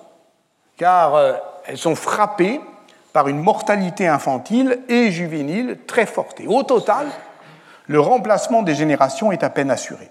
car 0.77 1.15
euh, 1.15 1.33
elles 1.65 1.77
sont 1.77 1.95
frappées 1.95 2.61
par 3.13 3.27
une 3.27 3.41
mortalité 3.41 4.07
infantile 4.07 4.79
et 4.89 5.11
juvénile 5.11 5.79
très 5.87 6.05
forte. 6.05 6.39
Et 6.41 6.47
au 6.47 6.63
total, 6.63 7.07
le 7.87 7.99
remplacement 7.99 8.61
des 8.61 8.75
générations 8.75 9.31
est 9.31 9.43
à 9.43 9.49
peine 9.49 9.71
assuré. 9.71 10.09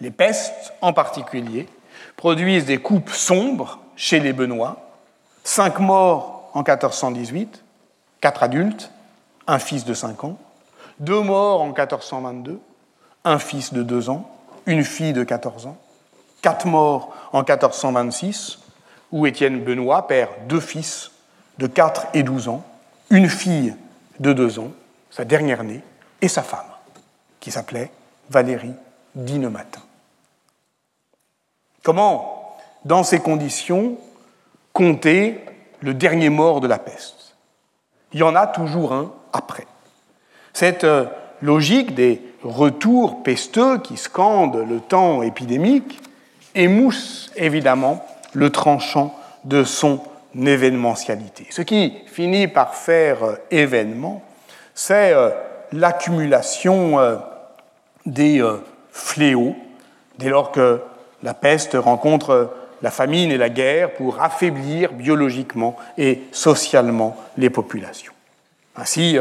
Les 0.00 0.10
pestes, 0.10 0.72
en 0.80 0.92
particulier, 0.92 1.68
produisent 2.16 2.66
des 2.66 2.78
coupes 2.78 3.10
sombres 3.10 3.80
chez 3.96 4.20
les 4.20 4.32
Benoît, 4.32 4.76
cinq 5.44 5.78
morts 5.78 6.50
en 6.54 6.60
1418, 6.60 7.62
quatre 8.20 8.42
adultes, 8.42 8.90
un 9.46 9.58
fils 9.58 9.84
de 9.84 9.94
cinq 9.94 10.24
ans, 10.24 10.38
deux 10.98 11.20
morts 11.20 11.62
en 11.62 11.66
1422, 11.66 12.60
un 13.24 13.38
fils 13.38 13.72
de 13.72 13.82
deux 13.82 14.10
ans, 14.10 14.30
une 14.66 14.84
fille 14.84 15.12
de 15.12 15.24
14 15.24 15.66
ans, 15.66 15.76
quatre 16.42 16.66
morts 16.66 17.14
en 17.32 17.38
1426, 17.38 18.58
où 19.12 19.26
Étienne 19.26 19.62
Benoît 19.62 20.06
perd 20.06 20.30
deux 20.46 20.60
fils 20.60 21.10
de 21.58 21.66
4 21.66 22.08
et 22.14 22.22
12 22.22 22.48
ans, 22.48 22.64
une 23.10 23.28
fille 23.28 23.74
de 24.20 24.32
2 24.32 24.58
ans, 24.58 24.70
sa 25.10 25.24
dernière 25.24 25.64
née, 25.64 25.82
et 26.22 26.28
sa 26.28 26.42
femme, 26.42 26.60
qui 27.40 27.50
s'appelait 27.50 27.90
Valérie 28.30 28.74
Dinematin. 29.14 29.80
Comment, 31.82 32.56
dans 32.84 33.02
ces 33.02 33.20
conditions, 33.20 33.96
compter 34.72 35.44
le 35.80 35.94
dernier 35.94 36.28
mort 36.28 36.60
de 36.60 36.68
la 36.68 36.78
peste? 36.78 37.34
Il 38.12 38.20
y 38.20 38.22
en 38.22 38.36
a 38.36 38.46
toujours 38.46 38.92
un 38.92 39.12
après. 39.32 39.66
Cette 40.52 40.84
euh, 40.84 41.06
logique 41.40 41.94
des 41.94 42.20
retour 42.42 43.22
pesteux 43.22 43.78
qui 43.78 43.96
scande 43.96 44.56
le 44.68 44.80
temps 44.80 45.22
épidémique 45.22 46.00
émousse 46.54 47.30
évidemment 47.36 48.04
le 48.32 48.50
tranchant 48.50 49.14
de 49.44 49.64
son 49.64 50.00
événementialité. 50.34 51.46
Ce 51.50 51.62
qui 51.62 51.94
finit 52.06 52.48
par 52.48 52.74
faire 52.74 53.24
euh, 53.24 53.34
événement, 53.50 54.22
c'est 54.74 55.12
euh, 55.12 55.30
l'accumulation 55.72 56.98
euh, 56.98 57.16
des 58.06 58.42
fléaux 58.92 59.54
dès 60.18 60.28
lors 60.28 60.52
que 60.52 60.80
la 61.22 61.34
peste 61.34 61.74
rencontre 61.74 62.50
la 62.82 62.90
famine 62.90 63.30
et 63.30 63.36
la 63.36 63.50
guerre 63.50 63.92
pour 63.92 64.22
affaiblir 64.22 64.92
biologiquement 64.92 65.76
et 65.98 66.22
socialement 66.32 67.16
les 67.36 67.50
populations. 67.50 68.12
Ainsi, 68.76 69.18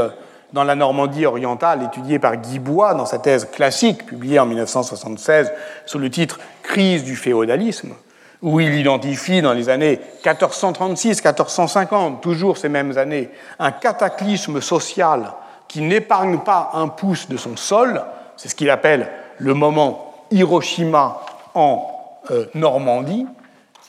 dans 0.53 0.63
la 0.63 0.75
Normandie 0.75 1.25
orientale, 1.25 1.83
étudiée 1.83 2.19
par 2.19 2.37
Guy 2.37 2.59
Bois 2.59 2.93
dans 2.93 3.05
sa 3.05 3.19
thèse 3.19 3.49
classique 3.51 4.05
publiée 4.05 4.39
en 4.39 4.45
1976 4.45 5.51
sous 5.85 5.99
le 5.99 6.09
titre 6.09 6.39
Crise 6.63 7.03
du 7.03 7.15
féodalisme, 7.15 7.93
où 8.41 8.59
il 8.59 8.75
identifie 8.75 9.41
dans 9.41 9.53
les 9.53 9.69
années 9.69 9.99
1436-1450, 10.23 12.19
toujours 12.19 12.57
ces 12.57 12.69
mêmes 12.69 12.97
années, 12.97 13.29
un 13.59 13.71
cataclysme 13.71 14.61
social 14.61 15.33
qui 15.67 15.81
n'épargne 15.81 16.39
pas 16.39 16.71
un 16.73 16.87
pouce 16.87 17.27
de 17.27 17.37
son 17.37 17.55
sol, 17.55 18.03
c'est 18.37 18.49
ce 18.49 18.55
qu'il 18.55 18.69
appelle 18.69 19.07
le 19.37 19.53
moment 19.53 20.25
Hiroshima 20.31 21.21
en 21.53 21.87
euh, 22.31 22.45
Normandie. 22.53 23.25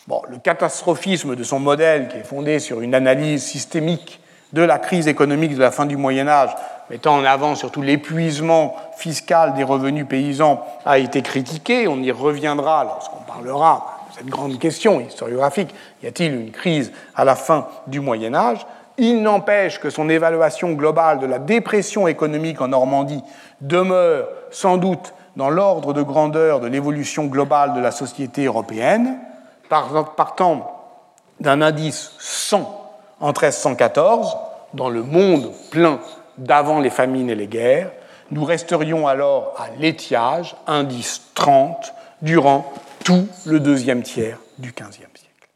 Bon, 0.07 0.23
le 0.29 0.39
catastrophisme 0.39 1.37
de 1.37 1.43
son 1.43 1.61
modèle, 1.61 2.09
qui 2.09 2.17
est 2.17 2.25
fondé 2.25 2.59
sur 2.59 2.81
une 2.81 2.95
analyse 2.95 3.45
systémique 3.45 4.21
de 4.53 4.63
la 4.63 4.79
crise 4.79 5.09
économique 5.09 5.55
de 5.55 5.61
la 5.61 5.71
fin 5.71 5.87
du 5.87 5.97
Moyen 5.97 6.29
Âge, 6.29 6.51
mettant 6.91 7.17
en 7.17 7.25
avant 7.25 7.55
surtout 7.55 7.83
l'épuisement 7.83 8.75
fiscal 8.97 9.55
des 9.55 9.63
revenus 9.63 10.07
paysans, 10.09 10.65
a 10.85 10.99
été 10.99 11.23
critiqué. 11.23 11.87
On 11.87 12.03
y 12.03 12.11
reviendra 12.11 12.85
lorsqu'on 12.85 13.23
parlera 13.23 13.99
de 14.11 14.17
cette 14.17 14.27
grande 14.27 14.59
question 14.59 15.01
historiographique. 15.01 15.75
Y 16.03 16.09
a-t-il 16.09 16.35
une 16.35 16.51
crise 16.51 16.93
à 17.15 17.25
la 17.25 17.37
fin 17.37 17.69
du 17.87 18.01
Moyen 18.01 18.35
Âge 18.35 18.67
Il 18.99 19.23
n'empêche 19.23 19.79
que 19.79 19.91
son 19.91 20.09
évaluation 20.09 20.73
globale 20.73 21.21
de 21.21 21.27
la 21.27 21.39
dépression 21.39 22.09
économique 22.09 22.61
en 22.61 22.69
Normandie 22.69 23.23
demeure 23.61 24.29
sans 24.51 24.77
doute 24.77 25.15
dans 25.37 25.49
l'ordre 25.49 25.93
de 25.93 26.03
grandeur 26.03 26.59
de 26.59 26.67
l'évolution 26.67 27.27
globale 27.27 27.75
de 27.75 27.81
la 27.81 27.93
société 27.93 28.47
européenne, 28.47 29.17
partant 29.69 30.77
d'un 31.39 31.63
indice 31.63 32.13
100 32.19 32.80
en 33.21 33.29
1314, 33.29 34.37
dans 34.75 34.89
le 34.89 35.03
monde 35.03 35.53
plein 35.71 36.01
d'avant 36.39 36.81
les 36.81 36.91
famines 36.91 37.31
et 37.31 37.35
les 37.35 37.47
guerres, 37.47 37.91
nous 38.31 38.45
resterions 38.45 39.07
alors 39.07 39.55
à 39.59 39.69
l'étiage, 39.79 40.57
indice 40.67 41.23
30, 41.35 41.93
durant 42.23 42.73
tout 43.05 43.27
le 43.47 43.61
deuxième 43.61 44.03
tiers 44.03 44.39
du 44.59 44.73
XVe 44.73 44.93
siècle. 44.93 45.49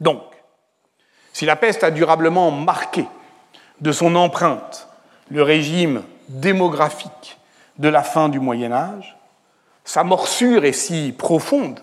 Donc, 0.00 0.22
si 1.32 1.46
la 1.46 1.56
peste 1.56 1.84
a 1.84 1.90
durablement 1.90 2.50
marqué 2.50 3.06
de 3.80 3.92
son 3.92 4.14
empreinte 4.14 4.88
le 5.30 5.42
régime 5.42 6.02
démographique 6.28 7.38
de 7.78 7.88
la 7.88 8.02
fin 8.02 8.28
du 8.28 8.40
Moyen 8.40 8.72
Âge, 8.72 9.16
sa 9.84 10.04
morsure 10.04 10.64
est 10.64 10.72
si 10.72 11.12
profonde 11.16 11.80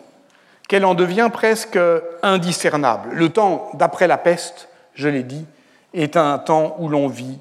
qu'elle 0.68 0.86
en 0.86 0.96
devient 0.96 1.30
presque 1.32 1.80
indiscernable. 2.24 3.10
Le 3.14 3.30
temps 3.30 3.70
d'après 3.74 4.08
la 4.08 4.18
peste, 4.18 4.70
je 4.94 5.08
l'ai 5.08 5.24
dit, 5.24 5.46
est 5.94 6.18
un 6.18 6.38
temps 6.38 6.76
où 6.80 6.90
l'on 6.90 7.08
vit 7.08 7.40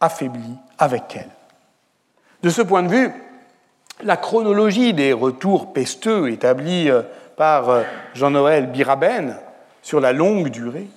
affaibli 0.00 0.56
avec 0.78 1.16
elle. 1.16 1.28
De 2.42 2.48
ce 2.48 2.62
point 2.62 2.82
de 2.82 2.88
vue, 2.88 3.12
la 4.02 4.16
chronologie 4.16 4.94
des 4.94 5.12
retours 5.12 5.72
pesteux 5.72 6.30
établis 6.30 6.90
euh, 6.90 7.02
par 7.36 7.68
euh, 7.68 7.82
Jean-Noël 8.14 8.66
Biraben 8.68 9.36
sur 9.82 10.00
la 10.00 10.12
longue 10.12 10.48
durée 10.48 10.88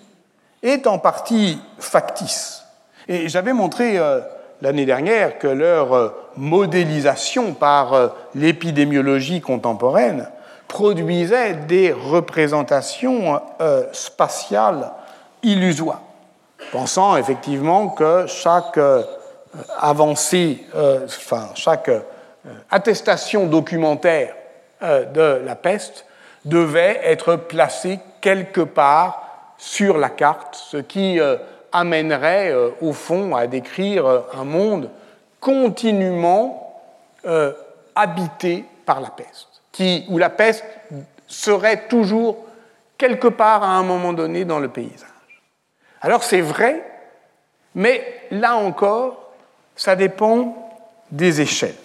est 0.61 0.87
en 0.87 0.99
partie 0.99 1.59
factice. 1.79 2.63
Et 3.09 3.27
j'avais 3.27 3.51
montré 3.51 3.97
euh, 3.97 4.21
l'année 4.61 4.85
dernière 4.85 5.37
que 5.37 5.47
leur 5.47 6.13
modélisation 6.37 7.53
par 7.53 8.13
l'épidémiologie 8.33 9.41
contemporaine 9.41 10.29
produisait 10.73 11.53
des 11.53 11.93
représentations 11.93 13.39
euh, 13.61 13.85
spatiales 13.91 14.91
illusoires, 15.43 16.01
pensant 16.71 17.15
effectivement 17.15 17.89
que 17.89 18.25
chaque 18.25 18.79
euh, 18.79 19.03
avancée, 19.79 20.65
euh, 20.73 21.05
enfin 21.05 21.49
chaque 21.53 21.91
attestation 22.71 23.45
documentaire 23.45 24.33
de 24.81 25.41
la 25.45 25.55
peste 25.55 26.05
devait 26.43 26.99
être 27.03 27.35
placée 27.35 27.99
quelque 28.19 28.61
part 28.61 29.53
sur 29.57 29.97
la 29.97 30.09
carte, 30.09 30.55
ce 30.55 30.77
qui 30.77 31.19
amènerait 31.71 32.53
au 32.81 32.91
fond 32.91 33.33
à 33.33 33.47
décrire 33.47 34.05
un 34.37 34.43
monde 34.43 34.89
continuellement 35.39 36.81
habité 37.95 38.65
par 38.85 38.99
la 38.99 39.09
peste 39.09 39.52
qui, 39.73 40.05
où 40.07 40.17
la 40.17 40.29
peste 40.29 40.63
serait 41.27 41.87
toujours 41.89 42.37
quelque 42.97 43.27
part 43.27 43.63
à 43.63 43.71
un 43.71 43.83
moment 43.83 44.13
donné 44.13 44.45
dans 44.45 44.59
le 44.59 44.69
paysage. 44.69 45.09
Alors 46.01 46.23
c'est 46.23 46.41
vrai, 46.41 46.85
mais 47.75 48.01
là 48.31 48.55
encore, 48.55 49.33
ça 49.75 49.97
dépend 49.97 50.55
des 51.11 51.41
échelles. 51.41 51.75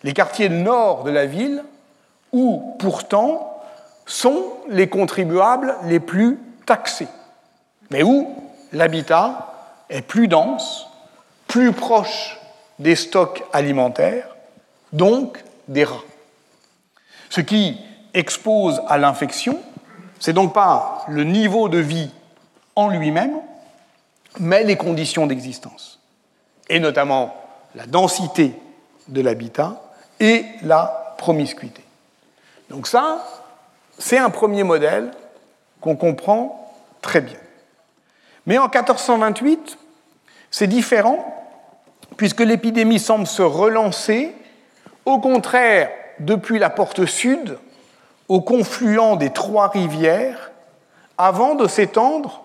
Les 0.03 0.13
quartiers 0.13 0.49
nord 0.49 1.05
de 1.05 1.11
la 1.13 1.25
ville, 1.25 1.63
où 2.33 2.75
pourtant 2.81 3.63
sont 4.05 4.53
les 4.69 4.89
contribuables 4.89 5.77
les 5.85 6.01
plus 6.01 6.41
taxés, 6.67 7.07
mais 7.91 8.03
où 8.03 8.29
l'habitat 8.73 9.53
est 9.89 10.03
plus 10.03 10.27
dense, 10.27 10.89
plus 11.47 11.73
proche 11.73 12.42
des 12.83 12.97
stocks 12.97 13.45
alimentaires, 13.53 14.27
donc 14.93 15.43
des 15.69 15.85
rats. 15.85 16.05
Ce 17.31 17.41
qui 17.41 17.79
expose 18.13 18.83
à 18.89 18.99
l'infection, 18.99 19.61
c'est 20.19 20.33
donc 20.33 20.53
pas 20.53 21.05
le 21.09 21.25
niveau 21.25 21.69
de 21.69 21.79
vie 21.79 22.11
en 22.77 22.89
lui-même, 22.89 23.37
mais 24.39 24.65
les 24.65 24.77
conditions 24.77 25.27
d'existence, 25.27 26.01
et 26.69 26.81
notamment 26.81 27.35
la 27.75 27.87
densité 27.87 28.55
de 29.09 29.21
l'habitat 29.21 29.81
et 30.21 30.45
la 30.63 31.15
promiscuité. 31.19 31.83
Donc 32.69 32.87
ça, 32.87 33.25
c'est 33.99 34.19
un 34.19 34.31
premier 34.31 34.65
modèle 34.65 35.11
qu'on 35.81 35.97
comprend 35.97 36.73
très 37.01 37.21
bien. 37.21 37.39
Mais 38.47 38.59
en 38.59 38.69
1428, 38.69 39.79
c'est 40.51 40.67
différent 40.67 41.42
puisque 42.17 42.41
l'épidémie 42.41 42.99
semble 42.99 43.27
se 43.27 43.43
relancer, 43.43 44.35
au 45.05 45.19
contraire, 45.19 45.91
depuis 46.19 46.59
la 46.59 46.71
porte 46.71 47.07
sud, 47.07 47.59
au 48.29 48.41
confluent 48.41 49.17
des 49.19 49.31
trois 49.31 49.69
rivières, 49.69 50.53
avant 51.19 51.55
de 51.55 51.67
s'étendre 51.69 52.43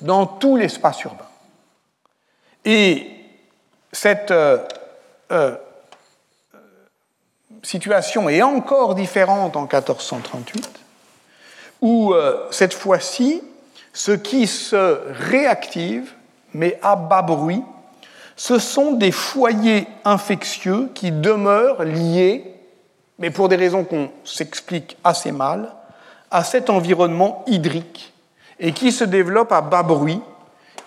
dans 0.00 0.26
tout 0.26 0.56
l'espace 0.56 1.02
urbain. 1.02 1.24
Et 2.64 3.10
cette 3.92 4.30
euh, 4.30 4.58
euh, 5.32 5.56
situation 7.62 8.28
est 8.28 8.42
encore 8.42 8.94
différente 8.94 9.56
en 9.56 9.62
1438, 9.62 10.80
où 11.80 12.12
euh, 12.12 12.46
cette 12.50 12.74
fois-ci, 12.74 13.42
ce 13.92 14.12
qui 14.12 14.46
se 14.46 15.00
réactive, 15.30 16.12
mais 16.52 16.78
à 16.82 16.96
bas 16.96 17.22
bruit, 17.22 17.62
ce 18.36 18.58
sont 18.58 18.92
des 18.92 19.12
foyers 19.12 19.86
infectieux 20.04 20.90
qui 20.94 21.12
demeurent 21.12 21.84
liés, 21.84 22.44
mais 23.18 23.30
pour 23.30 23.48
des 23.48 23.56
raisons 23.56 23.84
qu'on 23.84 24.10
s'explique 24.24 24.96
assez 25.04 25.32
mal, 25.32 25.72
à 26.30 26.42
cet 26.42 26.68
environnement 26.68 27.44
hydrique 27.46 28.12
et 28.58 28.72
qui 28.72 28.90
se 28.90 29.04
développent 29.04 29.52
à 29.52 29.60
bas 29.60 29.82
bruit, 29.82 30.20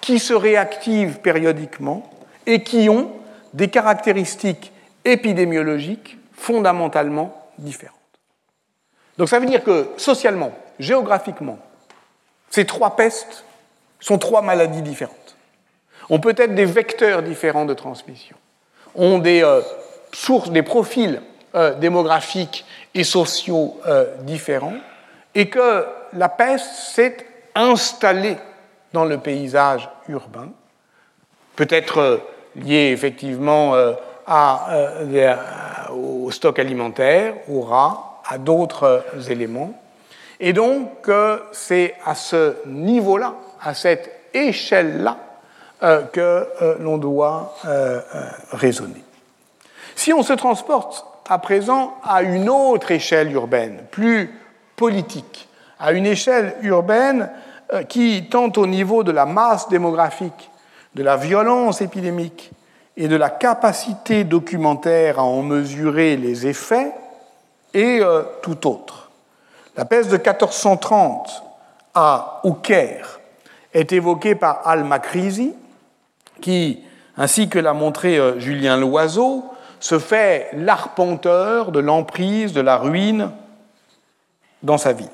qui 0.01 0.19
se 0.19 0.33
réactivent 0.33 1.19
périodiquement 1.19 2.09
et 2.45 2.63
qui 2.63 2.89
ont 2.89 3.11
des 3.53 3.69
caractéristiques 3.69 4.71
épidémiologiques 5.05 6.17
fondamentalement 6.33 7.49
différentes. 7.57 7.95
Donc 9.17 9.29
ça 9.29 9.39
veut 9.39 9.47
dire 9.47 9.63
que 9.63 9.89
socialement, 9.97 10.51
géographiquement, 10.79 11.57
ces 12.49 12.65
trois 12.65 12.95
pestes 12.95 13.45
sont 13.99 14.17
trois 14.17 14.41
maladies 14.41 14.81
différentes 14.81 15.26
ont 16.09 16.19
peut-être 16.19 16.55
des 16.55 16.65
vecteurs 16.65 17.21
différents 17.21 17.65
de 17.65 17.73
transmission, 17.73 18.35
ont 18.95 19.19
des 19.19 19.43
euh, 19.43 19.61
sources, 20.13 20.51
des 20.51 20.63
profils 20.63 21.21
euh, 21.55 21.73
démographiques 21.75 22.65
et 22.93 23.03
sociaux 23.03 23.79
euh, 23.85 24.05
différents, 24.21 24.77
et 25.35 25.49
que 25.49 25.85
la 26.13 26.29
peste 26.29 26.65
s'est 26.65 27.17
installée 27.53 28.37
dans 28.93 29.05
le 29.05 29.17
paysage 29.17 29.89
urbain, 30.07 30.49
peut-être 31.55 32.21
liée 32.55 32.91
effectivement 32.91 33.75
à, 34.25 35.89
au 35.91 36.31
stock 36.31 36.57
alimentaire, 36.57 37.33
aux 37.49 37.61
rats, 37.61 38.21
à 38.27 38.37
d'autres 38.37 39.03
éléments. 39.29 39.73
Et 40.39 40.53
donc, 40.53 41.09
c'est 41.51 41.95
à 42.05 42.15
ce 42.15 42.55
niveau-là, 42.65 43.35
à 43.61 43.73
cette 43.73 44.09
échelle-là, 44.33 45.17
que 45.81 46.47
euh, 46.61 46.75
l'on 46.79 46.97
doit 46.97 47.55
euh, 47.65 48.01
raisonner. 48.51 49.03
Si 49.95 50.13
on 50.13 50.23
se 50.23 50.33
transporte 50.33 51.05
à 51.29 51.39
présent 51.39 51.95
à 52.03 52.21
une 52.21 52.49
autre 52.49 52.91
échelle 52.91 53.31
urbaine, 53.31 53.79
plus 53.91 54.33
politique, 54.75 55.47
à 55.79 55.91
une 55.91 56.05
échelle 56.05 56.55
urbaine 56.61 57.29
qui, 57.89 58.27
tant 58.29 58.51
au 58.55 58.65
niveau 58.65 59.03
de 59.03 59.11
la 59.11 59.25
masse 59.25 59.67
démographique, 59.69 60.49
de 60.95 61.03
la 61.03 61.17
violence 61.17 61.81
épidémique 61.81 62.51
et 62.95 63.07
de 63.07 63.15
la 63.15 63.29
capacité 63.29 64.23
documentaire 64.23 65.19
à 65.19 65.23
en 65.23 65.41
mesurer 65.41 66.15
les 66.15 66.47
effets, 66.47 66.91
est 67.73 68.01
tout 68.41 68.67
autre. 68.67 69.09
La 69.75 69.85
peste 69.85 70.09
de 70.09 70.17
1430 70.17 71.43
à, 71.93 72.39
au 72.43 72.53
Caire 72.53 73.19
est 73.73 73.91
évoquée 73.91 74.35
par 74.35 74.61
Al-Makrisi, 74.65 75.53
qui, 76.41 76.83
ainsi 77.17 77.49
que 77.49 77.59
l'a 77.59 77.73
montré 77.73 78.17
euh, 78.17 78.39
Julien 78.39 78.77
Loiseau, 78.77 79.45
se 79.79 79.99
fait 79.99 80.49
l'arpenteur 80.53 81.71
de 81.71 81.79
l'emprise, 81.79 82.53
de 82.53 82.61
la 82.61 82.77
ruine 82.77 83.31
dans 84.63 84.77
sa 84.77 84.93
ville. 84.93 85.09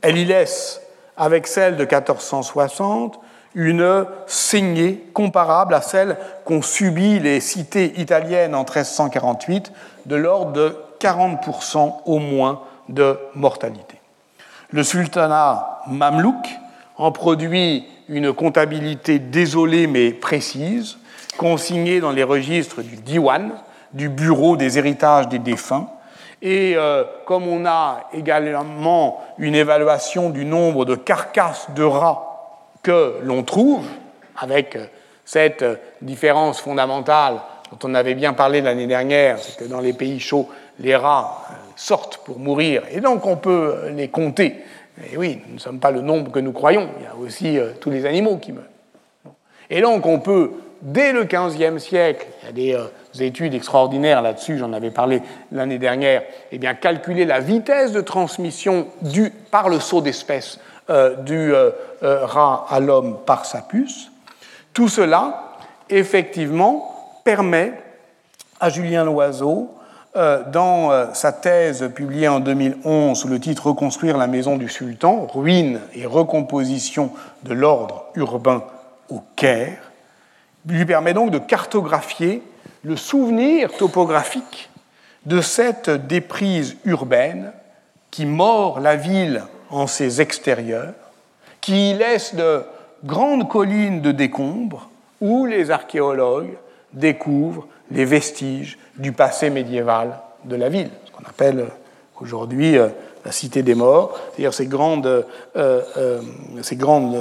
Elle 0.00 0.16
y 0.16 0.24
laisse, 0.24 0.80
avec 1.16 1.46
celle 1.46 1.76
de 1.76 1.82
1460, 1.82 3.18
une 3.54 4.06
saignée 4.26 5.04
comparable 5.12 5.74
à 5.74 5.82
celle 5.82 6.16
qu'ont 6.44 6.62
subi 6.62 7.18
les 7.18 7.40
cités 7.40 8.00
italiennes 8.00 8.54
en 8.54 8.60
1348, 8.60 9.72
de 10.06 10.16
l'ordre 10.16 10.52
de 10.52 10.76
40% 11.00 12.02
au 12.06 12.18
moins 12.18 12.62
de 12.88 13.18
mortalité. 13.34 14.00
Le 14.70 14.84
sultanat 14.84 15.82
mamelouk 15.88 16.46
en 17.00 17.12
produit 17.12 17.86
une 18.10 18.32
comptabilité 18.34 19.18
désolée 19.18 19.86
mais 19.86 20.10
précise, 20.12 20.98
consignée 21.38 21.98
dans 21.98 22.12
les 22.12 22.22
registres 22.22 22.82
du 22.82 22.96
Diwan, 22.96 23.52
du 23.94 24.10
Bureau 24.10 24.56
des 24.56 24.76
héritages 24.76 25.28
des 25.28 25.38
défunts. 25.38 25.88
Et 26.42 26.74
euh, 26.76 27.04
comme 27.24 27.48
on 27.48 27.64
a 27.64 28.08
également 28.12 29.22
une 29.38 29.54
évaluation 29.54 30.28
du 30.28 30.44
nombre 30.44 30.84
de 30.84 30.94
carcasses 30.94 31.68
de 31.74 31.82
rats 31.82 32.68
que 32.82 33.16
l'on 33.22 33.44
trouve, 33.44 33.86
avec 34.36 34.76
cette 35.24 35.64
différence 36.02 36.60
fondamentale 36.60 37.40
dont 37.70 37.88
on 37.88 37.94
avait 37.94 38.14
bien 38.14 38.34
parlé 38.34 38.60
l'année 38.60 38.86
dernière, 38.86 39.38
c'est 39.38 39.56
que 39.56 39.64
dans 39.64 39.80
les 39.80 39.92
pays 39.94 40.20
chauds, 40.20 40.48
les 40.78 40.96
rats 40.96 41.44
euh, 41.50 41.54
sortent 41.76 42.18
pour 42.24 42.38
mourir, 42.38 42.82
et 42.90 43.00
donc 43.00 43.24
on 43.24 43.36
peut 43.36 43.90
les 43.94 44.08
compter. 44.08 44.56
Et 45.12 45.16
oui, 45.16 45.40
nous 45.48 45.54
ne 45.54 45.58
sommes 45.58 45.80
pas 45.80 45.90
le 45.90 46.00
nombre 46.00 46.30
que 46.30 46.38
nous 46.38 46.52
croyons, 46.52 46.88
il 46.98 47.04
y 47.04 47.06
a 47.06 47.16
aussi 47.16 47.58
euh, 47.58 47.70
tous 47.80 47.90
les 47.90 48.06
animaux 48.06 48.36
qui 48.36 48.52
meurent. 48.52 48.64
Et 49.70 49.80
donc 49.80 50.04
on 50.06 50.18
peut, 50.18 50.50
dès 50.82 51.12
le 51.12 51.24
XVe 51.24 51.78
siècle, 51.78 52.26
il 52.42 52.46
y 52.46 52.48
a 52.48 52.52
des, 52.52 52.74
euh, 52.74 53.24
études 53.24 53.54
extraordinaires 53.54 54.22
là-dessus, 54.22 54.58
j'en 54.58 54.72
avais 54.72 54.90
parlé 54.90 55.22
l'année 55.52 55.78
dernière, 55.78 56.22
eh 56.52 56.58
bien, 56.58 56.74
calculer 56.74 57.24
la 57.24 57.40
vitesse 57.40 57.92
de 57.92 58.00
transmission 58.00 58.86
par 59.50 59.68
le 59.68 59.80
saut 59.80 60.00
d'espèce 60.00 60.58
du 61.24 61.52
rat 62.02 62.66
à 62.68 62.80
l'homme 62.80 63.18
par 63.24 63.46
sa 63.46 63.62
puce. 63.62 64.10
Tout 64.72 64.88
cela, 64.88 65.56
effectivement, 65.88 67.20
permet 67.24 67.72
à 68.60 68.68
Julien 68.70 69.04
Loiseau 69.04 69.70
euh, 69.70 69.79
dans 70.14 70.90
euh, 70.90 71.06
sa 71.14 71.32
thèse 71.32 71.88
publiée 71.94 72.28
en 72.28 72.40
2011 72.40 73.16
sous 73.16 73.28
le 73.28 73.38
titre 73.38 73.68
Reconstruire 73.68 74.16
la 74.16 74.26
maison 74.26 74.56
du 74.56 74.68
sultan, 74.68 75.26
ruine 75.26 75.80
et 75.94 76.06
recomposition 76.06 77.12
de 77.44 77.54
l'ordre 77.54 78.06
urbain 78.16 78.64
au 79.08 79.22
Caire, 79.36 79.92
lui 80.66 80.84
permet 80.84 81.14
donc 81.14 81.30
de 81.30 81.38
cartographier 81.38 82.42
le 82.82 82.96
souvenir 82.96 83.72
topographique 83.76 84.70
de 85.26 85.40
cette 85.40 85.90
déprise 85.90 86.76
urbaine 86.84 87.52
qui 88.10 88.26
mord 88.26 88.80
la 88.80 88.96
ville 88.96 89.44
en 89.70 89.86
ses 89.86 90.20
extérieurs, 90.20 90.94
qui 91.60 91.94
laisse 91.94 92.34
de 92.34 92.64
grandes 93.04 93.48
collines 93.48 94.00
de 94.00 94.12
décombres 94.12 94.90
où 95.20 95.46
les 95.46 95.70
archéologues 95.70 96.56
découvrent 96.92 97.66
les 97.90 98.04
vestiges 98.04 98.78
du 98.96 99.12
passé 99.12 99.50
médiéval 99.50 100.18
de 100.44 100.56
la 100.56 100.68
ville, 100.68 100.90
ce 101.06 101.10
qu'on 101.12 101.28
appelle 101.28 101.66
aujourd'hui 102.20 102.78
euh, 102.78 102.88
la 103.24 103.32
cité 103.32 103.62
des 103.62 103.74
morts, 103.74 104.18
c'est-à-dire 104.30 104.54
ces 104.54 104.66
grandes, 104.66 105.06
euh, 105.06 105.22
euh, 105.54 106.20
ces 106.62 106.76
grandes 106.76 107.18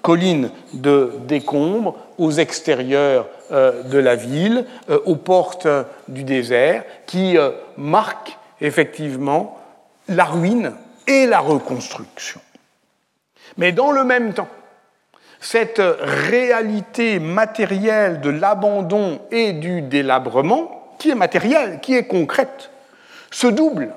collines 0.00 0.50
de 0.72 1.12
décombres 1.26 1.96
aux 2.16 2.30
extérieurs 2.30 3.26
de 3.50 3.98
la 3.98 4.16
ville, 4.16 4.64
aux 5.04 5.16
portes 5.16 5.68
du 6.08 6.24
désert, 6.24 6.84
qui 7.04 7.36
marquent 7.76 8.38
effectivement 8.62 9.58
la 10.08 10.24
ruine 10.24 10.72
et 11.06 11.26
la 11.26 11.40
reconstruction. 11.40 12.40
Mais 13.58 13.72
dans 13.72 13.92
le 13.92 14.04
même 14.04 14.32
temps, 14.32 14.48
cette 15.42 15.82
réalité 16.00 17.18
matérielle 17.18 18.20
de 18.20 18.30
l'abandon 18.30 19.20
et 19.32 19.52
du 19.52 19.82
délabrement, 19.82 20.94
qui 20.98 21.10
est 21.10 21.16
matérielle, 21.16 21.80
qui 21.82 21.94
est 21.96 22.06
concrète, 22.06 22.70
se 23.32 23.48
double 23.48 23.92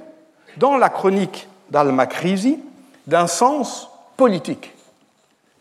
dans 0.57 0.75
la 0.75 0.89
chronique 0.89 1.47
d'Al-Makrisi 1.69 2.59
d'un 3.05 3.27
sens 3.27 3.89
politique. 4.17 4.73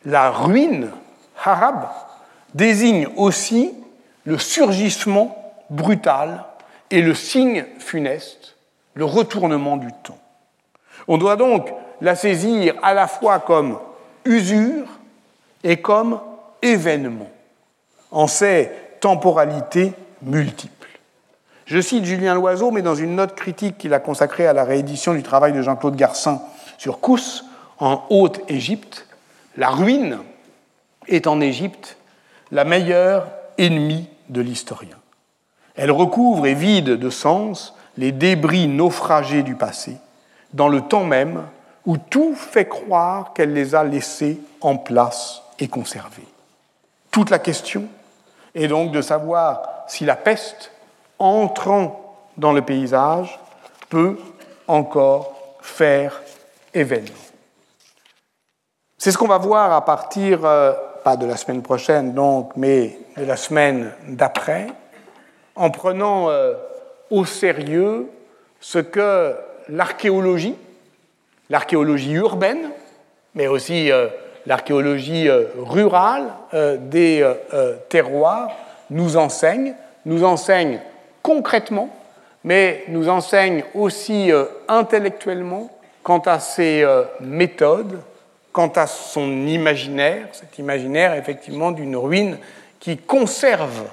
La 0.07 0.31
ruine 0.31 0.91
arabe 1.45 1.87
désigne 2.55 3.07
aussi 3.17 3.75
le 4.25 4.39
surgissement 4.39 5.37
brutal 5.69 6.45
et 6.91 7.03
le 7.03 7.15
signe 7.15 7.67
funeste, 7.79 8.57
le 8.95 9.05
retournement 9.05 9.77
du 9.77 9.93
temps. 10.03 10.19
On 11.09 11.19
doit 11.19 11.37
donc 11.37 11.71
la 12.01 12.15
saisir 12.15 12.75
à 12.83 12.95
la 12.95 13.07
fois 13.07 13.41
comme 13.41 13.79
usure 14.25 14.87
et 15.65 15.79
comme 15.79 16.21
événement 16.63 17.31
en 18.13 18.29
ces 18.29 18.71
temporalités 19.01 19.93
multiples. 20.23 20.89
Je 21.65 21.81
cite 21.81 22.05
Julien 22.05 22.35
Loiseau, 22.35 22.71
mais 22.71 22.83
dans 22.83 22.95
une 22.95 23.17
note 23.17 23.35
critique 23.35 23.79
qu'il 23.79 23.95
a 23.95 23.99
consacrée 23.99 24.47
à 24.47 24.53
la 24.53 24.65
réédition 24.65 25.15
du 25.15 25.23
travail 25.23 25.53
de 25.53 25.63
Jean-Claude 25.63 25.97
Garcin 25.97 26.41
sur 26.79 27.01
Kous, 27.01 27.45
en 27.79 28.05
Haute-Égypte, 28.11 29.07
la 29.57 29.71
ruine 29.71 30.19
est 31.09 31.27
en 31.27 31.41
Égypte 31.41 31.97
la 32.53 32.65
meilleure 32.65 33.27
ennemie 33.59 34.09
de 34.29 34.41
l'historien. 34.41 34.97
Elle 35.75 35.91
recouvre 35.91 36.47
et 36.47 36.55
vide 36.55 36.91
de 36.91 37.11
sens 37.11 37.75
les 37.97 38.13
débris 38.13 38.69
naufragés 38.69 39.43
du 39.43 39.55
passé, 39.55 39.97
dans 40.53 40.69
le 40.69 40.83
temps 40.83 41.05
même 41.05 41.45
où 41.87 41.97
tout 41.97 42.35
fait 42.35 42.69
croire 42.69 43.33
qu'elle 43.33 43.53
les 43.53 43.75
a 43.75 43.85
laissés 43.85 44.41
en 44.61 44.77
place 44.77 45.44
et 45.59 45.69
conservée. 45.69 46.27
Toute 47.11 47.31
la 47.31 47.39
question 47.39 47.87
est 48.55 48.69
donc 48.69 48.93
de 48.93 49.01
savoir 49.01 49.85
si 49.89 50.05
la 50.05 50.17
peste, 50.17 50.73
entrant 51.19 52.17
dans 52.37 52.53
le 52.53 52.63
paysage, 52.63 53.39
peut 53.89 54.19
encore 54.67 55.57
faire 55.61 56.23
événement. 56.73 57.15
C'est 58.99 59.11
ce 59.11 59.19
qu'on 59.19 59.29
va 59.29 59.39
voir 59.39 59.73
à 59.73 59.85
partir, 59.85 60.45
euh, 60.45 60.73
pas 61.05 61.17
de 61.17 61.27
la 61.27 61.37
semaine 61.37 61.63
prochaine 61.63 62.15
donc, 62.15 62.53
mais 62.57 62.99
de 63.17 63.25
la 63.25 63.37
semaine 63.37 63.93
d'après, 64.09 64.69
en 65.55 65.71
prenant 65.71 66.31
euh, 66.31 66.55
au 67.11 67.25
sérieux 67.25 68.11
ce 68.61 68.79
que 68.79 69.37
l'archéologie, 69.69 70.57
l'archéologie 71.51 72.13
urbaine, 72.13 72.71
mais 73.35 73.47
aussi 73.47 73.93
euh, 73.93 74.09
l'archéologie 74.47 75.29
euh, 75.29 75.45
rurale 75.59 76.27
euh, 76.53 76.77
des 76.79 77.23
euh, 77.23 77.77
terroirs 77.89 78.51
nous 78.91 79.17
enseigne, 79.17 79.75
nous 80.05 80.25
enseigne 80.25 80.81
concrètement, 81.23 81.89
mais 82.45 82.85
nous 82.89 83.09
enseigne 83.09 83.65
aussi 83.75 84.31
intellectuellement 84.69 85.71
quant 86.03 86.19
à 86.19 86.39
ses 86.39 86.87
méthodes, 87.21 87.99
quant 88.53 88.69
à 88.77 88.87
son 88.87 89.47
imaginaire, 89.47 90.29
cet 90.33 90.59
imaginaire 90.59 91.15
effectivement 91.15 91.71
d'une 91.71 91.97
ruine 91.97 92.37
qui 92.79 92.99
conserve 92.99 93.85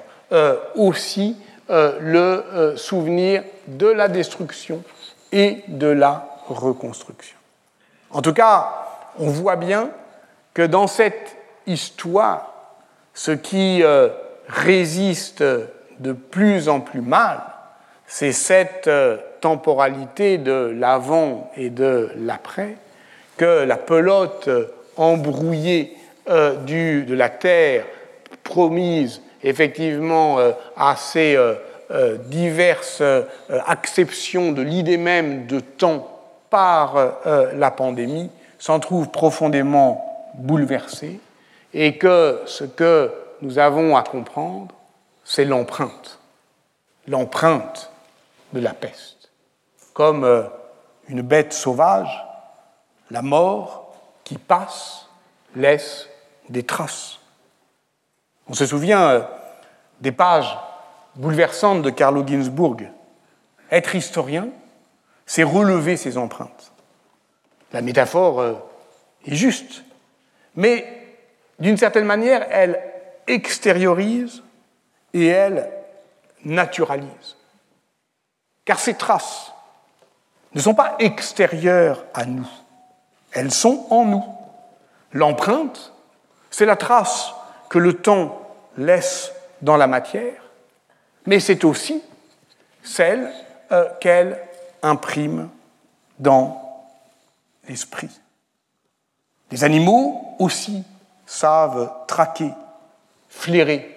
aussi 0.76 1.38
le 1.70 2.74
souvenir 2.76 3.42
de 3.66 3.86
la 3.86 4.08
destruction 4.08 4.82
et 5.32 5.64
de 5.68 5.86
la 5.86 6.28
reconstruction. 6.48 7.38
En 8.10 8.20
tout 8.20 8.34
cas, 8.34 8.68
on 9.18 9.28
voit 9.28 9.56
bien 9.56 9.88
que 10.54 10.62
dans 10.62 10.86
cette 10.86 11.36
histoire, 11.66 12.52
ce 13.14 13.32
qui 13.32 13.82
euh, 13.82 14.08
résiste 14.48 15.42
de 15.42 16.12
plus 16.12 16.68
en 16.68 16.80
plus 16.80 17.00
mal, 17.00 17.42
c'est 18.06 18.32
cette 18.32 18.88
euh, 18.88 19.18
temporalité 19.40 20.38
de 20.38 20.74
l'avant 20.76 21.50
et 21.56 21.70
de 21.70 22.10
l'après, 22.16 22.76
que 23.36 23.64
la 23.64 23.76
pelote 23.76 24.48
embrouillée 24.96 25.96
euh, 26.28 26.54
de 26.56 27.14
la 27.14 27.28
terre 27.28 27.84
promise 28.44 29.22
effectivement 29.42 30.38
à 30.76 30.94
ces 30.96 31.36
diverses 32.26 33.02
acceptions 33.66 34.52
de 34.52 34.62
l'idée 34.62 34.96
même 34.96 35.46
de 35.46 35.58
temps 35.58 36.20
par 36.48 36.94
la 37.54 37.70
pandémie 37.72 38.30
s'en 38.58 38.78
trouve 38.78 39.08
profondément 39.08 40.11
bouleversé 40.34 41.20
et 41.74 41.98
que 41.98 42.42
ce 42.46 42.64
que 42.64 43.12
nous 43.40 43.58
avons 43.58 43.96
à 43.96 44.02
comprendre, 44.02 44.74
c'est 45.24 45.44
l'empreinte, 45.44 46.18
l'empreinte 47.06 47.90
de 48.52 48.60
la 48.60 48.74
peste. 48.74 49.30
Comme 49.94 50.24
euh, 50.24 50.44
une 51.08 51.22
bête 51.22 51.52
sauvage, 51.52 52.24
la 53.10 53.22
mort 53.22 53.94
qui 54.24 54.38
passe 54.38 55.08
laisse 55.54 56.08
des 56.48 56.62
traces. 56.62 57.18
On 58.48 58.54
se 58.54 58.66
souvient 58.66 59.08
euh, 59.08 59.20
des 60.00 60.12
pages 60.12 60.56
bouleversantes 61.16 61.82
de 61.82 61.90
Carlo 61.90 62.26
Ginzburg. 62.26 62.88
Être 63.70 63.94
historien, 63.94 64.48
c'est 65.26 65.42
relever 65.42 65.96
ses 65.96 66.18
empreintes. 66.18 66.72
La 67.72 67.80
métaphore 67.80 68.40
euh, 68.40 68.54
est 69.26 69.34
juste 69.34 69.84
mais 70.54 70.86
d'une 71.58 71.76
certaine 71.76 72.04
manière, 72.04 72.46
elle 72.50 72.82
extériorise 73.26 74.42
et 75.14 75.26
elle 75.26 75.70
naturalise. 76.44 77.36
Car 78.64 78.78
ces 78.78 78.94
traces 78.94 79.52
ne 80.54 80.60
sont 80.60 80.74
pas 80.74 80.96
extérieures 80.98 82.04
à 82.14 82.24
nous, 82.24 82.48
elles 83.32 83.52
sont 83.52 83.86
en 83.90 84.04
nous. 84.04 84.24
L'empreinte, 85.12 85.92
c'est 86.50 86.66
la 86.66 86.76
trace 86.76 87.32
que 87.68 87.78
le 87.78 87.94
temps 87.94 88.40
laisse 88.76 89.32
dans 89.62 89.76
la 89.76 89.86
matière, 89.86 90.42
mais 91.26 91.40
c'est 91.40 91.64
aussi 91.64 92.02
celle 92.82 93.32
euh, 93.70 93.88
qu'elle 94.00 94.38
imprime 94.82 95.48
dans 96.18 96.86
l'esprit. 97.68 98.10
Les 99.50 99.64
animaux 99.64 100.21
aussi 100.38 100.84
savent 101.26 101.90
traquer, 102.06 102.52
flairer, 103.28 103.96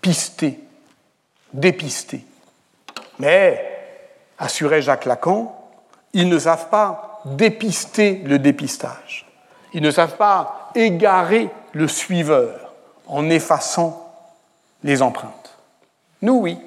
pister, 0.00 0.60
dépister. 1.52 2.24
Mais, 3.18 3.62
assurait 4.38 4.82
Jacques 4.82 5.04
Lacan, 5.04 5.54
ils 6.12 6.28
ne 6.28 6.38
savent 6.38 6.68
pas 6.68 7.20
dépister 7.24 8.22
le 8.24 8.38
dépistage. 8.38 9.26
Ils 9.72 9.82
ne 9.82 9.90
savent 9.90 10.16
pas 10.16 10.70
égarer 10.74 11.50
le 11.72 11.88
suiveur 11.88 12.72
en 13.06 13.28
effaçant 13.28 14.12
les 14.82 15.02
empreintes. 15.02 15.56
Nous, 16.22 16.34
oui. 16.34 16.58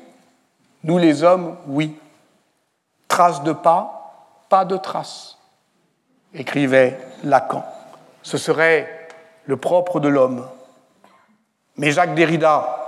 Nous, 0.84 0.97
les 0.97 1.24
hommes, 1.24 1.58
oui. 1.68 1.97
Trace 3.08 3.43
de 3.43 3.54
pas, 3.54 4.45
pas 4.50 4.66
de 4.66 4.78
trace, 4.78 5.38
écrivait 6.34 7.00
Lacan. 7.24 7.66
Ce 8.22 8.38
serait 8.38 9.08
le 9.46 9.58
propre 9.58 10.00
de 10.00 10.08
l'homme. 10.08 10.46
Mais 11.78 11.92
Jacques 11.92 12.16
Derrida, 12.16 12.88